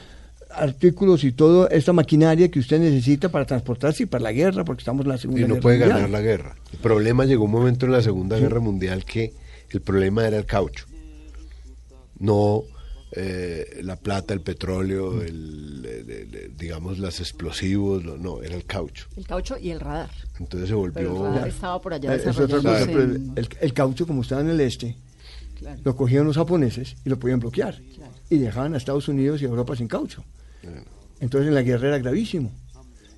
artículos 0.56 1.24
y 1.24 1.32
toda 1.32 1.68
esta 1.70 1.94
maquinaria 1.94 2.50
que 2.52 2.60
usted 2.60 2.80
necesita 2.80 3.30
para 3.30 3.46
transportarse 3.46 4.04
y 4.04 4.06
para 4.06 4.24
la 4.24 4.32
guerra, 4.32 4.64
porque 4.66 4.82
estamos 4.82 5.04
en 5.06 5.10
la 5.10 5.18
Segunda 5.18 5.42
y 5.42 5.44
no 5.44 5.50
Guerra 5.56 5.62
puede 5.62 5.78
Mundial. 5.80 5.96
ganar 5.98 6.10
la 6.10 6.22
guerra. 6.22 6.56
El 6.74 6.80
problema 6.80 7.26
llegó 7.26 7.46
un 7.46 7.52
momento 7.52 7.86
en 7.86 7.92
la 7.92 8.02
Segunda 8.02 8.38
Guerra 8.38 8.60
Mundial 8.60 9.06
que 9.06 9.34
el 9.70 9.82
problema 9.82 10.28
era 10.28 10.38
el 10.38 10.46
caucho, 10.46 10.86
no 12.20 12.64
eh, 13.14 13.82
la 13.84 13.98
plata, 13.98 14.34
el 14.34 14.40
petróleo, 14.40 15.22
el, 15.22 15.86
el- 15.86 16.10
el- 16.10 16.36
el- 16.36 16.58
digamos, 16.58 16.98
los 16.98 17.20
explosivos, 17.20 18.04
no, 18.06 18.16
no, 18.18 18.41
era 18.41 18.56
el 18.56 18.64
caucho. 18.66 19.08
el 19.18 19.28
caucho 19.28 19.58
y 19.58 19.70
el 19.72 19.82
radar. 19.82 20.10
Entonces 20.39 20.70
se 20.70 20.76
Pero 20.93 21.10
volvió... 21.14 21.28
el 21.28 21.34
radar 21.34 21.47
estaba 21.49 21.82
por 21.82 21.93
allá 21.93 22.16
Eh, 22.16 22.24
cosa, 22.24 22.43
en- 22.43 23.34
el, 23.36 23.49
el 23.60 23.74
caucho, 23.74 24.08
como 24.08 24.22
estaba 24.22 24.39
en 24.41 24.49
el 24.49 24.62
este, 24.62 24.95
Claro. 25.60 25.80
lo 25.84 25.95
cogían 25.95 26.24
los 26.26 26.38
japoneses 26.38 26.95
y 27.06 27.10
lo 27.10 27.20
podían 27.20 27.39
bloquear. 27.41 27.82
Y 28.30 28.38
dejaban 28.38 28.74
a 28.74 28.78
Estados 28.78 29.08
Unidos 29.10 29.41
y 29.41 29.45
a 29.45 29.49
Europa 29.49 29.76
sin 29.76 29.88
caucho. 29.88 30.24
Entonces 31.20 31.47
en 31.47 31.55
la 31.55 31.62
guerra 31.62 31.89
era 31.89 31.97
gravísimo. 31.99 32.51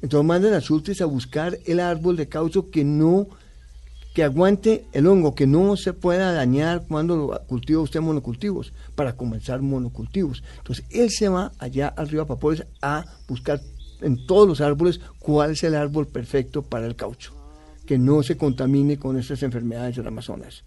Entonces 0.01 0.27
mandan 0.27 0.53
a 0.53 0.61
Sultes 0.61 1.01
a 1.01 1.05
buscar 1.05 1.57
el 1.65 1.79
árbol 1.79 2.17
de 2.17 2.27
caucho 2.27 2.69
que 2.69 2.83
no, 2.83 3.27
que 4.13 4.23
aguante 4.23 4.85
el 4.91 5.07
hongo, 5.07 5.33
que 5.33 5.47
no 5.47 5.77
se 5.77 5.93
pueda 5.93 6.33
dañar 6.33 6.83
cuando 6.87 7.15
lo 7.15 7.47
cultiva 7.47 7.81
usted 7.81 8.01
monocultivos, 8.01 8.73
para 8.95 9.15
comenzar 9.15 9.61
monocultivos. 9.61 10.43
Entonces 10.57 10.85
él 10.89 11.09
se 11.09 11.29
va 11.29 11.53
allá 11.57 11.87
al 11.87 12.09
río 12.09 12.21
Apapores 12.21 12.65
a 12.81 13.05
buscar 13.29 13.61
en 14.01 14.25
todos 14.27 14.45
los 14.45 14.59
árboles 14.59 14.99
cuál 15.19 15.51
es 15.51 15.63
el 15.63 15.73
árbol 15.73 16.07
perfecto 16.07 16.63
para 16.63 16.85
el 16.85 16.97
caucho, 16.97 17.33
que 17.85 17.97
no 17.97 18.21
se 18.23 18.35
contamine 18.35 18.99
con 18.99 19.17
estas 19.17 19.41
enfermedades 19.41 19.95
del 19.95 20.07
Amazonas. 20.07 20.65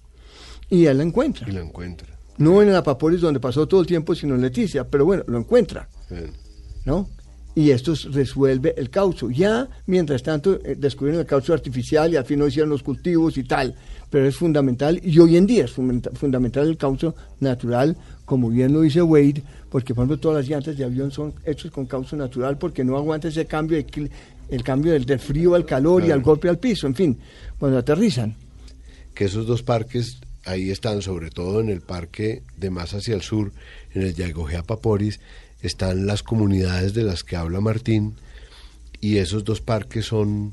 Y 0.71 0.87
él 0.87 0.97
la 0.97 1.05
encuentra. 1.05 1.47
Y 1.47 1.53
lo 1.53 1.61
encuentra. 1.61 2.09
No 2.39 2.63
en 2.63 2.71
el 2.71 2.77
Apaporis 2.77 3.21
donde 3.21 3.39
pasó 3.39 3.69
todo 3.69 3.83
el 3.83 3.87
tiempo, 3.87 4.15
sino 4.15 4.35
en 4.35 4.41
Leticia, 4.41 4.89
pero 4.89 5.05
bueno, 5.05 5.25
lo 5.27 5.39
encuentra, 5.39 5.89
Bien. 6.09 6.46
¿No? 6.87 7.09
Y 7.55 7.71
esto 7.71 7.95
resuelve 8.11 8.75
el 8.77 8.91
caucho. 8.91 9.31
Ya, 9.31 9.67
mientras 9.87 10.23
tanto, 10.23 10.59
eh, 10.63 10.77
descubrieron 10.79 11.21
el 11.21 11.27
caucho 11.27 11.55
artificial 11.55 12.13
y 12.13 12.17
al 12.17 12.25
fin 12.27 12.39
no 12.39 12.47
hicieron 12.47 12.69
los 12.71 12.83
cultivos 12.83 13.39
y 13.39 13.45
tal, 13.45 13.75
pero 14.11 14.27
es 14.27 14.37
fundamental, 14.37 15.01
y 15.03 15.19
hoy 15.19 15.37
en 15.37 15.47
día 15.47 15.65
es 15.65 15.73
fundamenta- 15.75 16.13
fundamental 16.15 16.69
el 16.69 16.77
caucho 16.77 17.15
natural, 17.41 17.97
como 18.27 18.51
bien 18.51 18.73
lo 18.73 18.83
dice 18.83 19.01
Wade, 19.03 19.43
porque 19.71 19.95
por 19.95 20.03
ejemplo 20.05 20.19
todas 20.21 20.39
las 20.45 20.49
llantas 20.51 20.77
de 20.77 20.85
avión 20.85 21.11
son 21.11 21.33
hechas 21.45 21.71
con 21.71 21.87
caucho 21.87 22.15
natural 22.17 22.59
porque 22.59 22.85
no 22.85 22.97
aguanta 22.97 23.29
ese 23.29 23.47
cambio, 23.47 23.77
de 23.79 24.11
el 24.51 24.63
cambio 24.63 24.93
del, 24.93 25.05
del 25.07 25.19
frío 25.19 25.55
al 25.55 25.65
calor 25.65 26.05
y 26.05 26.11
al 26.11 26.21
golpe 26.23 26.49
al 26.49 26.59
piso, 26.59 26.87
en 26.87 26.95
fin, 26.95 27.19
cuando 27.59 27.79
aterrizan. 27.79 28.37
que 29.15 29.25
esos 29.25 29.47
dos 29.47 29.63
parques 29.63 30.19
ahí 30.45 30.71
están, 30.71 31.01
sobre 31.03 31.31
todo 31.31 31.61
en 31.61 31.71
el 31.71 31.81
parque 31.81 32.43
de 32.57 32.71
más 32.71 32.93
hacia 32.95 33.15
el 33.15 33.23
sur, 33.23 33.51
en 33.95 34.03
el 34.03 34.15
Yaigojea 34.15 34.63
Paporis, 34.63 35.19
están 35.63 36.07
las 36.07 36.23
comunidades 36.23 36.95
de 36.95 37.03
las 37.03 37.23
que 37.25 37.37
habla 37.37 37.61
Martín, 37.61 38.15
y 39.01 39.17
esos 39.19 39.45
dos 39.45 39.61
parques 39.61 40.07
son 40.07 40.53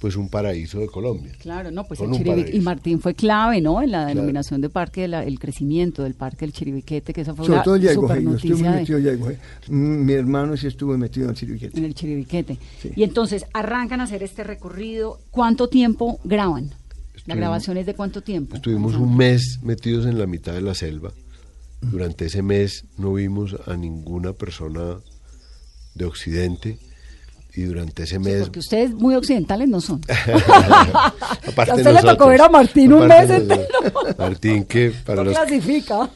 pues 0.00 0.16
un 0.16 0.28
paraíso 0.28 0.80
de 0.80 0.88
Colombia. 0.88 1.30
Claro, 1.38 1.70
no, 1.70 1.84
pues 1.84 1.98
Son 1.98 2.12
el 2.12 2.14
un 2.20 2.26
Chiribi- 2.26 2.54
y. 2.54 2.60
Martín 2.60 2.98
fue 3.00 3.14
clave, 3.14 3.60
¿no? 3.60 3.80
En 3.82 3.92
la 3.92 3.98
Claro. 3.98 4.14
denominación 4.16 4.60
de 4.60 4.68
parque, 4.68 5.02
de 5.02 5.08
la- 5.08 5.22
el 5.24 5.38
crecimiento 5.38 6.02
del 6.02 6.14
parque 6.14 6.38
del 6.44 6.52
Chiribiquete, 6.52 7.12
que 7.12 7.20
esa 7.20 7.34
fue 7.36 7.44
Sobre 7.46 7.58
una 7.58 7.62
todo 7.62 7.76
super 7.76 7.86
yo 8.20 8.34
estuve 8.34 8.54
muy 8.56 8.68
metido 8.74 8.98
en 8.98 9.04
Yaigojea. 9.04 9.38
Mm, 9.68 10.04
Mi 10.04 10.12
hermano 10.14 10.56
sí 10.56 10.66
estuvo 10.66 10.98
metido 10.98 11.26
en 11.26 11.30
el 11.30 11.36
Chiribiquete. 11.36 11.78
en 11.78 11.84
el 11.84 11.94
Chiribiquete. 11.94 12.58
Sí. 12.80 12.90
Y 12.96 13.04
entonces 13.04 13.44
arrancan 13.54 14.00
a 14.00 14.04
hacer 14.04 14.24
este 14.24 14.42
recorrido. 14.42 15.20
¿Cuánto 15.30 15.68
tiempo 15.68 16.18
graban? 16.24 16.70
¿La 17.26 17.36
grabación 17.36 17.76
es 17.76 17.86
de 17.86 17.94
cuánto 17.94 18.22
tiempo? 18.22 18.56
Estuvimos 18.56 18.96
un 18.96 19.16
mes 19.16 19.60
metidos 19.62 20.06
en 20.06 20.18
la 20.18 20.26
mitad 20.26 20.52
de 20.52 20.62
la 20.62 20.74
selva. 20.74 21.12
Durante 21.82 22.26
ese 22.26 22.42
mes 22.42 22.86
no 22.96 23.14
vimos 23.14 23.56
a 23.66 23.76
ninguna 23.76 24.32
persona 24.32 25.00
de 25.94 26.04
Occidente 26.04 26.78
y 27.54 27.62
durante 27.64 28.04
ese 28.04 28.16
Sí, 28.16 28.18
mes 28.20 28.40
porque 28.44 28.60
ustedes 28.60 28.94
muy 28.94 29.14
occidentales 29.14 29.68
no 29.68 29.80
son. 29.80 30.00
Aparte 31.46 31.72
a 31.72 31.74
usted 31.74 31.84
le 31.84 31.92
nosotros. 31.92 32.16
tocó 32.16 32.28
ver 32.30 32.40
a 32.40 32.48
Martín 32.48 32.92
un 32.94 33.06
mes 33.06 33.28
entero. 33.28 33.62
Martín 34.18 34.64
que 34.64 34.90
para 35.04 35.16
no 35.22 35.24
los 35.30 35.38
clasifica. 35.38 36.08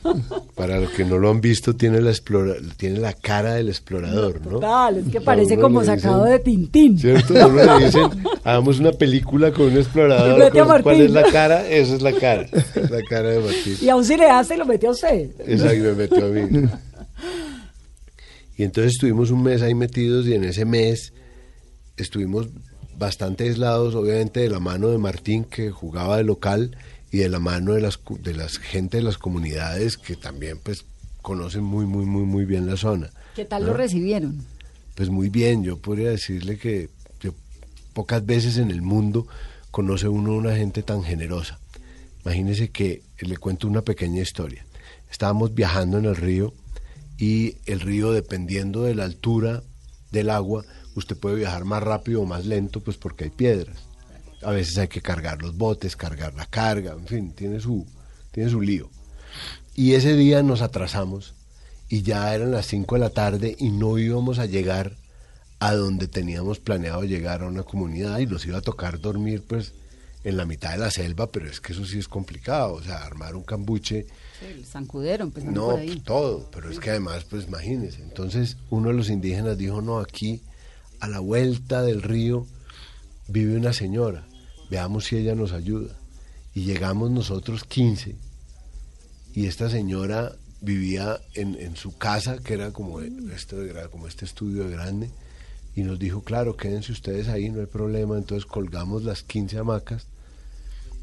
para 0.54 0.80
los 0.80 0.90
que 0.92 1.04
no 1.04 1.18
lo 1.18 1.30
han 1.30 1.40
visto 1.42 1.76
tiene 1.76 2.00
la 2.00 2.10
explora, 2.10 2.54
tiene 2.78 3.00
la 3.00 3.12
cara 3.12 3.54
del 3.54 3.68
explorador, 3.68 4.40
¿no? 4.46 4.52
Total, 4.52 4.96
es 4.98 5.08
que 5.12 5.20
parece 5.20 5.58
como 5.58 5.80
le 5.80 5.86
sacado 5.86 6.24
dicen- 6.24 6.30
de 6.32 6.38
Tintín. 6.38 6.98
¿Cierto? 6.98 7.38
A 7.42 7.46
uno 7.48 7.78
le 7.78 7.84
dicen, 7.86 8.10
hagamos 8.42 8.78
una 8.80 8.92
película 8.92 9.52
con 9.52 9.66
un 9.66 9.76
explorador. 9.76 10.50
Con- 10.52 10.82
¿Cuál 10.82 11.00
es 11.02 11.10
la 11.10 11.24
cara? 11.24 11.68
Esa 11.68 11.94
es 11.96 12.02
la 12.02 12.12
cara. 12.12 12.46
La 12.90 13.02
cara 13.08 13.28
de 13.30 13.40
Martín. 13.40 13.76
Y 13.82 13.88
a 13.90 13.96
un 13.96 14.04
cineasta 14.04 14.54
y 14.54 14.58
lo 14.58 14.64
metió 14.64 14.88
a 14.88 14.92
usted. 14.92 15.30
Exacto, 15.46 15.82
me 15.82 15.92
metió 15.92 16.24
a 16.24 16.28
mí. 16.28 16.68
Y 18.58 18.62
entonces 18.62 18.92
estuvimos 18.94 19.30
un 19.30 19.42
mes 19.42 19.60
ahí 19.60 19.74
metidos 19.74 20.26
y 20.26 20.32
en 20.32 20.44
ese 20.44 20.64
mes 20.64 21.12
estuvimos 21.96 22.48
bastante 22.98 23.44
aislados, 23.44 23.94
obviamente, 23.94 24.40
de 24.40 24.48
la 24.48 24.60
mano 24.60 24.88
de 24.88 24.98
Martín, 24.98 25.44
que 25.44 25.70
jugaba 25.70 26.16
de 26.16 26.24
local, 26.24 26.76
y 27.10 27.18
de 27.18 27.28
la 27.28 27.38
mano 27.38 27.74
de 27.74 27.80
las, 27.80 28.00
de 28.20 28.34
las 28.34 28.58
gente 28.58 28.98
de 28.98 29.02
las 29.02 29.18
comunidades 29.18 29.96
que 29.96 30.16
también 30.16 30.58
pues 30.62 30.84
conocen 31.22 31.64
muy, 31.64 31.86
muy, 31.86 32.04
muy, 32.04 32.24
muy 32.24 32.44
bien 32.44 32.66
la 32.66 32.76
zona. 32.76 33.10
¿Qué 33.34 33.44
tal 33.44 33.64
lo 33.64 33.74
recibieron? 33.74 34.44
Pues 34.94 35.10
muy 35.10 35.28
bien, 35.28 35.62
yo 35.62 35.78
podría 35.78 36.10
decirle 36.10 36.58
que, 36.58 36.88
que 37.18 37.32
pocas 37.92 38.24
veces 38.24 38.58
en 38.58 38.70
el 38.70 38.82
mundo 38.82 39.26
conoce 39.70 40.08
uno 40.08 40.34
una 40.34 40.56
gente 40.56 40.82
tan 40.82 41.02
generosa. 41.02 41.58
Imagínese 42.24 42.70
que 42.70 43.02
le 43.20 43.36
cuento 43.36 43.68
una 43.68 43.82
pequeña 43.82 44.22
historia. 44.22 44.66
Estábamos 45.10 45.54
viajando 45.54 45.98
en 45.98 46.06
el 46.06 46.16
río 46.16 46.54
y 47.18 47.56
el 47.66 47.80
río, 47.80 48.12
dependiendo 48.12 48.82
de 48.82 48.94
la 48.94 49.04
altura 49.04 49.62
del 50.10 50.30
agua, 50.30 50.64
usted 50.96 51.16
puede 51.16 51.36
viajar 51.36 51.64
más 51.64 51.82
rápido 51.82 52.22
o 52.22 52.26
más 52.26 52.44
lento, 52.46 52.80
pues 52.80 52.96
porque 52.96 53.24
hay 53.24 53.30
piedras. 53.30 53.84
A 54.42 54.50
veces 54.50 54.76
hay 54.78 54.88
que 54.88 55.00
cargar 55.02 55.40
los 55.40 55.56
botes, 55.56 55.94
cargar 55.94 56.34
la 56.34 56.46
carga, 56.46 56.92
en 56.92 57.06
fin, 57.06 57.32
tiene 57.32 57.60
su, 57.60 57.86
tiene 58.32 58.50
su 58.50 58.60
lío. 58.60 58.90
Y 59.74 59.92
ese 59.92 60.14
día 60.14 60.42
nos 60.42 60.62
atrasamos 60.62 61.34
y 61.88 62.02
ya 62.02 62.34
eran 62.34 62.50
las 62.50 62.66
5 62.66 62.94
de 62.96 63.00
la 63.00 63.10
tarde 63.10 63.54
y 63.58 63.70
no 63.70 63.98
íbamos 63.98 64.38
a 64.38 64.46
llegar 64.46 64.96
a 65.58 65.74
donde 65.74 66.08
teníamos 66.08 66.58
planeado 66.58 67.04
llegar 67.04 67.42
a 67.42 67.48
una 67.48 67.62
comunidad 67.62 68.18
y 68.18 68.26
nos 68.26 68.44
iba 68.46 68.58
a 68.58 68.62
tocar 68.62 69.00
dormir 69.00 69.44
pues 69.46 69.72
en 70.24 70.36
la 70.36 70.44
mitad 70.44 70.72
de 70.72 70.78
la 70.78 70.90
selva, 70.90 71.30
pero 71.30 71.48
es 71.48 71.60
que 71.60 71.72
eso 71.72 71.84
sí 71.84 71.98
es 71.98 72.08
complicado, 72.08 72.74
o 72.74 72.82
sea, 72.82 73.04
armar 73.04 73.36
un 73.36 73.44
cambuche, 73.44 74.06
El 74.42 74.66
zancudero, 74.66 75.30
no, 75.44 75.68
por 75.68 75.78
ahí. 75.78 76.00
todo, 76.00 76.50
pero 76.50 76.68
es 76.68 76.80
que 76.80 76.90
además, 76.90 77.24
pues 77.24 77.46
imagínense, 77.46 78.02
entonces 78.02 78.56
uno 78.70 78.88
de 78.88 78.94
los 78.94 79.08
indígenas 79.08 79.56
dijo, 79.56 79.80
no, 79.82 80.00
aquí 80.00 80.42
a 81.00 81.08
la 81.08 81.20
vuelta 81.20 81.82
del 81.82 82.02
río 82.02 82.46
vive 83.28 83.56
una 83.56 83.72
señora, 83.72 84.26
veamos 84.70 85.06
si 85.06 85.16
ella 85.16 85.34
nos 85.34 85.52
ayuda. 85.52 85.96
Y 86.54 86.64
llegamos 86.64 87.10
nosotros 87.10 87.64
15 87.64 88.16
y 89.34 89.46
esta 89.46 89.68
señora 89.68 90.34
vivía 90.62 91.20
en, 91.34 91.54
en 91.56 91.76
su 91.76 91.96
casa, 91.96 92.38
que 92.38 92.54
era 92.54 92.72
como, 92.72 93.00
este, 93.00 93.56
de 93.56 93.88
como 93.90 94.08
este 94.08 94.24
estudio 94.24 94.64
de 94.64 94.70
grande, 94.70 95.10
y 95.74 95.82
nos 95.82 95.98
dijo, 95.98 96.22
claro, 96.22 96.56
quédense 96.56 96.92
ustedes 96.92 97.28
ahí, 97.28 97.50
no 97.50 97.60
hay 97.60 97.66
problema. 97.66 98.16
Entonces 98.16 98.46
colgamos 98.46 99.04
las 99.04 99.22
15 99.22 99.58
hamacas, 99.58 100.06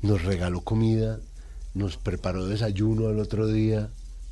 nos 0.01 0.23
regaló 0.23 0.61
comida, 0.61 1.19
nos 1.75 1.97
preparó 1.97 2.47
desayuno 2.47 3.07
al 3.07 3.19
otro 3.19 3.47
día, 3.47 3.89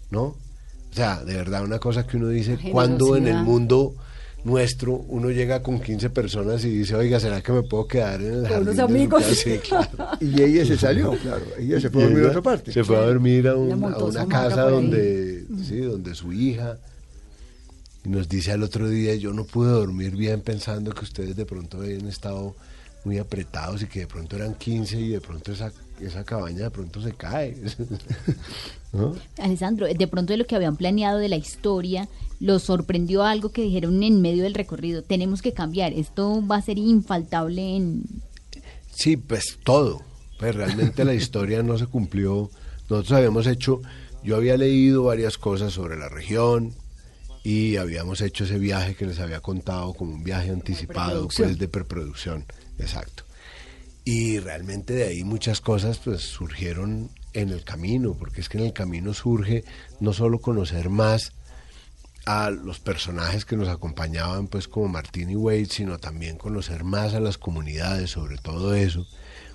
¿no? 0.09 0.24
O 0.24 0.93
sea, 0.93 1.24
de 1.24 1.36
verdad, 1.36 1.64
una 1.64 1.80
cosa 1.80 2.07
que 2.07 2.18
uno 2.18 2.28
dice, 2.28 2.57
La 2.57 2.72
cuando 2.72 3.16
en 3.16 3.28
el 3.28 3.43
mundo 3.43 3.95
nuestro 4.44 4.94
uno 5.08 5.30
llega 5.30 5.62
con 5.62 5.80
15 5.80 6.10
personas 6.10 6.64
y 6.66 6.70
dice, 6.70 6.96
oiga, 6.96 7.20
¿será 7.20 7.42
que 7.42 7.52
me 7.52 7.64
puedo 7.64 7.88
quedar 7.88 8.22
en 8.22 8.34
el 8.34 8.48
jardín 8.48 8.76
su 8.76 8.82
amigos. 8.82 9.24
casa?" 9.24 9.36
Sí, 9.36 9.58
claro. 9.60 9.89
Y 10.22 10.42
ella 10.42 10.66
se 10.66 10.78
salió, 10.78 11.12
claro. 11.18 11.46
Ella 11.60 11.80
se 11.80 11.89
fue 11.89 12.04
a 12.04 12.06
dormir 12.08 12.26
a 12.26 12.30
otra 12.30 12.42
parte. 12.42 12.72
Se 12.72 12.84
fue 12.84 12.98
a 12.98 13.02
dormir 13.02 13.48
a, 13.48 13.56
un- 13.56 13.84
a 13.84 13.98
una 13.98 14.28
casa 14.28 14.64
donde, 14.64 15.46
sí, 15.68 15.78
donde 15.78 16.16
su 16.16 16.34
hija. 16.34 16.78
Y 18.04 18.10
nos 18.10 18.28
dice 18.28 18.52
al 18.52 18.64
otro 18.64 18.89
día, 18.89 19.14
yo 19.16 19.32
no 19.32 19.46
pude 19.46 19.70
dormir 19.70 20.16
bien 20.16 20.42
pensando 20.42 20.92
que 20.92 21.04
ustedes 21.06 21.36
de 21.36 21.46
pronto 21.46 21.78
habían 21.78 22.08
estado 22.08 22.56
muy 23.04 23.18
apretados 23.18 23.82
y 23.82 23.88
que 23.88 24.02
de 24.02 24.08
pronto 24.08 24.36
eran 24.36 24.56
15 24.56 24.99
y 24.99 25.10
de 25.10 25.22
pronto 25.22 25.52
esa, 25.52 25.72
esa 25.99 26.24
cabaña 26.24 26.64
de 26.64 26.72
pronto 26.72 27.02
se 27.02 27.14
cae. 27.14 27.58
¿No? 28.93 29.16
Alessandro, 29.38 29.88
de 29.88 30.08
pronto 30.08 30.34
de 30.34 30.38
lo 30.38 30.45
que 30.45 30.56
habían 30.56 30.76
planeado 30.76 31.18
de 31.18 31.30
la 31.30 31.38
historia, 31.38 32.08
¿los 32.39 32.64
sorprendió 32.64 33.24
algo 33.24 33.52
que 33.52 33.62
dijeron 33.62 34.04
en 34.04 34.22
medio 34.22 34.43
del 34.43 34.54
recorrido? 34.54 35.02
Tenemos 35.02 35.41
que 35.41 35.54
cambiar, 35.54 35.93
esto 35.93 36.45
va 36.45 36.58
a 36.58 36.62
ser 36.62 36.78
infaltable 36.78 37.76
en... 37.76 38.04
Sí, 38.91 39.18
pues 39.18 39.58
todo. 39.64 40.02
Pues 40.39 40.56
realmente 40.56 41.06
la 41.06 41.14
historia 41.16 41.64
no 41.64 41.78
se 41.78 41.88
cumplió. 41.88 42.49
Nosotros 42.89 43.14
habíamos 43.14 43.47
hecho, 43.47 43.82
yo 44.24 44.36
había 44.36 44.58
leído 44.58 45.04
varias 45.04 45.38
cosas 45.38 45.72
sobre 45.72 45.97
la 45.97 46.10
región 46.10 46.74
y 47.43 47.78
habíamos 47.78 48.22
hecho 48.22 48.43
ese 48.43 48.60
viaje 48.60 48.95
que 48.95 49.06
les 49.06 49.20
había 49.20 49.39
contado 49.39 49.93
como 49.93 50.14
un 50.14 50.24
viaje 50.24 50.52
anticipado 50.52 51.28
pues 51.36 51.58
de 51.58 51.68
preproducción, 51.68 52.45
exacto. 52.82 53.23
Y 54.03 54.39
realmente 54.39 54.93
de 54.93 55.03
ahí 55.05 55.23
muchas 55.23 55.61
cosas 55.61 55.99
pues 55.99 56.21
surgieron 56.21 57.09
en 57.34 57.49
el 57.49 57.63
camino, 57.63 58.13
porque 58.13 58.41
es 58.41 58.49
que 58.49 58.57
en 58.57 58.65
el 58.65 58.73
camino 58.73 59.13
surge 59.13 59.63
no 59.99 60.13
solo 60.13 60.39
conocer 60.39 60.89
más 60.89 61.34
a 62.25 62.49
los 62.51 62.79
personajes 62.79 63.45
que 63.45 63.57
nos 63.57 63.69
acompañaban, 63.69 64.47
pues 64.47 64.67
como 64.67 64.88
Martín 64.88 65.29
y 65.29 65.36
Wade, 65.36 65.65
sino 65.65 65.97
también 65.97 66.38
conocer 66.38 66.84
más 66.84 67.13
a 67.13 67.19
las 67.19 67.38
comunidades, 67.38 68.11
sobre 68.11 68.38
todo 68.38 68.75
eso, 68.75 69.07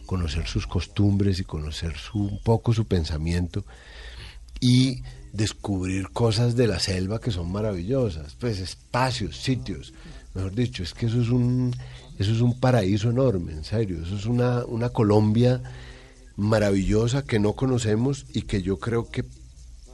conocer 0.04 0.46
sus 0.46 0.66
costumbres 0.66 1.38
y 1.38 1.44
conocer 1.44 1.94
un 2.14 2.40
poco 2.42 2.72
su 2.72 2.86
pensamiento 2.86 3.64
y 4.60 5.02
descubrir 5.32 6.08
cosas 6.10 6.56
de 6.56 6.66
la 6.66 6.80
selva 6.80 7.20
que 7.20 7.30
son 7.30 7.52
maravillosas, 7.52 8.34
pues 8.36 8.58
espacios, 8.58 9.36
sitios, 9.36 9.92
mejor 10.34 10.54
dicho, 10.54 10.82
es 10.82 10.94
que 10.94 11.06
eso 11.06 11.20
es 11.20 11.28
un, 11.28 11.74
eso 12.18 12.32
es 12.32 12.40
un 12.40 12.58
paraíso 12.58 13.10
enorme, 13.10 13.52
en 13.52 13.64
serio, 13.64 14.02
eso 14.02 14.16
es 14.16 14.26
una, 14.26 14.64
una 14.64 14.90
Colombia 14.90 15.62
maravillosa 16.36 17.24
que 17.24 17.38
no 17.38 17.54
conocemos 17.54 18.26
y 18.32 18.42
que 18.42 18.62
yo 18.62 18.78
creo 18.78 19.10
que 19.10 19.24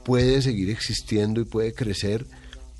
puede 0.03 0.41
seguir 0.41 0.69
existiendo 0.69 1.41
y 1.41 1.45
puede 1.45 1.73
crecer 1.73 2.25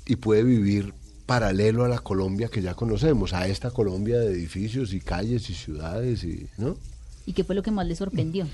y 0.06 0.16
puede 0.16 0.42
vivir 0.44 0.92
paralelo 1.26 1.84
a 1.84 1.88
la 1.88 1.98
Colombia 1.98 2.48
que 2.48 2.62
ya 2.62 2.74
conocemos, 2.74 3.32
a 3.32 3.48
esta 3.48 3.70
Colombia 3.70 4.18
de 4.18 4.32
edificios 4.32 4.92
y 4.92 5.00
calles 5.00 5.48
y 5.48 5.54
ciudades, 5.54 6.22
y, 6.24 6.48
¿no? 6.58 6.76
¿Y 7.26 7.32
qué 7.32 7.44
fue 7.44 7.54
lo 7.54 7.62
que 7.62 7.70
más 7.70 7.86
le 7.86 7.96
sorprendió? 7.96 8.46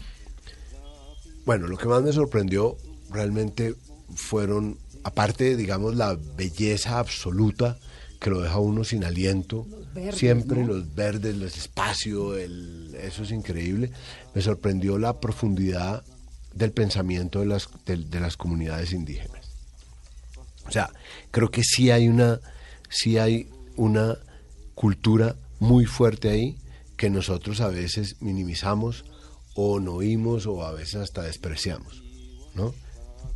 Bueno, 1.45 1.67
lo 1.67 1.77
que 1.77 1.89
más 1.89 2.03
me 2.03 2.13
sorprendió 2.13 2.77
realmente 3.11 3.75
fueron, 4.15 4.79
aparte, 5.03 5.57
digamos, 5.57 5.97
la 5.97 6.17
belleza 6.37 7.01
absoluta 7.01 7.79
que 8.21 8.29
lo 8.29 8.43
deja 8.43 8.59
uno 8.59 8.85
sin 8.85 9.03
aliento, 9.03 9.67
siempre 10.13 10.65
los 10.65 10.95
verdes, 10.95 11.35
el 11.35 11.43
espacio, 11.43 12.37
el, 12.37 12.95
eso 13.01 13.23
es 13.23 13.31
increíble. 13.31 13.91
Me 14.35 14.43
sorprendió 14.43 14.99
la 14.99 15.19
profundidad 15.21 16.05
del 16.55 16.73
pensamiento 16.73 17.41
de 17.41 17.47
las, 17.47 17.69
de, 17.87 18.21
las 18.21 18.37
comunidades 18.37 18.93
indígenas. 18.93 19.49
O 20.67 20.71
sea, 20.71 20.91
creo 21.31 21.51
que 21.51 21.65
sí 21.65 21.91
hay 21.91 22.09
una, 22.09 22.41
sí 22.91 23.17
hay 23.17 23.49
una 23.77 24.19
cultura 24.75 25.37
muy 25.59 25.87
fuerte 25.87 26.29
ahí 26.29 26.59
que 26.99 27.09
nosotros 27.09 27.63
a 27.63 27.69
veces 27.69 28.17
minimizamos 28.21 29.07
o 29.55 29.81
no 29.81 29.95
oímos 29.95 30.47
o 30.47 30.63
a 30.65 30.73
veces 30.73 30.97
hasta 30.97 31.23
despreciamos, 31.23 32.03
¿no? 32.55 32.75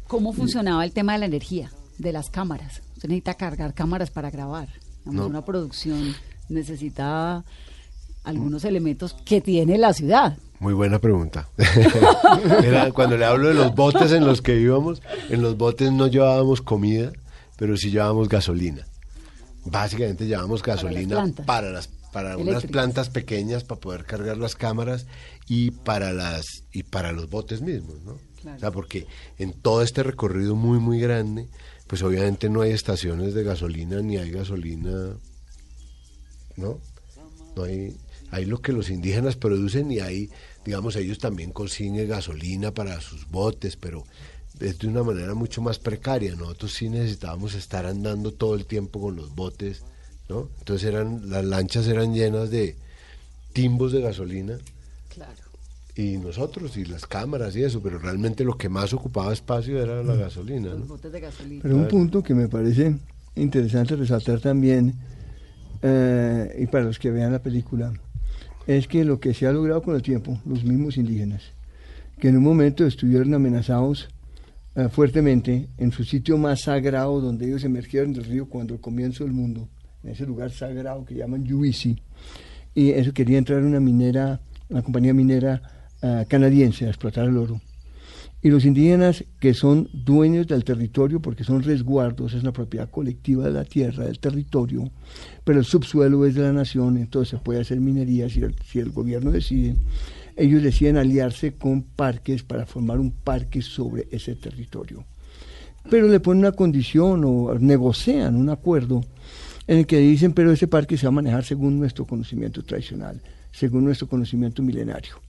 ¿Cómo 0.09 0.35
funcionaba 0.35 0.85
el 0.85 0.93
tema 0.93 1.15
de 1.15 1.21
la 1.21 1.27
energía, 1.27 1.73
de 1.97 2.13
las 2.13 2.29
cámaras? 2.29 2.84
Usted 3.05 3.11
necesita 3.13 3.35
cargar 3.35 3.75
cámaras 3.75 4.11
para 4.11 4.31
grabar. 4.31 4.67
Una 5.05 5.45
producción 5.45 6.17
necesita 6.49 7.45
algunos 8.23 8.65
elementos 8.65 9.13
que 9.27 9.43
tiene 9.43 9.77
la 9.77 9.93
ciudad. 9.93 10.39
Muy 10.59 10.73
buena 10.73 10.99
pregunta. 10.99 11.47
cuando 12.95 13.19
le 13.19 13.27
hablo 13.27 13.49
de 13.49 13.53
los 13.53 13.75
botes 13.75 14.11
en 14.13 14.25
los 14.25 14.41
que 14.41 14.59
íbamos, 14.59 15.03
en 15.29 15.43
los 15.43 15.59
botes 15.59 15.93
no 15.93 16.07
llevábamos 16.07 16.63
comida, 16.63 17.13
pero 17.59 17.77
sí 17.77 17.91
llevábamos 17.91 18.31
gasolina. 18.31 18.87
Básicamente 19.67 20.27
llevábamos 20.27 20.63
gasolina 20.63 21.31
para 21.45 21.69
las 21.69 21.91
para 22.11 22.39
unas 22.39 22.65
plantas 22.65 23.11
pequeñas 23.11 23.65
para 23.65 23.81
poder 23.83 24.05
cargar 24.07 24.39
las 24.39 24.55
cámaras 24.55 25.05
y 25.47 25.73
para 25.73 26.15
las 26.15 26.47
y 26.73 26.85
para 26.85 27.13
los 27.13 27.29
botes 27.29 27.61
mismos, 27.61 28.01
¿no? 28.03 28.13
O 28.51 28.59
sea, 28.59 28.71
porque 28.71 29.07
en 29.37 29.53
todo 29.53 29.83
este 29.83 30.03
recorrido 30.03 30.55
muy 30.55 30.79
muy 30.79 31.01
grande, 31.01 31.49
pues 31.87 32.03
obviamente 32.03 32.49
no 32.49 32.63
hay 32.63 32.73
estaciones 32.73 33.35
de 33.35 33.43
gasolina 33.43 34.01
ni 34.03 34.17
hay 34.17 34.31
gasolina, 34.31 35.17
¿no? 36.57 36.79
No 37.57 37.63
hay 37.63 37.97
hay 38.31 38.47
lo 38.47 38.61
que 38.61 38.73
los 38.73 38.91
indígenas 38.91 39.37
producen 39.37 39.93
y 39.93 40.01
hay, 40.01 40.29
digamos, 40.65 40.97
ellos 40.97 41.19
también 41.19 41.53
consiguen 41.53 42.09
gasolina 42.09 42.73
para 42.73 43.01
sus 43.01 43.31
botes, 43.31 43.77
pero 43.77 44.05
es 44.59 44.79
de 44.81 44.89
una 44.89 45.05
manera 45.05 45.35
mucho 45.35 45.63
más 45.63 45.79
precaria. 45.79 46.35
Nosotros 46.35 46.73
sí 46.73 46.89
necesitábamos 46.89 47.55
estar 47.55 47.87
andando 47.87 48.33
todo 48.33 48.57
el 48.57 48.67
tiempo 48.67 49.01
con 49.01 49.15
los 49.15 49.33
botes 49.37 49.83
¿no? 50.29 50.49
Entonces 50.59 50.89
eran, 50.89 51.31
las 51.31 51.45
lanchas 51.45 51.87
eran 51.87 52.15
llenas 52.15 52.51
de 52.51 52.77
timbos 53.53 53.93
de 53.93 54.01
gasolina. 54.01 54.59
Y 55.97 56.17
nosotros, 56.19 56.77
y 56.77 56.85
las 56.85 57.07
cámaras 57.07 57.55
y 57.55 57.63
eso, 57.63 57.81
pero 57.81 57.99
realmente 57.99 58.45
lo 58.45 58.57
que 58.57 58.69
más 58.69 58.93
ocupaba 58.93 59.33
espacio 59.33 59.81
era 59.81 60.03
la 60.03 60.15
mm. 60.15 60.19
gasolina. 60.19 60.71
Pero 61.63 61.77
un 61.77 61.87
punto 61.87 62.23
que 62.23 62.35
me 62.35 62.49
parece 62.49 62.97
interesante 63.37 63.95
resaltar 63.95 64.41
también, 64.41 64.95
eh, 65.83 66.57
y 66.61 66.67
para 66.67 66.85
los 66.85 66.99
que 66.99 67.11
vean 67.11 67.31
la 67.31 67.41
película, 67.41 67.93
es 68.67 68.89
que 68.89 69.05
lo 69.05 69.21
que 69.21 69.35
se 69.35 69.47
ha 69.47 69.53
logrado 69.53 69.83
con 69.83 69.95
el 69.95 70.03
tiempo, 70.03 70.41
los 70.45 70.65
mismos 70.65 70.97
indígenas, 70.97 71.43
que 72.19 72.29
en 72.29 72.39
un 72.39 72.43
momento 72.43 72.85
estuvieron 72.87 73.33
amenazados 73.35 74.09
eh, 74.75 74.89
fuertemente 74.89 75.69
en 75.79 75.93
su 75.93 76.03
sitio 76.03 76.39
más 76.39 76.63
sagrado 76.63 77.21
donde 77.21 77.47
ellos 77.47 77.63
emergieron 77.63 78.13
del 78.13 78.25
río 78.25 78.49
cuando 78.49 78.75
el 78.75 78.81
comienzo 78.81 79.23
del 79.23 79.33
mundo, 79.33 79.69
en 80.03 80.11
ese 80.11 80.27
lugar 80.27 80.51
sagrado 80.51 81.05
que 81.05 81.15
llaman 81.15 81.45
Yuisi, 81.45 82.03
y 82.75 82.91
eso 82.91 83.13
quería 83.13 83.39
entrar 83.39 83.63
una 83.63 83.79
minera, 83.79 84.41
una 84.69 84.83
compañía 84.83 85.15
minera 85.15 85.74
ah, 86.05 86.25
canadiense 86.29 86.87
a 86.87 86.89
explotar 86.89 87.29
el 87.29 87.37
oro. 87.37 87.61
Y 88.45 88.51
los 88.51 88.67
indígenas 88.67 89.25
que 89.41 89.55
son 89.55 89.89
dueños 89.95 90.47
del 90.47 90.65
territorio, 90.65 91.21
porque 91.21 91.45
son 91.45 91.63
resguardos, 91.63 92.35
es 92.35 92.45
la 92.45 92.53
propiedad 92.53 92.91
colectiva 92.91 93.45
de 93.45 93.53
la 93.53 93.65
tierra, 93.65 94.05
del 94.05 94.19
territorio, 94.19 94.91
pero 95.45 95.61
el 95.61 95.65
subsuelo 95.65 96.27
es 96.27 96.35
de 96.35 96.43
la 96.43 96.53
nación, 96.53 96.99
entonces 96.99 97.41
puede 97.41 97.63
hacer 97.63 97.81
minería 97.81 98.29
si 98.29 98.43
el, 98.43 98.55
si 98.67 98.81
el 98.81 98.91
gobierno 98.91 99.31
decide. 99.31 99.77
Ellos 100.37 100.63
deciden 100.63 100.99
aliarse 100.99 101.55
con 101.55 101.83
parques 101.83 102.43
para 102.43 102.67
formar 102.67 103.01
un 103.01 103.13
parque 103.13 103.63
sobre 103.63 104.09
ese 104.11 104.35
territorio. 104.35 105.07
Pero 105.89 106.07
le 106.09 106.21
ponen 106.21 106.41
una 106.41 106.53
condición 106.53 107.25
o 107.25 107.59
negocian 107.59 108.37
un 108.37 108.51
acuerdo 108.51 109.01
en 109.67 109.79
el 109.79 109.87
que 109.87 109.99
dicen, 109.99 110.35
pero 110.35 110.53
ese 110.53 110.67
parque 110.67 110.99
se 110.99 111.07
va 111.07 111.09
a 111.09 111.13
manejar 111.13 111.45
según 111.45 111.79
nuestro 111.79 112.07
conocimiento 112.07 112.63
tradicional, 112.63 113.23
según 113.53 113.85
nuestro 113.85 114.07
conocimiento 114.07 114.63
milenario. 114.63 115.24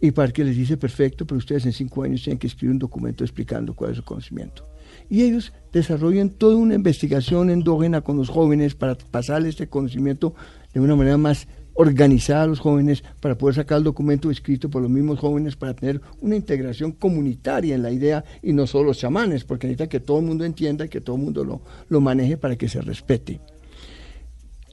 Y 0.00 0.10
Parque 0.10 0.44
les 0.44 0.56
dice, 0.56 0.76
perfecto, 0.76 1.26
pero 1.26 1.38
ustedes 1.38 1.66
en 1.66 1.72
cinco 1.72 2.02
años 2.02 2.22
tienen 2.22 2.38
que 2.38 2.46
escribir 2.46 2.72
un 2.72 2.78
documento 2.78 3.24
explicando 3.24 3.74
cuál 3.74 3.92
es 3.92 3.96
su 3.96 4.04
conocimiento. 4.04 4.68
Y 5.08 5.22
ellos 5.22 5.52
desarrollan 5.72 6.30
toda 6.30 6.56
una 6.56 6.74
investigación 6.74 7.50
endógena 7.50 8.00
con 8.00 8.16
los 8.16 8.28
jóvenes 8.28 8.74
para 8.74 8.96
pasarle 8.96 9.48
este 9.48 9.68
conocimiento 9.68 10.34
de 10.72 10.80
una 10.80 10.96
manera 10.96 11.16
más 11.16 11.46
organizada 11.74 12.44
a 12.44 12.46
los 12.46 12.60
jóvenes 12.60 13.02
para 13.20 13.36
poder 13.36 13.56
sacar 13.56 13.78
el 13.78 13.84
documento 13.84 14.30
escrito 14.30 14.70
por 14.70 14.82
los 14.82 14.90
mismos 14.90 15.18
jóvenes 15.18 15.56
para 15.56 15.74
tener 15.74 16.00
una 16.20 16.36
integración 16.36 16.92
comunitaria 16.92 17.74
en 17.74 17.82
la 17.82 17.90
idea 17.90 18.24
y 18.42 18.52
no 18.52 18.66
solo 18.66 18.84
los 18.84 18.98
chamanes, 18.98 19.44
porque 19.44 19.66
necesita 19.66 19.88
que 19.88 20.00
todo 20.00 20.20
el 20.20 20.26
mundo 20.26 20.44
entienda 20.44 20.84
y 20.84 20.88
que 20.88 21.00
todo 21.00 21.16
el 21.16 21.22
mundo 21.22 21.44
lo, 21.44 21.62
lo 21.88 22.00
maneje 22.00 22.36
para 22.36 22.56
que 22.56 22.68
se 22.68 22.80
respete. 22.80 23.40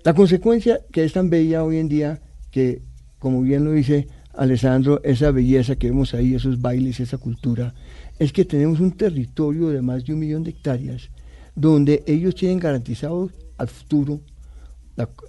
La 0.03 0.13
consecuencia 0.13 0.79
que 0.91 1.03
es 1.03 1.13
tan 1.13 1.29
bella 1.29 1.63
hoy 1.63 1.77
en 1.77 1.89
día, 1.89 2.21
que 2.51 2.81
como 3.19 3.41
bien 3.41 3.65
lo 3.65 3.71
dice 3.71 4.07
Alessandro, 4.33 5.01
esa 5.03 5.31
belleza 5.31 5.75
que 5.75 5.87
vemos 5.87 6.13
ahí, 6.13 6.35
esos 6.35 6.61
bailes, 6.61 6.99
esa 6.99 7.17
cultura, 7.17 7.73
es 8.19 8.31
que 8.31 8.45
tenemos 8.45 8.79
un 8.79 8.91
territorio 8.91 9.69
de 9.69 9.81
más 9.81 10.05
de 10.05 10.13
un 10.13 10.19
millón 10.19 10.43
de 10.43 10.51
hectáreas 10.51 11.09
donde 11.55 12.03
ellos 12.07 12.35
tienen 12.35 12.59
garantizado 12.59 13.29
al 13.57 13.67
futuro 13.67 14.21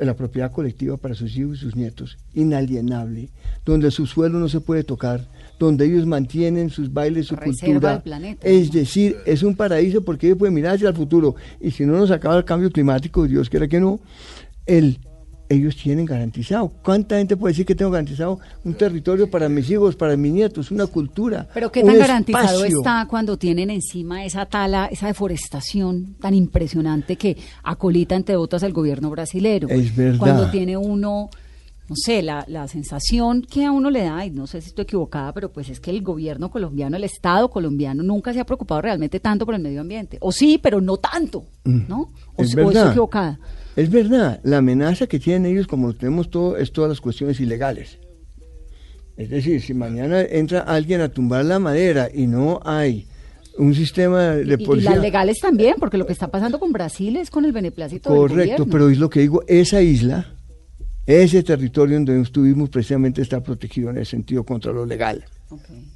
la, 0.01 0.15
propiedad 0.15 0.51
colectiva 0.51 0.97
para 0.97 1.15
sus 1.15 1.37
hijos 1.37 1.59
y 1.59 1.61
sus 1.61 1.77
nietos, 1.77 2.19
inalienable, 2.35 3.31
donde 3.65 3.91
su 3.91 4.07
suelo 4.07 4.39
no 4.39 4.49
se 4.49 4.61
puede 4.61 4.85
tocar, 4.85 5.29
donde 5.59 5.87
ellos 5.87 6.05
mantienen 6.05 6.69
sus 6.71 6.93
bailes, 6.93 7.27
su 7.27 7.37
cultura. 7.37 8.03
es 8.43 8.73
decir, 8.73 9.17
es 9.25 9.43
un 9.43 9.55
paraíso 9.55 10.05
porque 10.05 10.27
ellos 10.27 10.39
pueden 10.39 10.55
mirar 10.55 10.75
hacia 10.75 10.89
el 10.89 10.95
futuro. 10.95 11.37
Y 11.61 11.71
si 11.71 11.87
no 11.87 11.97
nos 11.97 12.11
acaba 12.11 12.37
el 12.37 12.45
cambio 12.45 12.71
climático, 12.71 13.27
Dios 13.27 13.49
quiera 13.49 13.69
que 13.69 13.81
no, 13.81 14.01
el, 14.67 14.99
ellos 15.53 15.77
tienen 15.77 16.05
garantizado. 16.07 16.73
¿Cuánta 16.83 17.19
gente 17.19 17.37
puede 17.37 17.53
decir 17.53 17.67
que 17.67 17.75
tengo 17.75 17.91
garantizado 17.91 18.41
un 18.65 18.75
territorio 18.75 19.31
para 19.31 19.49
mis 19.49 19.71
hijos, 19.71 19.97
para 19.97 20.17
mis 20.17 20.33
nietos, 20.33 20.71
una 20.71 20.87
cultura? 20.87 21.49
Pero 21.55 21.71
¿qué 21.71 21.83
tan 21.83 21.99
garantizado 21.99 22.65
está 22.65 23.07
cuando 23.09 23.37
tienen 23.37 23.71
encima 23.71 24.25
esa 24.25 24.47
tala, 24.47 24.87
esa 24.87 25.07
deforestación 25.07 26.17
tan 26.21 26.35
impresionante 26.35 27.17
que 27.17 27.37
acolita, 27.63 28.15
entre 28.15 28.37
otras, 28.37 28.63
el 28.63 28.73
gobierno 28.73 29.11
brasilero? 29.11 29.69
Es 29.69 29.95
verdad. 29.95 30.19
Cuando 30.19 30.51
tiene 30.51 30.77
uno 30.77 31.31
no 31.89 31.97
sé, 31.97 32.23
la, 32.23 32.45
la, 32.49 32.69
sensación 32.69 33.43
que 33.43 33.67
a 33.67 33.73
uno 33.73 33.91
le 33.91 34.05
da, 34.05 34.25
y 34.25 34.31
no 34.31 34.47
sé 34.47 34.63
si 34.63 34.69
estoy 34.69 34.85
equivocada, 34.85 35.35
pero 35.35 35.53
pues 35.53 35.69
es 35.69 35.79
que 35.79 35.91
el 35.91 36.01
gobierno 36.01 36.51
colombiano, 36.51 36.97
el 36.97 37.05
Estado 37.05 37.51
colombiano, 37.51 38.03
nunca 38.03 38.33
se 38.33 38.41
ha 38.41 38.47
preocupado 38.47 38.81
realmente 38.81 39.21
tanto 39.21 39.45
por 39.45 39.55
el 39.55 39.61
medio 39.61 39.83
ambiente. 39.83 40.17
O 40.21 40.33
sí, 40.33 40.59
pero 40.63 40.81
no 40.81 40.97
tanto, 40.97 41.45
mm. 41.65 41.81
¿no? 41.89 42.13
O, 42.35 42.43
es 42.43 42.57
estoy 42.57 42.77
equivocada. 42.77 43.39
Es 43.75 43.91
verdad, 43.91 44.41
la 44.43 44.59
amenaza 44.59 45.07
que 45.07 45.19
tienen 45.19 45.47
ellos, 45.51 45.67
como 45.67 45.95
tenemos 45.95 46.31
todo, 46.31 46.57
es 46.57 46.73
todas 46.73 46.91
las 46.91 47.01
cuestiones 47.01 47.41
ilegales. 47.41 47.99
Es 49.17 49.31
decir, 49.31 49.61
si 49.63 49.75
mañana 49.75 50.21
entra 50.23 50.61
alguien 50.61 51.01
a 51.01 51.09
tumbar 51.09 51.45
la 51.45 51.59
madera 51.59 52.09
y 52.13 52.27
no 52.27 52.61
hay 52.65 53.07
un 53.59 53.75
sistema 53.75 54.31
de 54.31 54.59
policía. 54.59 54.91
Y 54.91 54.95
las 54.95 55.03
legales 55.03 55.39
también, 55.41 55.77
porque 55.79 55.99
lo 55.99 56.07
que 56.07 56.13
está 56.13 56.29
pasando 56.29 56.59
con 56.59 56.73
Brasil 56.73 57.17
es 57.17 57.31
con 57.31 57.45
el 57.45 57.53
beneplácito 57.53 58.11
Correcto, 58.11 58.67
pero 58.67 58.89
es 58.89 58.99
lo 58.99 59.11
que 59.11 59.21
digo, 59.21 59.43
esa 59.47 59.83
isla, 59.83 60.35
ese 61.07 61.43
territorio 61.43 61.97
donde 61.97 62.21
estuvimos 62.21 62.71
precisamente 62.71 63.23
está 63.23 63.43
protegido 63.43 63.91
en 63.91 63.99
el 63.99 64.07
sentido 64.07 64.45
contra 64.45 64.73
lo 64.73 64.87
legal. 64.87 65.25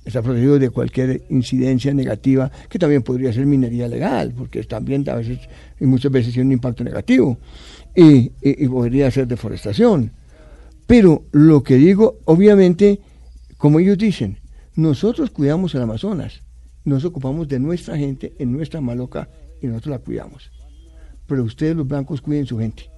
Está 0.04 0.22
protegido 0.22 0.58
de 0.58 0.70
cualquier 0.70 1.22
incidencia 1.30 1.92
negativa, 1.92 2.50
que 2.68 2.78
también 2.78 3.02
podría 3.02 3.32
ser 3.32 3.46
minería 3.46 3.88
legal, 3.88 4.32
porque 4.36 4.62
también 4.64 5.08
a 5.08 5.16
veces 5.16 5.40
y 5.80 5.86
muchas 5.86 6.12
veces 6.12 6.32
tiene 6.32 6.46
un 6.46 6.52
impacto 6.52 6.84
negativo, 6.84 7.38
y, 7.94 8.28
podría 8.68 9.10
ser 9.10 9.26
deforestación. 9.26 10.12
Pero 10.86 11.24
lo 11.32 11.62
que 11.62 11.76
digo, 11.76 12.20
obviamente, 12.24 13.00
como 13.56 13.80
ellos 13.80 13.98
dicen, 13.98 14.38
nosotros 14.76 15.30
cuidamos 15.30 15.74
el 15.74 15.82
Amazonas, 15.82 16.42
nos 16.84 17.04
ocupamos 17.04 17.48
de 17.48 17.58
nuestra 17.58 17.96
gente 17.96 18.34
en 18.38 18.52
nuestra 18.52 18.80
maloca 18.80 19.28
y 19.60 19.66
nosotros 19.66 19.90
la 19.90 19.98
cuidamos. 19.98 20.50
Pero 21.26 21.42
ustedes 21.42 21.74
los 21.74 21.88
blancos 21.88 22.20
cuiden 22.20 22.46
su 22.46 22.58
gente. 22.58 22.88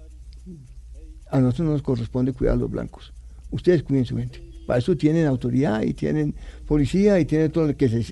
A 1.31 1.41
nosotros 1.41 1.67
no 1.67 1.73
nos 1.73 1.83
corresponde 1.83 2.33
cuidar 2.33 2.55
a 2.55 2.59
los 2.59 2.71
blancos. 2.71 3.13
Ustedes 3.51 3.83
cuiden 3.83 4.05
su 4.05 4.17
gente. 4.17 4.48
Para 4.69 4.81
eso 4.81 4.99
tienen 4.99 5.25
autoridad 5.25 5.81
y 5.81 5.95
tienen 5.95 6.35
policía 6.67 7.19
y 7.19 7.25
tienen 7.25 7.51
todo 7.51 7.69
lo 7.69 7.75
que 7.75 8.05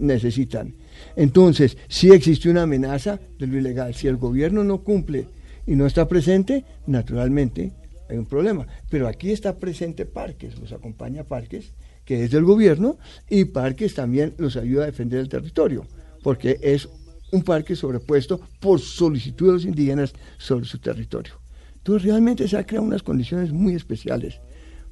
necesitan. 0.00 0.74
Entonces, 1.14 1.76
si 1.86 2.10
existe 2.10 2.50
una 2.50 2.62
amenaza 2.62 3.20
de 3.38 3.46
lo 3.46 3.56
ilegal. 3.56 3.94
Si 3.94 4.08
el 4.08 4.16
gobierno 4.16 4.64
no 4.64 4.78
cumple 4.78 5.28
y 5.68 5.76
no 5.76 5.86
está 5.86 6.08
presente, 6.08 6.64
naturalmente 6.88 7.70
hay 8.08 8.18
un 8.18 8.26
problema. 8.26 8.66
Pero 8.90 9.06
aquí 9.06 9.30
está 9.30 9.56
presente 9.56 10.04
Parques, 10.04 10.58
los 10.58 10.72
acompaña 10.72 11.22
Parques, 11.22 11.74
que 12.04 12.24
es 12.24 12.32
del 12.32 12.42
gobierno, 12.42 12.98
y 13.28 13.44
Parques 13.44 13.94
también 13.94 14.34
los 14.36 14.56
ayuda 14.56 14.82
a 14.82 14.86
defender 14.86 15.20
el 15.20 15.28
territorio, 15.28 15.86
porque 16.24 16.58
es 16.60 16.88
un 17.30 17.44
parque 17.44 17.76
sobrepuesto 17.76 18.40
por 18.58 18.80
solicitud 18.80 19.46
de 19.46 19.52
los 19.52 19.64
indígenas 19.64 20.12
sobre 20.38 20.66
su 20.66 20.80
territorio. 20.80 21.34
Entonces 21.76 22.02
realmente 22.08 22.48
se 22.48 22.56
han 22.56 22.64
creado 22.64 22.84
unas 22.84 23.04
condiciones 23.04 23.52
muy 23.52 23.76
especiales 23.76 24.40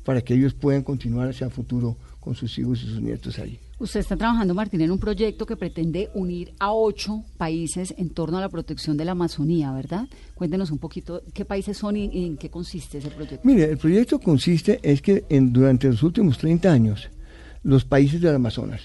para 0.09 0.23
que 0.23 0.33
ellos 0.33 0.55
puedan 0.55 0.83
continuar 0.83 1.29
hacia 1.29 1.45
el 1.45 1.51
futuro 1.51 1.95
con 2.19 2.35
sus 2.35 2.59
hijos 2.59 2.83
y 2.83 2.87
sus 2.87 3.03
nietos 3.03 3.39
ahí. 3.39 3.61
Usted 3.79 4.01
está 4.01 4.17
trabajando, 4.17 4.55
Martín, 4.55 4.81
en 4.81 4.91
un 4.91 4.99
proyecto 4.99 5.45
que 5.45 5.55
pretende 5.55 6.09
unir 6.15 6.55
a 6.59 6.73
ocho 6.73 7.25
países 7.37 7.93
en 7.99 8.09
torno 8.09 8.39
a 8.39 8.41
la 8.41 8.49
protección 8.49 8.97
de 8.97 9.05
la 9.05 9.13
Amazonía, 9.13 9.71
¿verdad? 9.71 10.09
Cuéntenos 10.35 10.71
un 10.71 10.79
poquito 10.79 11.21
qué 11.35 11.45
países 11.45 11.77
son 11.77 11.99
y, 11.99 12.25
en 12.25 12.39
qué 12.39 12.49
consiste 12.49 12.97
ese 12.97 13.11
proyecto. 13.11 13.47
Mire, 13.47 13.65
el 13.65 13.77
proyecto 13.77 14.19
consiste 14.19 14.81
es 14.83 15.03
que 15.03 15.27
en, 15.29 15.53
durante 15.53 15.89
los 15.89 16.03
últimos 16.03 16.39
30 16.39 16.73
años, 16.73 17.11
los 17.63 17.85
países 17.85 18.19
del 18.23 18.35
Amazonas, 18.35 18.81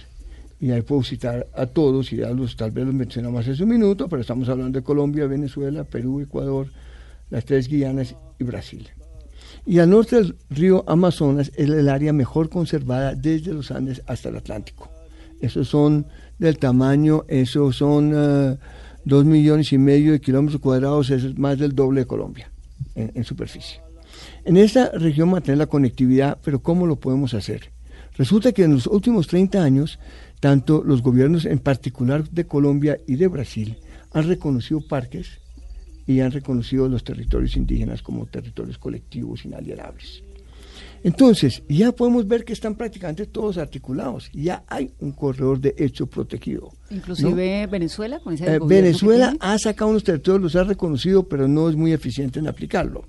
y 0.60 0.72
ahí 0.72 0.82
puedo 0.82 1.04
citar 1.04 1.48
a 1.56 1.68
todos, 1.68 2.12
y 2.12 2.18
ya 2.18 2.32
los, 2.32 2.58
tal 2.58 2.72
vez 2.72 2.86
los 2.86 2.94
mencionamos 2.94 3.48
hace 3.48 3.64
un 3.64 3.70
minuto, 3.70 4.10
pero 4.10 4.24
estamos 4.24 4.50
hablando 4.50 4.78
de 4.78 4.84
Colombia, 4.84 5.26
Venezuela, 5.26 5.86
Perú, 5.86 6.20
Ecuador, 6.20 6.68
las 7.30 7.46
tres 7.46 7.70
Guianas 7.70 8.14
y 8.38 8.44
Brasil. 8.44 8.90
Y 9.66 9.80
al 9.80 9.90
norte 9.90 10.18
del 10.18 10.36
río 10.50 10.84
Amazonas 10.88 11.52
es 11.56 11.70
el 11.70 11.88
área 11.88 12.12
mejor 12.12 12.50
conservada 12.50 13.16
desde 13.16 13.54
los 13.54 13.72
Andes 13.72 14.02
hasta 14.08 14.30
el 14.30 14.36
Atlántico. 14.36 14.90
Esos 15.40 15.70
son 15.70 16.06
del 16.38 16.58
tamaño, 16.58 17.24
esos 17.30 17.78
son 17.78 18.14
uh, 18.14 18.58
dos 19.06 19.24
millones 19.24 19.72
y 19.72 19.78
medio 19.78 20.12
de 20.12 20.20
kilómetros 20.20 20.62
cuadrados, 20.62 21.10
es 21.10 21.38
más 21.38 21.58
del 21.60 21.74
doble 21.76 22.02
de 22.02 22.08
Colombia 22.08 22.52
en, 22.96 23.12
en 23.16 23.24
superficie. 23.24 23.82
En 24.44 24.58
esta 24.58 24.90
región 24.92 25.30
mantener 25.30 25.58
la 25.58 25.68
conectividad, 25.68 26.38
pero 26.44 26.62
¿cómo 26.62 26.86
lo 26.86 26.98
podemos 26.98 27.34
hacer? 27.34 27.72
Resulta 28.18 28.52
que 28.52 28.64
en 28.64 28.74
los 28.74 28.88
últimos 28.88 29.28
30 29.28 29.64
años, 29.64 29.98
tanto 30.40 30.84
los 30.84 31.02
gobiernos 31.02 31.46
en 31.46 31.60
particular 31.60 32.30
de 32.30 32.46
Colombia 32.46 33.00
y 33.08 33.16
de 33.16 33.28
Brasil 33.28 33.78
han 34.12 34.28
reconocido 34.28 34.82
parques 34.86 35.40
y 36.06 36.20
han 36.20 36.32
reconocido 36.32 36.88
los 36.90 37.04
territorios 37.04 37.56
indígenas 37.56 38.02
como 38.02 38.26
territorios 38.26 38.78
colectivos 38.78 39.46
inalienables. 39.46 40.24
Entonces, 41.04 41.64
ya 41.68 41.92
podemos 41.92 42.26
ver 42.26 42.46
que 42.46 42.54
están 42.54 42.76
prácticamente 42.76 43.26
todos 43.26 43.58
articulados. 43.58 44.30
Ya 44.34 44.64
hay 44.68 44.92
un 45.00 45.12
corredor 45.12 45.60
de 45.60 45.76
hecho 45.78 46.08
protegido. 46.08 46.72
Inclusive 46.90 47.68
Venezuela, 47.68 48.20
con 48.20 48.34
ese 48.34 48.56
eh, 48.56 48.60
Venezuela 48.66 49.36
ha 49.42 49.58
sacado 49.60 49.92
unos 49.92 50.04
territorios, 50.06 50.42
los 50.42 50.56
ha 50.56 50.64
reconocido, 50.64 51.28
pero 51.28 51.48
no 51.48 51.70
es 51.70 51.76
muy 51.76 51.92
eficiente 51.92 52.40
en 52.40 52.48
aplicarlo, 52.48 53.04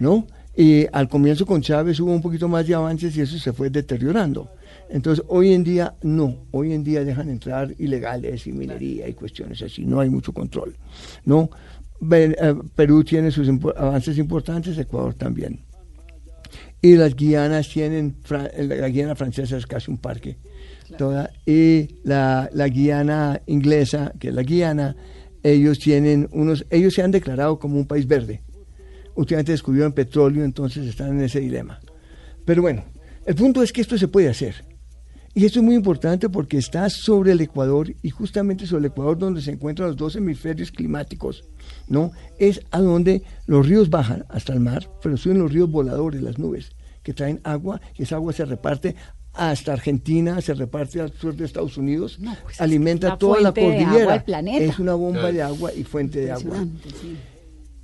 ¿no? 0.00 0.26
Y 0.56 0.86
al 0.92 1.08
comienzo 1.08 1.46
con 1.46 1.62
Chávez 1.62 2.00
hubo 2.00 2.12
un 2.12 2.20
poquito 2.20 2.48
más 2.48 2.66
de 2.66 2.74
avances 2.74 3.16
y 3.16 3.20
eso 3.20 3.38
se 3.38 3.52
fue 3.52 3.70
deteriorando. 3.70 4.50
Entonces, 4.88 5.24
hoy 5.28 5.52
en 5.52 5.62
día 5.62 5.94
no, 6.02 6.46
hoy 6.50 6.72
en 6.72 6.82
día 6.82 7.04
dejan 7.04 7.30
entrar 7.30 7.72
ilegales 7.78 8.44
y 8.48 8.52
minería 8.52 9.08
y 9.08 9.14
cuestiones 9.14 9.62
así, 9.62 9.84
no 9.84 10.00
hay 10.00 10.10
mucho 10.10 10.32
control, 10.32 10.74
¿no? 11.24 11.48
Eh, 12.12 12.54
Perú 12.74 13.04
tiene 13.04 13.30
sus 13.30 13.48
avances 13.76 14.18
importantes, 14.18 14.78
Ecuador 14.78 15.14
también. 15.14 15.60
Y 16.82 16.96
las 16.96 17.14
Guianas 17.14 17.68
tienen, 17.68 18.16
la 18.28 18.88
Guiana 18.88 19.14
francesa 19.14 19.56
es 19.56 19.66
casi 19.66 19.90
un 19.90 19.98
parque. 19.98 20.38
Toda, 20.96 21.30
y 21.46 22.00
la, 22.04 22.48
la 22.52 22.68
Guiana 22.68 23.42
inglesa, 23.46 24.12
que 24.18 24.28
es 24.28 24.34
la 24.34 24.42
Guiana, 24.42 24.96
ellos 25.42 25.78
tienen 25.78 26.28
unos, 26.32 26.66
ellos 26.70 26.94
se 26.94 27.02
han 27.02 27.10
declarado 27.10 27.58
como 27.58 27.76
un 27.76 27.86
país 27.86 28.06
verde. 28.06 28.42
Últimamente 29.14 29.52
descubrieron 29.52 29.92
petróleo, 29.92 30.44
entonces 30.44 30.86
están 30.86 31.10
en 31.10 31.22
ese 31.22 31.40
dilema. 31.40 31.80
Pero 32.44 32.62
bueno, 32.62 32.84
el 33.26 33.34
punto 33.34 33.62
es 33.62 33.72
que 33.72 33.82
esto 33.82 33.98
se 33.98 34.08
puede 34.08 34.28
hacer. 34.28 34.64
Y 35.32 35.44
esto 35.44 35.60
es 35.60 35.64
muy 35.64 35.76
importante 35.76 36.28
porque 36.28 36.58
está 36.58 36.90
sobre 36.90 37.32
el 37.32 37.40
Ecuador 37.40 37.94
y 38.02 38.10
justamente 38.10 38.66
sobre 38.66 38.86
el 38.86 38.92
Ecuador 38.92 39.16
donde 39.16 39.40
se 39.40 39.52
encuentran 39.52 39.88
los 39.88 39.96
dos 39.96 40.16
hemisferios 40.16 40.72
climáticos, 40.72 41.44
¿no? 41.90 42.12
Es 42.38 42.62
a 42.70 42.80
donde 42.80 43.22
los 43.44 43.66
ríos 43.66 43.90
bajan 43.90 44.24
hasta 44.30 44.54
el 44.54 44.60
mar, 44.60 44.88
pero 45.02 45.18
suben 45.18 45.40
los 45.40 45.52
ríos 45.52 45.70
voladores, 45.70 46.22
las 46.22 46.38
nubes, 46.38 46.70
que 47.02 47.12
traen 47.12 47.40
agua 47.44 47.82
y 47.98 48.04
esa 48.04 48.16
agua 48.16 48.32
se 48.32 48.46
reparte 48.46 48.96
hasta 49.34 49.74
Argentina, 49.74 50.40
se 50.40 50.54
reparte 50.54 51.00
al 51.02 51.12
sur 51.12 51.36
de 51.36 51.44
Estados 51.44 51.76
Unidos, 51.76 52.18
pues 52.42 52.58
alimenta 52.60 53.18
toda 53.18 53.40
la 53.42 53.52
cordillera. 53.52 54.24
Es 54.46 54.78
una 54.78 54.94
bomba 54.94 55.30
de 55.30 55.42
agua 55.42 55.74
y 55.74 55.84
fuente 55.84 56.20
de 56.20 56.30
agua. 56.32 56.66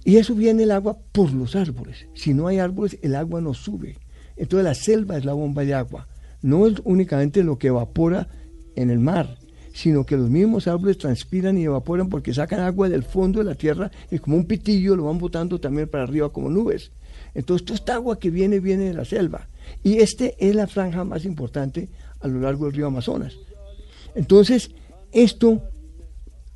Y 0.04 0.16
eso 0.16 0.34
viene 0.34 0.62
el 0.62 0.70
agua 0.70 0.96
por 1.12 1.32
los 1.32 1.54
árboles. 1.54 2.06
Si 2.14 2.32
no 2.32 2.46
hay 2.46 2.58
árboles, 2.58 2.96
el 3.02 3.14
agua 3.14 3.42
no 3.42 3.52
sube. 3.52 3.98
Entonces 4.36 4.64
la 4.64 4.74
selva 4.74 5.18
es 5.18 5.24
la 5.24 5.34
bomba 5.34 5.64
de 5.64 5.74
agua 5.74 6.06
no 6.46 6.66
es 6.66 6.74
únicamente 6.84 7.42
lo 7.42 7.58
que 7.58 7.68
evapora 7.68 8.28
en 8.76 8.90
el 8.90 9.00
mar, 9.00 9.36
sino 9.76 10.06
que 10.06 10.16
los 10.16 10.30
mismos 10.30 10.66
árboles 10.68 10.96
transpiran 10.96 11.58
y 11.58 11.64
evaporan 11.64 12.08
porque 12.08 12.32
sacan 12.32 12.60
agua 12.60 12.88
del 12.88 13.02
fondo 13.02 13.40
de 13.40 13.44
la 13.44 13.54
tierra 13.54 13.90
y 14.10 14.18
como 14.18 14.38
un 14.38 14.46
pitillo 14.46 14.96
lo 14.96 15.04
van 15.04 15.18
botando 15.18 15.60
también 15.60 15.86
para 15.86 16.04
arriba 16.04 16.32
como 16.32 16.48
nubes. 16.48 16.92
Entonces 17.34 17.66
toda 17.66 17.76
esta 17.76 17.94
agua 17.96 18.18
que 18.18 18.30
viene 18.30 18.58
viene 18.58 18.84
de 18.84 18.94
la 18.94 19.04
selva 19.04 19.48
y 19.84 19.98
este 19.98 20.34
es 20.38 20.54
la 20.54 20.66
franja 20.66 21.04
más 21.04 21.26
importante 21.26 21.90
a 22.20 22.26
lo 22.26 22.40
largo 22.40 22.64
del 22.64 22.74
río 22.74 22.86
Amazonas. 22.86 23.36
Entonces, 24.14 24.70
esto, 25.12 25.60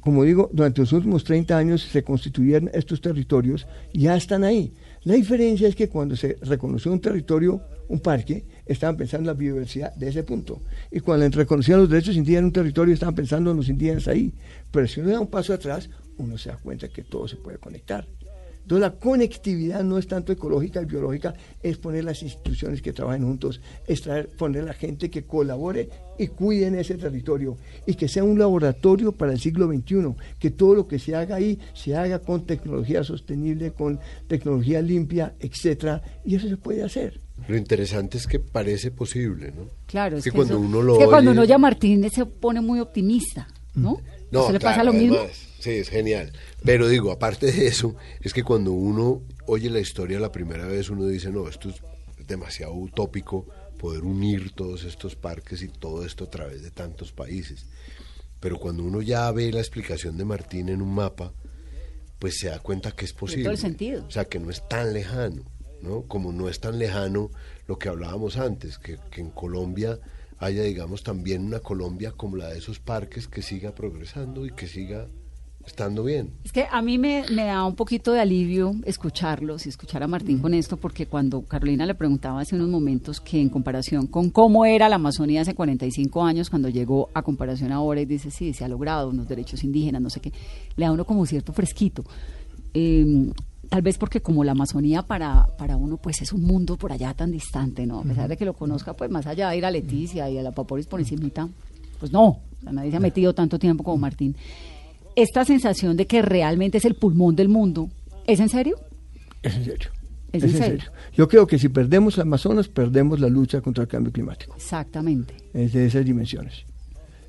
como 0.00 0.24
digo, 0.24 0.48
durante 0.50 0.80
los 0.80 0.94
últimos 0.94 1.22
30 1.22 1.58
años 1.58 1.82
se 1.82 2.02
constituyeron 2.02 2.70
estos 2.72 3.02
territorios, 3.02 3.66
ya 3.92 4.16
están 4.16 4.44
ahí. 4.44 4.72
La 5.02 5.12
diferencia 5.12 5.68
es 5.68 5.76
que 5.76 5.90
cuando 5.90 6.16
se 6.16 6.38
reconoció 6.40 6.90
un 6.90 7.02
territorio, 7.02 7.60
un 7.88 8.00
parque, 8.00 8.46
estaban 8.72 8.96
pensando 8.96 9.30
en 9.30 9.36
la 9.36 9.38
biodiversidad 9.38 9.94
de 9.96 10.08
ese 10.08 10.22
punto. 10.22 10.62
Y 10.90 11.00
cuando 11.00 11.28
reconocían 11.28 11.80
los 11.80 11.90
derechos 11.90 12.16
indígenas 12.16 12.40
en 12.40 12.44
un 12.46 12.52
territorio, 12.52 12.94
estaban 12.94 13.14
pensando 13.14 13.50
en 13.50 13.56
los 13.56 13.68
indígenas 13.68 14.06
ahí. 14.06 14.32
Pero 14.70 14.86
si 14.86 15.00
uno 15.00 15.10
da 15.10 15.20
un 15.20 15.26
paso 15.26 15.52
atrás, 15.52 15.90
uno 16.18 16.38
se 16.38 16.50
da 16.50 16.56
cuenta 16.56 16.88
que 16.88 17.02
todo 17.02 17.26
se 17.26 17.36
puede 17.36 17.58
conectar. 17.58 18.06
Entonces 18.62 18.82
la 18.82 19.00
conectividad 19.00 19.82
no 19.82 19.98
es 19.98 20.06
tanto 20.06 20.30
ecológica 20.30 20.80
y 20.80 20.84
biológica, 20.84 21.34
es 21.60 21.78
poner 21.78 22.04
las 22.04 22.22
instituciones 22.22 22.80
que 22.80 22.92
trabajen 22.92 23.24
juntos, 23.24 23.60
es 23.88 24.02
poner 24.38 24.62
la 24.62 24.74
gente 24.74 25.10
que 25.10 25.24
colabore 25.24 25.88
y 26.16 26.28
cuide 26.28 26.68
en 26.68 26.76
ese 26.76 26.94
territorio 26.94 27.56
y 27.86 27.94
que 27.94 28.06
sea 28.06 28.22
un 28.22 28.38
laboratorio 28.38 29.10
para 29.10 29.32
el 29.32 29.40
siglo 29.40 29.66
XXI, 29.66 30.14
que 30.38 30.50
todo 30.52 30.76
lo 30.76 30.86
que 30.86 31.00
se 31.00 31.16
haga 31.16 31.36
ahí 31.36 31.58
se 31.74 31.96
haga 31.96 32.20
con 32.20 32.46
tecnología 32.46 33.02
sostenible, 33.02 33.72
con 33.72 33.98
tecnología 34.28 34.80
limpia, 34.80 35.34
etcétera, 35.40 36.02
y 36.24 36.36
eso 36.36 36.48
se 36.48 36.56
puede 36.56 36.84
hacer. 36.84 37.18
Lo 37.48 37.56
interesante 37.56 38.18
es 38.18 38.26
que 38.26 38.38
parece 38.38 38.90
posible, 38.90 39.52
¿no? 39.52 39.68
Claro, 39.86 40.18
es, 40.18 40.24
que, 40.24 40.30
cuando 40.30 40.58
uno 40.58 40.82
lo 40.82 40.94
es 40.94 41.00
que 41.00 41.06
cuando 41.06 41.30
uno 41.32 41.42
oye 41.42 41.54
a 41.54 41.58
Martínez 41.58 42.12
se 42.14 42.26
pone 42.26 42.60
muy 42.60 42.80
optimista, 42.80 43.48
¿no? 43.74 44.00
No, 44.30 44.46
¿Se 44.46 44.52
le 44.52 44.60
pasa 44.60 44.84
lo 44.84 44.92
mismo? 44.92 45.18
Sí, 45.58 45.70
es 45.70 45.88
genial. 45.88 46.32
Pero 46.64 46.88
digo, 46.88 47.10
aparte 47.10 47.50
de 47.50 47.66
eso, 47.66 47.96
es 48.20 48.32
que 48.32 48.44
cuando 48.44 48.72
uno 48.72 49.22
oye 49.46 49.68
la 49.68 49.80
historia 49.80 50.20
la 50.20 50.32
primera 50.32 50.66
vez, 50.66 50.88
uno 50.90 51.06
dice, 51.06 51.30
no, 51.30 51.48
esto 51.48 51.68
es 51.68 51.82
demasiado 52.26 52.74
utópico 52.74 53.46
poder 53.78 54.04
unir 54.04 54.52
todos 54.52 54.84
estos 54.84 55.16
parques 55.16 55.62
y 55.62 55.68
todo 55.68 56.04
esto 56.04 56.24
a 56.24 56.30
través 56.30 56.62
de 56.62 56.70
tantos 56.70 57.12
países. 57.12 57.66
Pero 58.38 58.58
cuando 58.58 58.84
uno 58.84 59.02
ya 59.02 59.30
ve 59.32 59.52
la 59.52 59.60
explicación 59.60 60.16
de 60.16 60.24
Martín 60.24 60.68
en 60.68 60.80
un 60.80 60.94
mapa, 60.94 61.32
pues 62.18 62.38
se 62.38 62.48
da 62.48 62.58
cuenta 62.58 62.92
que 62.92 63.06
es 63.06 63.12
posible. 63.12 63.44
todo 63.44 63.52
el 63.52 63.58
sentido. 63.58 64.04
O 64.06 64.10
sea, 64.10 64.26
que 64.26 64.38
no 64.38 64.50
es 64.50 64.66
tan 64.68 64.92
lejano. 64.92 65.42
¿No? 65.82 66.02
Como 66.02 66.32
no 66.32 66.48
es 66.48 66.60
tan 66.60 66.78
lejano 66.78 67.30
lo 67.66 67.78
que 67.78 67.88
hablábamos 67.88 68.36
antes, 68.36 68.78
que, 68.78 68.98
en 69.16 69.30
Colombia 69.30 69.98
haya, 70.38 70.62
digamos, 70.62 71.02
también 71.02 71.44
una 71.44 71.60
Colombia 71.60 72.12
como 72.12 72.36
la 72.36 72.48
de 72.48 72.58
esos 72.58 72.80
parques 72.80 73.28
que 73.28 73.42
siga 73.42 73.74
progresando 73.74 74.46
y 74.46 74.50
que 74.50 74.66
siga 74.66 75.06
estando 75.66 76.02
bien. 76.02 76.32
Es 76.42 76.52
que 76.52 76.66
a 76.70 76.80
mí 76.80 76.96
me, 76.96 77.22
da 77.28 77.64
un 77.64 77.76
poquito 77.76 78.12
de 78.12 78.20
alivio 78.20 78.72
escucharlos 78.84 79.66
y 79.66 79.68
escuchar 79.68 80.02
a 80.02 80.08
Martín 80.08 80.38
con 80.38 80.54
esto, 80.54 80.78
porque 80.78 81.06
cuando 81.06 81.42
Carolina 81.42 81.84
le 81.84 81.94
preguntaba 81.94 82.40
hace 82.40 82.56
unos 82.56 82.68
momentos 82.68 83.20
que 83.20 83.40
en 83.40 83.50
comparación 83.50 84.06
con 84.06 84.30
cómo 84.30 84.64
era 84.64 84.88
la 84.88 84.96
Amazonía 84.96 85.42
hace 85.42 85.54
45 85.54 86.24
años, 86.24 86.48
cuando 86.48 86.70
llegó 86.70 87.10
a 87.12 87.22
comparación 87.22 87.70
ahora 87.72 88.00
y 88.00 88.06
dice, 88.06 88.30
sí, 88.30 88.54
se 88.54 88.64
ha 88.64 88.68
logrado 88.68 89.10
unos 89.10 89.28
derechos 89.28 89.62
indígenas, 89.62 90.00
no 90.00 90.10
sé 90.10 90.20
qué, 90.20 90.32
le 90.76 90.86
da 90.86 90.92
uno 90.92 91.04
como 91.04 91.26
cierto 91.26 91.52
fresquito. 91.52 92.04
Eh, 92.72 93.30
tal 93.70 93.82
vez 93.82 93.96
porque 93.96 94.20
como 94.20 94.44
la 94.44 94.52
Amazonía 94.52 95.02
para, 95.02 95.46
para 95.56 95.76
uno 95.76 95.96
pues 95.96 96.20
es 96.20 96.32
un 96.32 96.42
mundo 96.42 96.76
por 96.76 96.92
allá 96.92 97.14
tan 97.14 97.30
distante, 97.30 97.86
¿no? 97.86 98.00
A 98.00 98.02
pesar 98.02 98.28
de 98.28 98.36
que 98.36 98.44
lo 98.44 98.52
conozca, 98.52 98.94
pues 98.94 99.10
más 99.10 99.26
allá 99.26 99.48
de 99.48 99.56
ir 99.56 99.64
a 99.64 99.70
Leticia 99.70 100.28
y 100.28 100.36
a 100.36 100.42
la 100.42 100.50
Paporis 100.50 100.86
por 100.86 101.00
encimita, 101.00 101.48
pues 101.98 102.12
no, 102.12 102.40
nadie 102.62 102.90
se 102.90 102.96
ha 102.96 103.00
metido 103.00 103.32
tanto 103.32 103.58
tiempo 103.58 103.84
como 103.84 103.96
Martín. 103.96 104.36
Esta 105.14 105.44
sensación 105.44 105.96
de 105.96 106.06
que 106.06 106.20
realmente 106.20 106.78
es 106.78 106.84
el 106.84 106.96
pulmón 106.96 107.36
del 107.36 107.48
mundo, 107.48 107.88
¿es 108.26 108.40
en 108.40 108.48
serio? 108.48 108.76
Es 109.42 109.54
en 109.54 109.64
serio. 109.64 109.90
¿Es, 110.32 110.42
en, 110.42 110.50
serio? 110.50 110.84
Yo 111.12 111.28
creo 111.28 111.46
que 111.46 111.58
si 111.58 111.68
perdemos 111.68 112.16
el 112.16 112.22
Amazonas, 112.22 112.68
perdemos 112.68 113.20
la 113.20 113.28
lucha 113.28 113.60
contra 113.60 113.82
el 113.82 113.88
cambio 113.88 114.12
climático. 114.12 114.54
Exactamente. 114.54 115.34
Es 115.54 115.72
de 115.72 115.86
esas 115.86 116.04
dimensiones. 116.04 116.64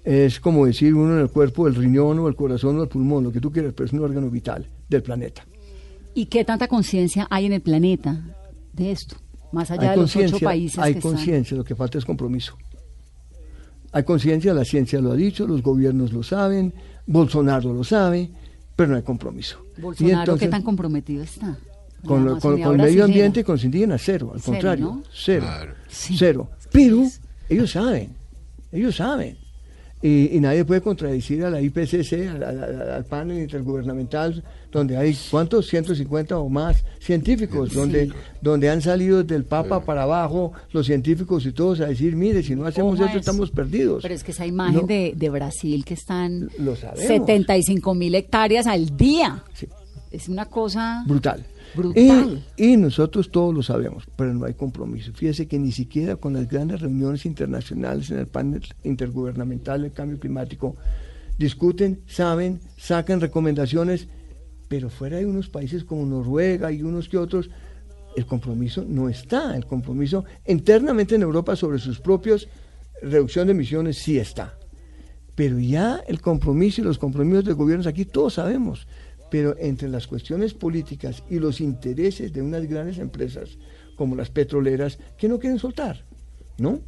Es 0.03 0.39
como 0.39 0.65
decir 0.65 0.95
uno 0.95 1.13
en 1.13 1.21
el 1.21 1.29
cuerpo, 1.29 1.67
el 1.67 1.75
riñón 1.75 2.17
o 2.19 2.27
el 2.27 2.35
corazón 2.35 2.79
o 2.79 2.83
el 2.83 2.89
pulmón, 2.89 3.23
lo 3.23 3.31
que 3.31 3.39
tú 3.39 3.51
quieras, 3.51 3.73
pero 3.75 3.85
es 3.85 3.93
un 3.93 3.99
órgano 3.99 4.29
vital 4.29 4.65
del 4.89 5.03
planeta. 5.03 5.45
¿Y 6.13 6.25
qué 6.25 6.43
tanta 6.45 6.67
conciencia 6.67 7.27
hay 7.29 7.45
en 7.45 7.53
el 7.53 7.61
planeta 7.61 8.21
de 8.73 8.91
esto? 8.91 9.15
Más 9.51 9.69
allá 9.71 9.91
hay 9.91 9.97
de 9.97 10.01
los 10.03 10.15
ocho 10.15 10.39
países 10.39 10.79
hay 10.79 10.95
conciencia, 10.95 11.57
lo 11.57 11.63
que 11.63 11.75
falta 11.75 11.97
es 11.97 12.05
compromiso. 12.05 12.57
Hay 13.93 14.03
conciencia, 14.03 14.53
la 14.53 14.63
ciencia 14.63 15.01
lo 15.01 15.11
ha 15.11 15.15
dicho, 15.15 15.45
los 15.45 15.61
gobiernos 15.61 16.13
lo 16.13 16.23
saben, 16.23 16.73
Bolsonaro 17.05 17.73
lo 17.73 17.83
sabe, 17.83 18.29
pero 18.75 18.91
no 18.91 18.95
hay 18.95 19.03
compromiso. 19.03 19.65
Y 19.77 19.81
Bolsonaro, 19.81 20.19
entonces, 20.21 20.47
¿qué 20.47 20.51
tan 20.51 20.61
comprometido 20.63 21.23
está? 21.23 21.57
con, 22.05 22.25
lo- 22.25 22.39
con- 22.39 22.59
el 22.59 22.77
medio 22.77 23.03
ambiente 23.03 23.41
y 23.41 23.43
con 23.43 23.55
los 23.55 23.63
indígenas, 23.63 24.01
cero, 24.03 24.31
al 24.33 24.39
Cero, 24.41 24.51
contrario, 24.53 24.85
¿no? 24.85 25.03
cero, 25.13 25.41
Claro. 25.45 25.73
Sí. 25.87 26.15
cero. 26.17 26.49
Pero 26.71 27.03
ellos 27.49 27.71
saben, 27.71 28.15
ellos 28.71 28.95
saben. 28.95 29.37
Y, 30.03 30.35
y 30.35 30.39
nadie 30.39 30.65
puede 30.65 30.81
contradecir 30.81 31.45
a 31.45 31.49
la 31.51 31.61
IPCC, 31.61 32.27
al, 32.27 32.43
al- 32.43 32.63
al- 32.63 32.91
al 32.91 33.05
panel 33.05 33.39
intergubernamental, 33.39 34.43
donde 34.71 34.97
hay, 34.97 35.15
¿cuántos? 35.29 35.67
150 35.67 36.39
o 36.39 36.49
más 36.49 36.83
científicos, 36.99 37.71
donde, 37.73 38.11
donde 38.41 38.69
han 38.69 38.81
salido 38.81 39.23
del 39.23 39.43
Papa 39.43 39.85
para 39.85 40.03
abajo 40.03 40.53
los 40.71 40.87
científicos 40.87 41.45
y 41.45 41.51
todos 41.51 41.81
a 41.81 41.85
decir, 41.87 42.15
mire, 42.15 42.41
si 42.41 42.55
no 42.55 42.65
hacemos 42.65 42.95
Ojo 42.95 43.03
a 43.03 43.05
esto 43.07 43.19
eso. 43.19 43.29
estamos 43.31 43.51
perdidos. 43.51 44.01
Pero 44.01 44.13
es 44.15 44.23
que 44.23 44.31
esa 44.31 44.45
imagen 44.47 44.81
No. 44.81 44.87
de, 44.87 45.13
de 45.15 45.29
Brasil 45.29 45.85
que 45.85 45.93
están 45.93 46.49
Lo 46.57 46.75
sabemos. 46.75 47.05
75 47.05 47.93
mil 47.93 48.15
hectáreas 48.15 48.65
al 48.67 48.97
día. 48.97 49.43
Sí. 49.53 49.67
Es 50.09 50.27
una 50.29 50.45
cosa... 50.45 51.03
Brutal. 51.07 51.45
Brutal. 51.75 52.43
Y, 52.57 52.77
nosotros 52.77 53.31
todos 53.31 53.53
lo 53.53 53.63
sabemos, 53.63 54.05
pero 54.15 54.33
no 54.33 54.45
hay 54.45 54.53
compromiso. 54.53 55.13
Fíjese 55.13 55.47
que 55.47 55.59
ni 55.59 55.71
siquiera 55.71 56.15
con 56.15 56.33
las 56.33 56.47
grandes 56.47 56.81
reuniones 56.81 57.25
internacionales 57.25 58.11
en 58.11 58.19
el 58.19 58.27
panel 58.27 58.63
intergubernamental 58.83 59.81
del 59.81 59.93
cambio 59.93 60.19
climático 60.19 60.75
discuten, 61.37 62.01
saben, 62.07 62.59
sacan 62.77 63.19
recomendaciones, 63.19 64.07
pero 64.67 64.89
fuera 64.89 65.17
de 65.17 65.25
unos 65.25 65.49
países 65.49 65.83
como 65.83 66.05
Noruega 66.05 66.71
y 66.71 66.83
unos 66.83 67.09
que 67.09 67.17
otros, 67.17 67.49
el 68.15 68.25
compromiso 68.25 68.85
no 68.87 69.09
está. 69.09 69.55
El 69.55 69.65
compromiso 69.65 70.25
internamente 70.45 71.15
en 71.15 71.23
Europa 71.23 71.55
sobre 71.55 71.79
sus 71.79 71.99
propios 71.99 72.47
reducción 73.01 73.47
de 73.47 73.51
emisiones 73.51 73.97
sí 73.97 74.17
está. 74.17 74.57
Pero 75.35 75.59
ya 75.59 76.01
el 76.07 76.21
compromiso 76.21 76.81
y 76.81 76.83
los 76.83 76.97
compromisos 76.97 77.45
de 77.45 77.53
gobiernos 77.53 77.87
aquí 77.87 78.05
todos 78.05 78.35
sabemos. 78.35 78.87
Pero 79.31 79.55
entre 79.57 79.89
las 79.89 80.05
cuestiones 80.05 80.53
políticas 80.53 81.23
y 81.29 81.39
los 81.39 81.59
intereses 81.59 82.31
de 82.31 82.43
unas 82.43 82.67
grandes 82.67 82.99
empresas 82.99 83.57
como 83.95 84.15
las 84.15 84.29
petroleras 84.29 84.99
que 85.17 85.27
no 85.27 85.39
quieren 85.39 85.57
soltar, 85.57 86.05
¿no? 86.59 86.81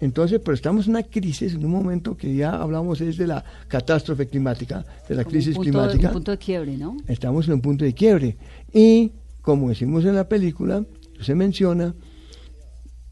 Entonces, 0.00 0.40
pero 0.44 0.54
estamos 0.54 0.86
en 0.86 0.90
una 0.90 1.02
crisis, 1.02 1.54
en 1.54 1.64
un 1.64 1.72
momento 1.72 2.16
que 2.16 2.34
ya 2.34 2.54
hablamos 2.54 3.00
es 3.00 3.16
de 3.16 3.26
la 3.26 3.44
catástrofe 3.66 4.28
climática, 4.28 4.84
de 5.08 5.14
la 5.16 5.24
como 5.24 5.32
crisis 5.32 5.56
un 5.56 5.64
punto, 5.64 5.70
climática. 5.70 6.08
Un 6.08 6.12
punto 6.12 6.30
de 6.30 6.38
quiebre, 6.38 6.76
¿no? 6.76 6.96
Estamos 7.08 7.48
en 7.48 7.54
un 7.54 7.60
punto 7.60 7.84
de 7.84 7.94
quiebre. 7.94 8.36
Y, 8.72 9.10
como 9.40 9.70
decimos 9.70 10.04
en 10.04 10.14
la 10.14 10.28
película, 10.28 10.84
se 11.20 11.34
menciona, 11.34 11.94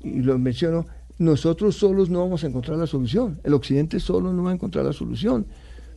y 0.00 0.20
lo 0.20 0.38
menciono, 0.38 0.86
nosotros 1.18 1.76
solos 1.76 2.08
no 2.08 2.20
vamos 2.20 2.44
a 2.44 2.46
encontrar 2.46 2.78
la 2.78 2.86
solución. 2.86 3.40
El 3.42 3.54
occidente 3.54 3.98
solo 3.98 4.32
no 4.32 4.44
va 4.44 4.50
a 4.50 4.54
encontrar 4.54 4.84
la 4.84 4.92
solución. 4.92 5.46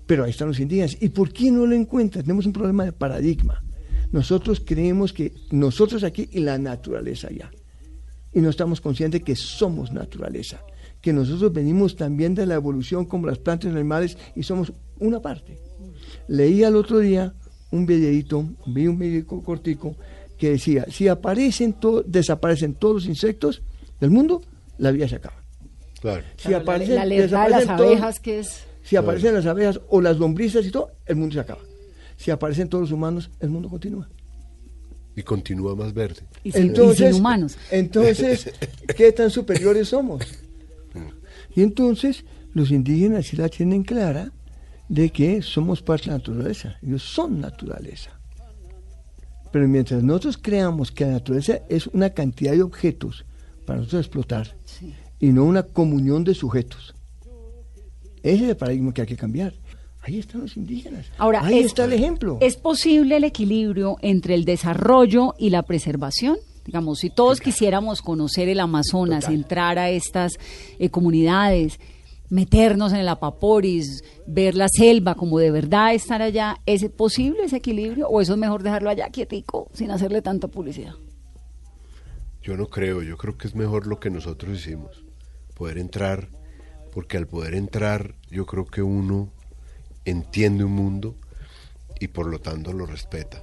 Pero 0.10 0.24
ahí 0.24 0.32
están 0.32 0.48
los 0.48 0.60
indígenas. 0.60 0.98
¿Y 1.00 1.10
por 1.10 1.32
qué 1.32 1.52
no 1.52 1.68
lo 1.68 1.76
encuentran? 1.76 2.24
Tenemos 2.24 2.48
un 2.48 2.54
problema 2.54 2.84
de 2.84 2.94
paradigma. 2.94 3.64
Nosotros 4.12 4.60
creemos 4.66 5.14
que 5.14 5.34
nosotros 5.52 6.04
aquí 6.04 6.28
y 6.32 6.40
la 6.40 6.58
naturaleza 6.58 7.28
allá. 7.28 7.52
Y 8.34 8.40
no 8.42 8.50
estamos 8.50 8.82
conscientes 8.82 9.22
que 9.22 9.36
somos 9.36 9.92
naturaleza. 9.92 10.62
Que 11.00 11.14
nosotros 11.14 11.54
venimos 11.54 11.96
también 11.96 12.34
de 12.34 12.48
la 12.48 12.56
evolución 12.56 13.06
como 13.06 13.28
las 13.28 13.38
plantas 13.38 13.66
y 13.66 13.70
los 13.70 13.76
animales 13.80 14.18
y 14.36 14.42
somos 14.42 14.74
una 14.98 15.22
parte. 15.22 15.60
Leí 16.28 16.64
el 16.64 16.76
otro 16.76 16.98
día 16.98 17.36
un 17.70 17.86
videíto, 17.86 18.50
vi 18.66 18.88
un 18.88 18.98
videíto 18.98 19.40
cortico 19.44 19.96
que 20.40 20.50
decía, 20.50 20.88
si 20.90 21.08
aparecen 21.08 21.74
to- 21.74 22.02
desaparecen 22.02 22.74
todos 22.74 22.96
los 22.96 23.06
insectos 23.06 23.62
del 24.02 24.10
mundo, 24.10 24.42
la 24.80 24.90
vida 24.90 25.08
se 25.08 25.18
acaba. 25.18 25.36
Claro. 26.02 26.24
Si 26.36 26.48
Claro, 26.48 26.58
la- 26.58 26.64
aparecen, 26.64 26.96
la 26.96 27.02
alerta 27.04 27.44
de 27.44 27.50
las 27.52 27.66
todos- 27.66 27.80
abejas 27.82 28.20
que 28.20 28.40
es... 28.40 28.64
si 28.90 28.96
aparecen 28.96 29.36
las 29.36 29.46
abejas 29.46 29.80
o 29.88 30.02
las 30.02 30.18
lombrices 30.18 30.66
y 30.66 30.72
todo, 30.72 30.90
el 31.06 31.16
mundo 31.16 31.36
se 31.36 31.40
acaba. 31.42 31.62
Si 32.18 32.32
aparecen 32.32 32.68
todos 32.68 32.82
los 32.86 32.92
humanos, 32.92 33.30
el 33.40 33.52
mundo 33.52 33.70
continúa. 33.70 34.10
Y 35.16 35.22
continúa 35.22 35.76
más 35.76 35.94
verde. 35.94 36.22
Y 36.44 36.52
sin, 36.52 36.74
y 36.76 36.96
sin 36.96 37.14
humanos. 37.14 37.56
entonces, 37.70 38.52
¿qué 38.98 39.12
tan 39.12 39.30
superiores 39.30 39.90
somos? 39.90 40.24
Y 41.56 41.62
entonces, 41.62 42.26
los 42.56 42.72
indígenas 42.72 43.28
sí 43.28 43.38
la 43.38 43.48
tienen 43.48 43.84
clara 43.84 44.32
de 44.88 45.12
que 45.12 45.44
somos 45.44 45.84
parte 45.84 46.06
de 46.06 46.12
la 46.14 46.18
naturaleza. 46.18 46.78
Ellos 46.82 47.04
son 47.04 47.40
naturaleza. 47.40 48.20
Pero 49.52 49.68
mientras 49.68 50.02
nosotros 50.02 50.40
creamos 50.42 50.92
que 50.92 51.06
la 51.06 51.12
naturaleza 51.12 51.60
es 51.70 51.86
una 51.86 52.10
cantidad 52.10 52.54
de 52.54 52.64
objetos 52.64 53.24
para 53.68 53.80
nosotros 53.82 54.08
explotar 54.08 54.56
Sí. 54.66 54.96
y 55.20 55.28
no 55.28 55.44
una 55.44 55.62
comunión 55.62 56.24
de 56.24 56.34
sujetos, 56.34 56.96
ese 58.24 58.44
es 58.44 58.50
el 58.50 58.58
paradigma 58.58 58.94
que 58.94 59.02
hay 59.02 59.08
que 59.08 59.16
cambiar. 59.18 59.54
Ahí 60.02 60.18
están 60.20 60.42
los 60.42 60.56
indígenas. 60.56 61.08
Ahora, 61.18 61.42
Ahí 61.44 61.60
es- 61.60 61.66
está 61.68 61.86
el 61.86 61.94
ejemplo. 61.94 62.38
¿Es 62.42 62.56
posible 62.58 63.18
el 63.18 63.24
equilibrio 63.26 63.98
entre 64.02 64.34
el 64.34 64.46
desarrollo 64.46 65.34
y 65.38 65.50
la 65.50 65.64
preservación? 65.64 66.38
Digamos, 66.66 67.00
si 67.00 67.10
todos 67.10 67.40
quisiéramos 67.42 68.02
conocer 68.02 68.48
el 68.48 68.60
Amazonas, 68.60 69.22
Total. 69.26 69.36
entrar 69.36 69.80
a 69.80 69.90
estas 69.90 70.34
eh, 70.78 70.90
comunidades, 70.90 71.80
meternos 72.30 72.94
en 72.94 73.00
el 73.00 73.08
Apaporis, 73.10 74.04
ver 74.28 74.54
la 74.56 74.68
selva, 74.70 75.16
como 75.16 75.40
de 75.40 75.50
verdad 75.52 75.94
estar 75.96 76.22
allá, 76.22 76.58
¿es 76.68 76.88
posible 76.92 77.44
ese 77.46 77.58
equilibrio 77.58 78.08
o 78.08 78.22
eso 78.22 78.34
es 78.34 78.40
mejor 78.40 78.62
dejarlo 78.64 78.90
allá 78.92 79.10
quietico, 79.10 79.70
sin 79.74 79.90
hacerle 79.92 80.22
tanta 80.22 80.48
publicidad? 80.48 80.94
Yo 82.42 82.56
no 82.56 82.68
creo, 82.68 83.02
yo 83.04 83.18
creo 83.18 83.38
que 83.38 83.48
es 83.48 83.56
mejor 83.56 83.88
lo 83.88 84.00
que 84.00 84.10
nosotros 84.10 84.58
hicimos, 84.60 85.04
poder 85.56 85.78
entrar, 85.78 86.30
porque 87.00 87.16
al 87.16 87.28
poder 87.28 87.54
entrar 87.54 88.14
yo 88.30 88.46
creo 88.46 88.66
que 88.66 88.82
uno 88.82 89.32
entiende 90.04 90.66
un 90.66 90.74
mundo 90.74 91.16
y 91.98 92.10
por 92.10 92.26
lo 92.28 92.40
tanto 92.42 92.74
lo 92.74 92.86
respeta. 92.86 93.42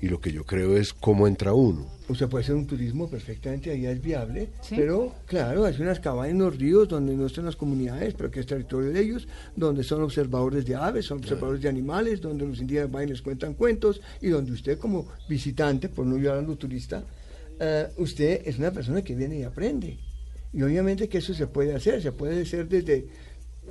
Y 0.00 0.06
lo 0.06 0.20
que 0.20 0.30
yo 0.30 0.44
creo 0.44 0.76
es 0.76 0.92
cómo 0.92 1.26
entra 1.26 1.52
uno. 1.52 1.88
O 2.08 2.14
sea, 2.14 2.28
puede 2.28 2.44
ser 2.44 2.54
un 2.54 2.68
turismo 2.68 3.10
perfectamente, 3.10 3.72
allá 3.72 3.90
es 3.90 4.00
viable, 4.00 4.50
Sí. 4.60 4.76
pero 4.76 5.12
claro, 5.26 5.64
hay 5.64 5.74
unas 5.80 5.98
cabañas 5.98 6.34
en 6.34 6.38
los 6.38 6.56
ríos 6.56 6.86
donde 6.86 7.16
no 7.16 7.26
están 7.26 7.44
las 7.44 7.56
comunidades, 7.56 8.14
pero 8.14 8.30
que 8.30 8.38
es 8.38 8.46
territorio 8.46 8.92
de 8.92 9.00
ellos, 9.00 9.26
donde 9.56 9.82
son 9.82 10.00
observadores 10.04 10.64
de 10.64 10.76
aves, 10.76 11.06
son 11.06 11.18
observadores 11.18 11.60
de 11.60 11.68
animales, 11.68 12.20
donde 12.20 12.46
los 12.46 12.60
indígenas 12.60 12.92
van 12.92 13.02
y 13.02 13.10
les 13.10 13.20
cuentan 13.22 13.54
cuentos, 13.54 14.00
y 14.20 14.28
donde 14.28 14.52
usted 14.52 14.78
como 14.78 15.08
visitante, 15.28 15.88
por 15.88 16.06
no 16.06 16.16
llevar 16.18 16.38
a 16.38 16.42
lo 16.42 16.54
turista, 16.54 17.02
eh, 17.58 17.88
usted 17.96 18.42
es 18.44 18.60
una 18.60 18.70
persona 18.70 19.02
que 19.02 19.16
viene 19.16 19.38
y 19.40 19.42
aprende. 19.42 19.98
Y 20.52 20.62
obviamente 20.62 21.08
que 21.08 21.18
eso 21.18 21.32
se 21.34 21.46
puede 21.46 21.74
hacer, 21.74 22.02
se 22.02 22.12
puede 22.12 22.42
hacer 22.42 22.68
desde 22.68 23.06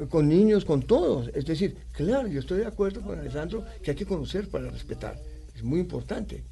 con 0.09 0.27
niños, 0.29 0.65
con 0.65 0.81
todos. 0.81 1.29
Es 1.35 1.45
decir, 1.45 1.75
claro, 1.91 2.27
yo 2.27 2.39
estoy 2.39 2.59
de 2.59 2.65
acuerdo 2.65 3.01
con 3.01 3.19
Alessandro 3.19 3.63
que 3.83 3.91
hay 3.91 3.97
que 3.97 4.05
conocer 4.05 4.47
para 4.47 4.69
respetar. 4.69 5.19
Es 5.55 5.63
muy 5.63 5.79
importante. 5.79 6.43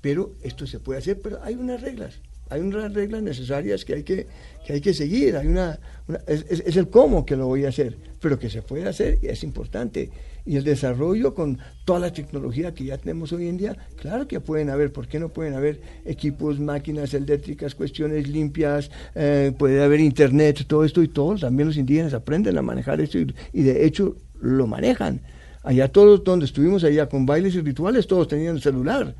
Pero 0.00 0.32
esto 0.42 0.66
se 0.66 0.78
puede 0.78 1.00
hacer, 1.00 1.20
pero 1.20 1.42
hay 1.42 1.54
unas 1.54 1.80
reglas. 1.80 2.14
Hay 2.48 2.60
unas 2.60 2.94
reglas 2.94 3.22
necesarias 3.22 3.84
que 3.84 3.94
hay 3.94 4.02
que, 4.04 4.26
que, 4.64 4.72
hay 4.74 4.80
que 4.80 4.94
seguir. 4.94 5.36
Hay 5.36 5.48
una, 5.48 5.78
una- 6.06 6.20
es, 6.28 6.76
el 6.76 6.88
cómo 6.88 7.26
que 7.26 7.34
lo 7.36 7.46
voy 7.46 7.64
a 7.64 7.70
hacer, 7.70 7.96
pero 8.20 8.38
que 8.38 8.48
se 8.48 8.62
puede 8.62 8.88
hacer 8.88 9.18
y 9.20 9.26
es 9.26 9.42
importante. 9.42 10.10
Y 10.46 10.56
el 10.56 10.64
desarrollo 10.64 11.34
con 11.34 11.58
toda 11.84 11.98
la 11.98 12.12
tecnología 12.12 12.72
que 12.72 12.84
ya 12.84 12.96
tenemos 12.96 13.32
hoy 13.32 13.48
en 13.48 13.56
día, 13.56 13.76
claro 13.96 14.28
que 14.28 14.40
pueden 14.40 14.70
haber, 14.70 14.92
¿por 14.92 15.08
qué 15.08 15.18
no 15.18 15.28
pueden 15.28 15.54
haber 15.54 15.80
equipos, 16.04 16.60
máquinas 16.60 17.12
eléctricas, 17.14 17.74
cuestiones 17.74 18.28
limpias, 18.28 18.90
eh, 19.14 19.52
puede 19.58 19.82
haber 19.82 20.00
internet, 20.00 20.64
todo 20.66 20.84
esto 20.84 21.02
y 21.02 21.08
todos, 21.08 21.40
también 21.40 21.66
los 21.66 21.76
indígenas 21.76 22.14
aprenden 22.14 22.56
a 22.56 22.62
manejar 22.62 23.00
esto 23.00 23.18
y, 23.18 23.34
y 23.52 23.62
de 23.62 23.84
hecho 23.84 24.16
lo 24.40 24.66
manejan. 24.66 25.20
Allá 25.66 25.88
todos 25.88 26.22
donde 26.22 26.46
estuvimos 26.46 26.84
allá 26.84 27.08
con 27.08 27.26
bailes 27.26 27.56
y 27.56 27.60
rituales, 27.60 28.06
todos 28.06 28.28
tenían 28.28 28.54
el 28.54 28.62
celular. 28.62 29.16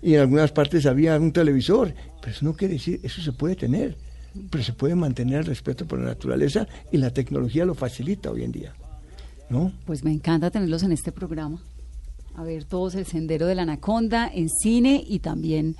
Y 0.00 0.14
en 0.14 0.20
algunas 0.20 0.50
partes 0.50 0.86
había 0.86 1.18
un 1.18 1.30
televisor. 1.30 1.92
Pero 2.22 2.32
eso 2.32 2.44
no 2.46 2.54
quiere 2.54 2.74
decir, 2.74 3.00
eso 3.02 3.20
se 3.20 3.32
puede 3.32 3.54
tener. 3.54 3.96
Pero 4.50 4.64
se 4.64 4.72
puede 4.72 4.94
mantener 4.94 5.40
el 5.40 5.44
respeto 5.44 5.86
por 5.86 5.98
la 5.98 6.06
naturaleza 6.06 6.66
y 6.90 6.96
la 6.96 7.10
tecnología 7.10 7.66
lo 7.66 7.74
facilita 7.74 8.30
hoy 8.30 8.44
en 8.44 8.52
día. 8.52 8.74
¿No? 9.50 9.72
Pues 9.84 10.04
me 10.04 10.12
encanta 10.12 10.50
tenerlos 10.50 10.82
en 10.84 10.92
este 10.92 11.12
programa. 11.12 11.60
A 12.36 12.44
ver 12.44 12.64
todos 12.64 12.94
el 12.94 13.04
Sendero 13.04 13.46
de 13.46 13.54
la 13.54 13.62
Anaconda 13.62 14.30
en 14.32 14.48
cine 14.48 15.04
y 15.06 15.18
también, 15.18 15.76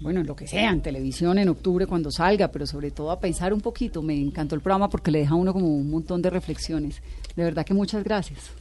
bueno, 0.00 0.20
en 0.20 0.26
lo 0.26 0.36
que 0.36 0.46
sea, 0.46 0.70
en 0.70 0.80
televisión 0.80 1.38
en 1.38 1.48
octubre 1.48 1.86
cuando 1.86 2.10
salga, 2.10 2.48
pero 2.48 2.66
sobre 2.66 2.92
todo 2.92 3.10
a 3.10 3.20
pensar 3.20 3.52
un 3.52 3.60
poquito. 3.60 4.00
Me 4.00 4.18
encantó 4.18 4.54
el 4.54 4.60
programa 4.60 4.88
porque 4.88 5.10
le 5.10 5.18
deja 5.18 5.32
a 5.34 5.36
uno 5.36 5.52
como 5.52 5.66
un 5.66 5.90
montón 5.90 6.22
de 6.22 6.30
reflexiones. 6.30 7.02
De 7.36 7.42
verdad 7.42 7.66
que 7.66 7.74
muchas 7.74 8.04
gracias. 8.04 8.52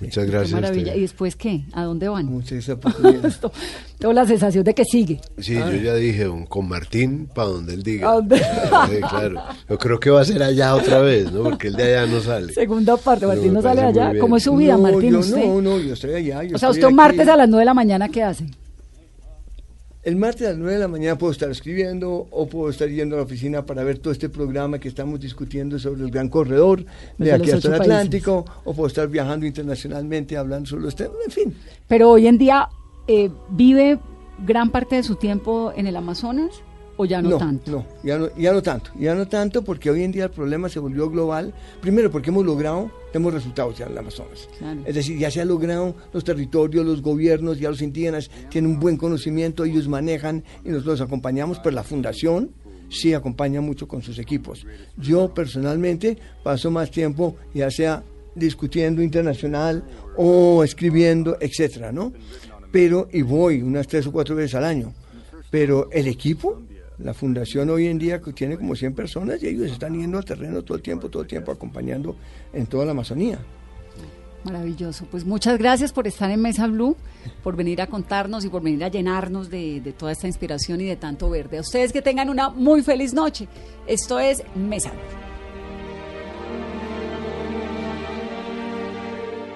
Muchas 0.00 0.26
gracias. 0.26 0.52
maravilla. 0.52 0.94
¿Y 0.94 1.00
después 1.02 1.36
qué? 1.36 1.62
¿A 1.72 1.84
dónde 1.84 2.08
van? 2.08 2.26
Muchas 2.26 2.66
Tengo 3.98 4.12
la 4.12 4.26
sensación 4.26 4.64
de 4.64 4.74
que 4.74 4.84
sigue. 4.84 5.20
Sí, 5.38 5.54
yo 5.54 5.72
ya 5.76 5.94
dije, 5.94 6.28
un- 6.28 6.46
con 6.46 6.68
Martín, 6.68 7.28
para 7.34 7.48
donde 7.48 7.74
él 7.74 7.82
diga. 7.82 8.10
¿A 8.10 8.14
dónde? 8.14 8.38
Sí, 8.38 8.96
claro. 9.08 9.42
Yo 9.68 9.78
creo 9.78 10.00
que 10.00 10.10
va 10.10 10.20
a 10.20 10.24
ser 10.24 10.42
allá 10.42 10.74
otra 10.74 11.00
vez, 11.00 11.30
¿no? 11.32 11.44
Porque 11.44 11.68
el 11.68 11.74
de 11.76 11.96
allá 11.96 12.12
no 12.12 12.20
sale. 12.20 12.52
Segunda 12.52 12.96
parte, 12.96 13.26
Martín 13.26 13.48
me 13.48 13.52
no 13.54 13.62
sale 13.62 13.82
allá. 13.82 14.12
¿Cómo 14.20 14.36
es 14.36 14.42
su 14.42 14.56
vida, 14.56 14.74
no, 14.74 14.82
Martín? 14.82 15.12
yo 15.12 15.18
usted? 15.20 15.44
no, 15.44 15.60
no, 15.62 15.78
yo 15.78 15.94
estoy 15.94 16.14
allá. 16.14 16.42
yo 16.44 16.56
o 16.56 16.58
sea, 16.58 16.70
usted 16.70 16.86
un 16.86 16.94
martes 16.94 17.28
a 17.28 17.36
las 17.36 17.48
9 17.48 17.60
de 17.60 17.66
la 17.66 17.74
mañana, 17.74 18.08
¿qué 18.08 18.22
hace? 18.22 18.46
El 20.02 20.16
martes 20.16 20.46
a 20.46 20.50
las 20.50 20.58
9 20.58 20.74
de 20.74 20.78
la 20.80 20.88
mañana 20.88 21.16
puedo 21.16 21.32
estar 21.32 21.48
escribiendo 21.50 22.26
o 22.30 22.46
puedo 22.46 22.70
estar 22.70 22.88
yendo 22.88 23.14
a 23.14 23.18
la 23.18 23.24
oficina 23.24 23.64
para 23.64 23.84
ver 23.84 23.98
todo 23.98 24.12
este 24.12 24.28
programa 24.28 24.78
que 24.78 24.88
estamos 24.88 25.20
discutiendo 25.20 25.78
sobre 25.78 26.02
el 26.02 26.10
gran 26.10 26.28
corredor 26.28 26.84
de, 27.18 27.32
aquí 27.32 27.52
hasta 27.52 27.68
el 27.68 27.74
Atlántico, 27.74 28.44
o 28.64 28.74
puedo 28.74 28.88
estar 28.88 29.08
viajando 29.08 29.46
internacionalmente 29.46 30.36
hablando 30.36 30.68
sobre 30.68 30.82
los 30.84 30.96
temas, 30.96 31.16
en 31.24 31.30
fin. 31.30 31.54
Pero 31.86 32.10
hoy 32.10 32.26
en 32.26 32.36
día 32.36 32.68
eh, 33.06 33.30
vive 33.50 34.00
gran 34.44 34.70
parte 34.70 34.96
de 34.96 35.02
su 35.04 35.14
tiempo 35.14 35.72
en 35.76 35.86
el 35.86 35.94
Amazonas 35.94 36.62
o 37.02 37.04
ya 37.04 37.20
no, 37.20 37.36
tanto? 37.36 37.70
No, 37.70 37.86
ya 38.02 38.18
no, 38.18 38.34
ya 38.36 38.52
no 38.52 38.62
tanto, 38.62 38.90
ya 38.98 39.14
no 39.14 39.26
tanto 39.28 39.62
porque 39.62 39.90
hoy 39.90 40.02
en 40.02 40.12
día 40.12 40.24
el 40.24 40.30
problema 40.30 40.68
se 40.68 40.78
volvió 40.78 41.10
global, 41.10 41.52
primero 41.80 42.10
porque 42.10 42.30
hemos 42.30 42.44
logrado, 42.44 42.90
tenemos 43.12 43.34
resultados 43.34 43.78
ya 43.78 43.86
en 43.86 43.92
el 43.92 43.98
Amazonas. 43.98 44.48
Es 44.84 44.94
decir, 44.94 45.18
ya 45.18 45.30
se 45.30 45.40
ha 45.40 45.44
logrado 45.44 45.94
los 46.12 46.24
territorios, 46.24 46.86
los 46.86 47.02
gobiernos, 47.02 47.58
ya 47.58 47.68
los 47.68 47.82
indígenas 47.82 48.30
tienen 48.48 48.70
un 48.70 48.80
buen 48.80 48.96
conocimiento, 48.96 49.64
ellos 49.64 49.88
manejan 49.88 50.44
y 50.64 50.70
nosotros 50.70 51.00
acompañamos, 51.00 51.58
pero 51.58 51.74
la 51.74 51.84
fundación 51.84 52.50
sí 52.88 53.14
acompaña 53.14 53.60
mucho 53.60 53.88
con 53.88 54.02
sus 54.02 54.18
equipos. 54.18 54.66
Yo 54.96 55.32
personalmente 55.32 56.18
paso 56.42 56.70
más 56.70 56.90
tiempo 56.90 57.36
ya 57.54 57.70
sea 57.70 58.04
discutiendo 58.34 59.02
internacional 59.02 59.84
o 60.16 60.64
escribiendo, 60.64 61.36
etcétera, 61.40 61.92
¿no? 61.92 62.12
Pero, 62.70 63.08
y 63.12 63.22
voy 63.22 63.60
unas 63.60 63.86
tres 63.86 64.06
o 64.06 64.12
cuatro 64.12 64.34
veces 64.34 64.54
al 64.54 64.64
año. 64.64 64.94
Pero 65.50 65.90
el 65.92 66.06
equipo 66.06 66.62
la 67.02 67.14
fundación 67.14 67.70
hoy 67.70 67.86
en 67.86 67.98
día 67.98 68.20
tiene 68.34 68.56
como 68.56 68.74
100 68.74 68.94
personas 68.94 69.42
y 69.42 69.48
ellos 69.48 69.70
están 69.70 69.98
yendo 69.98 70.18
al 70.18 70.24
terreno 70.24 70.62
todo 70.62 70.76
el 70.76 70.82
tiempo, 70.82 71.08
todo 71.08 71.22
el 71.22 71.28
tiempo 71.28 71.52
acompañando 71.52 72.16
en 72.52 72.66
toda 72.66 72.84
la 72.84 72.92
Amazonía. 72.92 73.38
Maravilloso. 74.44 75.06
Pues 75.10 75.24
muchas 75.24 75.56
gracias 75.58 75.92
por 75.92 76.08
estar 76.08 76.30
en 76.30 76.40
Mesa 76.40 76.66
Blue, 76.66 76.96
por 77.44 77.54
venir 77.54 77.80
a 77.80 77.86
contarnos 77.86 78.44
y 78.44 78.48
por 78.48 78.62
venir 78.62 78.82
a 78.82 78.88
llenarnos 78.88 79.50
de, 79.50 79.80
de 79.80 79.92
toda 79.92 80.12
esta 80.12 80.26
inspiración 80.26 80.80
y 80.80 80.84
de 80.84 80.96
tanto 80.96 81.30
verde. 81.30 81.58
A 81.58 81.60
ustedes 81.60 81.92
que 81.92 82.02
tengan 82.02 82.28
una 82.28 82.48
muy 82.48 82.82
feliz 82.82 83.14
noche. 83.14 83.46
Esto 83.86 84.18
es 84.18 84.42
Mesa 84.56 84.90
Blue. 84.90 85.22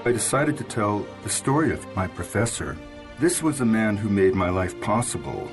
I 0.06 0.12
decided 0.12 0.56
to 0.58 0.62
tell 0.62 1.04
the 1.24 1.28
story 1.28 1.72
of 1.72 1.84
my 1.96 2.06
professor. 2.06 2.76
This 3.18 3.42
was 3.42 3.60
a 3.60 3.64
man 3.64 3.96
who 3.96 4.08
made 4.08 4.36
my 4.36 4.50
life 4.50 4.80
possible. 4.80 5.48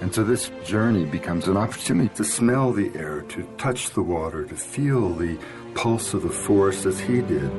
And 0.00 0.14
so 0.14 0.22
this 0.24 0.50
journey 0.64 1.04
becomes 1.04 1.48
an 1.48 1.56
opportunity 1.56 2.14
to 2.16 2.24
smell 2.24 2.72
the 2.72 2.94
air, 2.94 3.22
to 3.22 3.42
touch 3.56 3.90
the 3.90 4.02
water, 4.02 4.44
to 4.44 4.54
feel 4.54 5.14
the 5.14 5.38
pulse 5.74 6.14
of 6.14 6.22
the 6.22 6.28
forest 6.28 6.86
as 6.86 7.00
he 7.00 7.22
did. 7.22 7.50